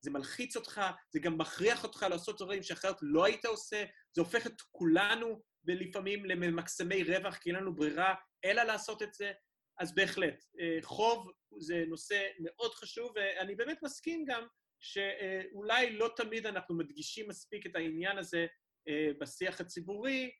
זה 0.00 0.10
מלחיץ 0.10 0.56
אותך, 0.56 0.80
זה 1.10 1.20
גם 1.20 1.38
מכריח 1.38 1.84
אותך 1.84 2.06
לעשות 2.10 2.36
דברים 2.36 2.62
שאחרת 2.62 2.96
לא 3.02 3.24
היית 3.24 3.44
עושה, 3.44 3.84
זה 4.16 4.22
הופך 4.22 4.46
את 4.46 4.60
כולנו 4.70 5.42
לפעמים 5.64 6.24
לממקסמי 6.24 7.02
רווח, 7.02 7.36
כי 7.36 7.50
אין 7.50 7.56
לנו 7.56 7.74
ברירה 7.74 8.14
אלא 8.44 8.62
לעשות 8.62 9.02
את 9.02 9.14
זה. 9.14 9.32
אז 9.78 9.94
בהחלט, 9.94 10.44
אה, 10.60 10.78
חוב 10.82 11.30
זה 11.58 11.84
נושא 11.88 12.26
מאוד 12.38 12.74
חשוב, 12.74 13.12
ואני 13.14 13.54
באמת 13.54 13.78
מסכים 13.82 14.24
גם 14.24 14.46
שאולי 14.80 15.92
לא 15.92 16.10
תמיד 16.16 16.46
אנחנו 16.46 16.74
מדגישים 16.74 17.28
מספיק 17.28 17.66
את 17.66 17.76
העניין 17.76 18.18
הזה 18.18 18.46
אה, 18.88 19.08
בשיח 19.20 19.60
הציבורי, 19.60 20.30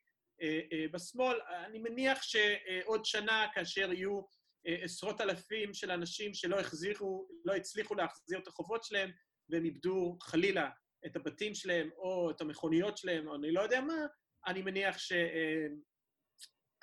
בשמאל. 0.93 1.39
אני 1.65 1.79
מניח 1.79 2.21
שעוד 2.21 3.05
שנה, 3.05 3.47
כאשר 3.53 3.93
יהיו 3.93 4.21
עשרות 4.65 5.21
אלפים 5.21 5.73
של 5.73 5.91
אנשים 5.91 6.33
שלא 6.33 6.59
החזירו, 6.59 7.27
לא 7.45 7.55
הצליחו 7.55 7.95
להחזיר 7.95 8.39
את 8.39 8.47
החובות 8.47 8.83
שלהם, 8.83 9.11
והם 9.49 9.65
איבדו 9.65 10.17
חלילה 10.21 10.69
את 11.05 11.15
הבתים 11.15 11.55
שלהם 11.55 11.89
או 11.97 12.31
את 12.31 12.41
המכוניות 12.41 12.97
שלהם, 12.97 13.27
או 13.27 13.35
אני 13.35 13.51
לא 13.51 13.61
יודע 13.61 13.81
מה, 13.81 14.05
אני 14.47 14.61
מניח 14.61 14.97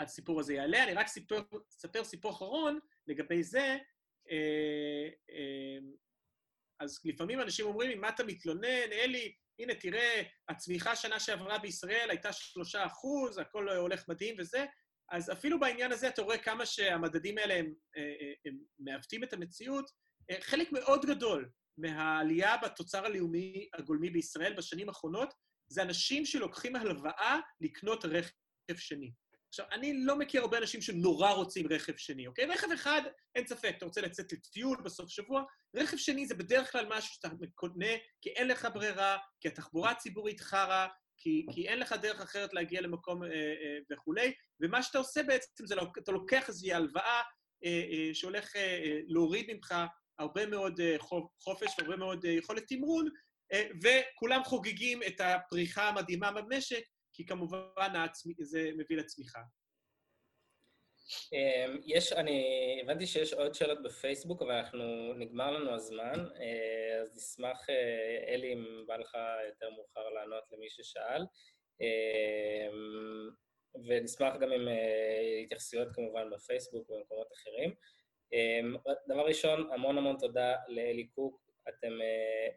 שהסיפור 0.01 0.41
הזה 0.41 0.55
יעלה. 0.55 0.85
אני 0.85 0.95
רק 0.95 1.07
סיפר, 1.07 1.43
אספר 1.71 2.05
סיפור 2.05 2.31
אחרון 2.31 2.79
לגבי 3.07 3.43
זה. 3.43 3.77
אז 6.81 7.01
לפעמים 7.05 7.41
אנשים 7.41 7.67
אומרים, 7.67 7.91
אם 7.91 8.09
אתה 8.09 8.25
מתלונן, 8.25 8.93
אלי, 8.93 9.35
הנה, 9.59 9.75
תראה, 9.75 10.23
הצמיחה 10.49 10.97
שנה 10.97 11.21
שעברה 11.21 11.59
בישראל 11.59 12.11
הייתה 12.11 12.33
שלושה 12.33 12.87
אחוז, 12.87 13.39
הכל 13.39 13.69
הולך 13.69 14.09
מדהים 14.09 14.37
וזה, 14.39 14.65
אז 15.11 15.33
אפילו 15.33 15.61
בעניין 15.61 15.93
הזה 15.93 16.09
אתה 16.09 16.23
רואה 16.23 16.39
כמה 16.39 16.67
שהמדדים 16.67 17.39
האלה 17.39 17.55
הם, 17.55 17.75
הם 18.45 18.59
מעוותים 18.79 19.25
את 19.25 19.33
המציאות. 19.33 19.91
חלק 20.41 20.73
מאוד 20.73 21.07
גדול 21.07 21.51
מהעלייה 21.79 22.57
בתוצר 22.57 23.07
הלאומי 23.07 23.69
הגולמי 23.75 24.11
בישראל 24.11 24.55
בשנים 24.55 24.89
האחרונות 24.89 25.35
זה 25.69 25.83
אנשים 25.83 26.27
שלוקחים 26.27 26.77
הלוואה 26.77 27.39
לקנות 27.61 28.05
רכב 28.05 28.77
שני. 28.77 29.11
עכשיו, 29.49 29.67
אני 29.73 30.05
לא 30.05 30.19
מכיר 30.19 30.43
הרבה 30.43 30.59
אנשים 30.59 30.83
שנורא 30.83 31.31
רוצים 31.31 31.67
רכב 31.71 31.97
שני, 31.97 32.27
אוקיי? 32.27 32.45
רכב 32.45 32.69
אחד, 32.75 33.03
אין 33.35 33.47
ספק, 33.47 33.75
אתה 33.77 33.85
רוצה 33.85 34.01
לצאת 34.01 34.33
לטיול 34.33 34.79
בסוף 34.85 35.11
שבוע, 35.11 35.43
רכב 35.77 35.97
שני 35.97 36.27
זה 36.27 36.35
בדרך 36.35 36.73
כלל 36.73 36.87
משהו 36.89 37.15
שאתה 37.15 37.29
קונה 37.55 37.93
כי 38.21 38.31
אין 38.31 38.49
לך 38.49 38.69
ברירה, 38.75 39.17
כי 39.41 39.49
התחבורה 39.49 39.91
הציבורית 39.91 40.41
חרא, 40.41 40.87
כי, 41.19 41.47
כי 41.53 41.69
אין 41.69 41.79
לך 41.79 41.93
דרך 41.93 42.21
אחרת 42.21 42.55
להגיע 42.55 42.81
למקום 42.81 43.25
אה, 43.25 43.29
אה, 43.31 43.79
וכולי, 43.93 44.33
ומה 44.61 44.83
שאתה 44.83 44.99
עושה 44.99 45.23
בעצם 45.23 45.67
זה, 45.67 45.75
אתה 45.99 46.13
לוקח 46.13 46.49
איזושהי 46.49 46.73
הלוואה 46.73 47.23
אה, 47.65 47.85
אה, 47.91 48.15
שהולך 48.15 48.57
אה, 48.57 48.63
אה, 48.63 48.99
להוריד 49.09 49.47
ממך 49.53 49.75
הרבה 50.19 50.47
מאוד 50.47 50.81
אה, 50.81 50.97
חופש 51.41 51.79
והרבה 51.79 51.97
מאוד 51.97 52.25
אה, 52.25 52.31
יכולת 52.31 52.65
תמרון, 52.69 53.09
וכולם 53.53 54.45
חוגגים 54.45 55.03
את 55.03 55.21
הפריחה 55.21 55.89
המדהימה 55.89 56.33
במשק, 56.33 56.83
כי 57.13 57.27
כמובן 57.27 57.93
זה 58.41 58.71
מביא 58.77 58.97
לצמיחה. 58.97 59.41
אמ, 61.33 61.79
יש, 61.85 62.13
אני 62.13 62.43
הבנתי 62.83 63.07
שיש 63.07 63.33
עוד 63.33 63.55
שאלות 63.55 63.83
בפייסבוק, 63.83 64.43
אבל 64.43 64.55
אנחנו, 64.55 65.15
נגמר 65.15 65.51
לנו 65.51 65.75
הזמן, 65.75 66.25
אה, 66.41 67.01
אז 67.01 67.17
נשמח, 67.17 67.71
אה, 67.71 68.35
אלי, 68.35 68.53
אם 68.53 68.85
בא 68.87 68.97
לך 68.97 69.17
יותר 69.49 69.71
מאוחר 69.71 70.09
לענות 70.09 70.45
למי 70.53 70.71
ששאל, 70.71 71.23
אמ, 71.81 73.31
ונשמח 73.89 74.35
גם 74.41 74.53
עם 74.53 74.69
אה, 74.69 75.41
התייחסויות 75.45 75.89
כמובן 75.95 76.31
בפייסבוק 76.31 76.91
ובמקומות 76.91 77.29
אחרים. 77.33 77.75
אמ, 78.33 78.77
דבר 79.09 79.27
ראשון, 79.27 79.71
המון 79.73 79.99
המון 79.99 80.17
תודה 80.19 80.57
לאלי 80.69 81.07
קוק, 81.07 81.48
אתם 81.69 81.99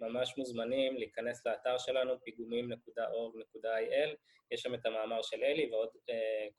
ממש 0.02 0.38
מוזמנים 0.38 0.98
להיכנס 0.98 1.46
לאתר 1.46 1.78
שלנו, 1.78 2.22
פיגומים.org.il, 2.24 4.16
יש 4.52 4.62
שם 4.62 4.74
את 4.74 4.86
המאמר 4.86 5.22
של 5.22 5.44
אלי 5.44 5.70
ועוד 5.72 5.90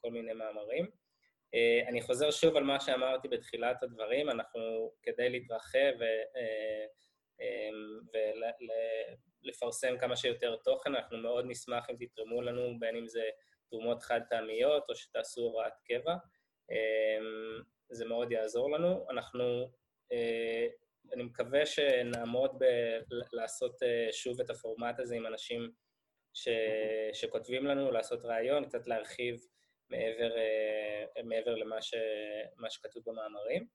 כל 0.01 0.11
מיני 0.11 0.33
מאמרים. 0.33 0.91
אה, 1.55 1.89
אני 1.89 2.03
חוזר 2.03 2.31
שוב 2.31 2.57
על 2.57 2.65
מה 2.65 2.81
שאמרתי 2.81 3.29
בתחילת 3.29 3.83
הדברים, 3.83 4.31
אנחנו, 4.31 4.93
כדי 5.03 5.31
להתרחב 5.31 5.93
ולפרסם 9.45 9.99
כמה 9.99 10.17
שיותר 10.17 10.57
תוכן, 10.57 10.95
אנחנו 10.95 11.19
מאוד 11.19 11.45
נשמח 11.49 11.91
אם 11.91 11.97
תתרמו 11.99 12.43
לנו, 12.43 12.79
בין 12.81 12.97
אם 12.97 13.09
זה 13.09 13.23
תרומות 13.71 14.03
חד-פעמיות 14.03 14.85
או 14.89 14.95
שתעשו 14.95 15.41
הוראת 15.41 15.73
קבע. 15.85 16.15
זה 17.91 18.05
מאוד 18.05 18.33
יעזור 18.33 18.71
לנו. 18.71 19.07
אנחנו, 19.11 19.71
אה, 20.13 20.67
אני 21.13 21.23
מקווה 21.23 21.67
שנעמוד 21.67 22.51
בלעשות 23.33 23.83
אה, 23.83 24.09
שוב 24.13 24.41
את 24.41 24.51
הפורמט 24.51 25.01
הזה 25.01 25.17
עם 25.17 25.27
אנשים 25.27 25.71
ש, 26.35 26.49
שכותבים 27.13 27.67
לנו, 27.67 27.91
לעשות 27.91 28.25
ראיון, 28.25 28.65
קצת 28.65 28.87
להרחיב 28.87 29.41
מעבר, 29.91 30.37
אה, 30.37 31.23
מעבר 31.25 31.55
למה 31.55 31.83
ש, 31.83 31.95
שכתוב 32.69 33.03
במאמרים. 33.07 33.67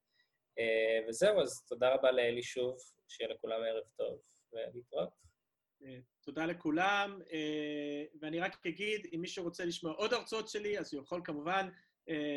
אה, 0.59 0.99
וזהו, 1.07 1.41
אז 1.41 1.65
תודה 1.67 1.93
רבה 1.93 2.11
לאלי 2.11 2.43
שוב, 2.43 2.77
שיהיה 3.07 3.33
לכולם 3.33 3.61
ערב 3.63 3.83
טוב, 3.97 4.21
ולהתראות. 4.53 5.09
תודה 6.21 6.45
לכולם, 6.45 7.19
ואני 8.21 8.39
רק 8.39 8.65
אגיד, 8.65 9.07
אם 9.13 9.21
מישהו 9.21 9.43
רוצה 9.43 9.65
לשמוע 9.65 9.93
עוד 9.93 10.13
הרצאות 10.13 10.49
שלי, 10.49 10.79
אז 10.79 10.93
הוא 10.93 11.03
יכול 11.03 11.21
כמובן 11.23 11.69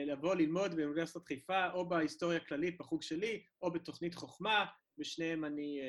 לבוא 0.07 0.35
ללמוד 0.35 0.75
באוניברסיטת 0.75 1.25
חיפה, 1.25 1.71
או 1.73 1.89
בהיסטוריה 1.89 2.39
הכללית 2.39 2.79
בחוג 2.79 3.03
שלי, 3.03 3.45
או 3.63 3.73
בתוכנית 3.73 4.15
חוכמה, 4.15 4.67
בשניהם 5.01 5.45
אני 5.45 5.81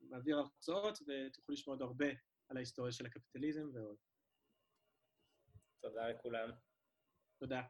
מעביר 0.00 0.38
הרצאות, 0.38 0.98
ותוכלו 0.98 1.52
לשמוע 1.52 1.74
עוד 1.76 1.82
הרבה 1.82 2.06
על 2.48 2.56
ההיסטוריה 2.56 2.92
של 2.92 3.06
הקפיטליזם 3.06 3.68
ועוד. 3.74 3.96
תודה 5.82 6.08
לכולם. 6.08 6.50
תודה. 7.40 7.62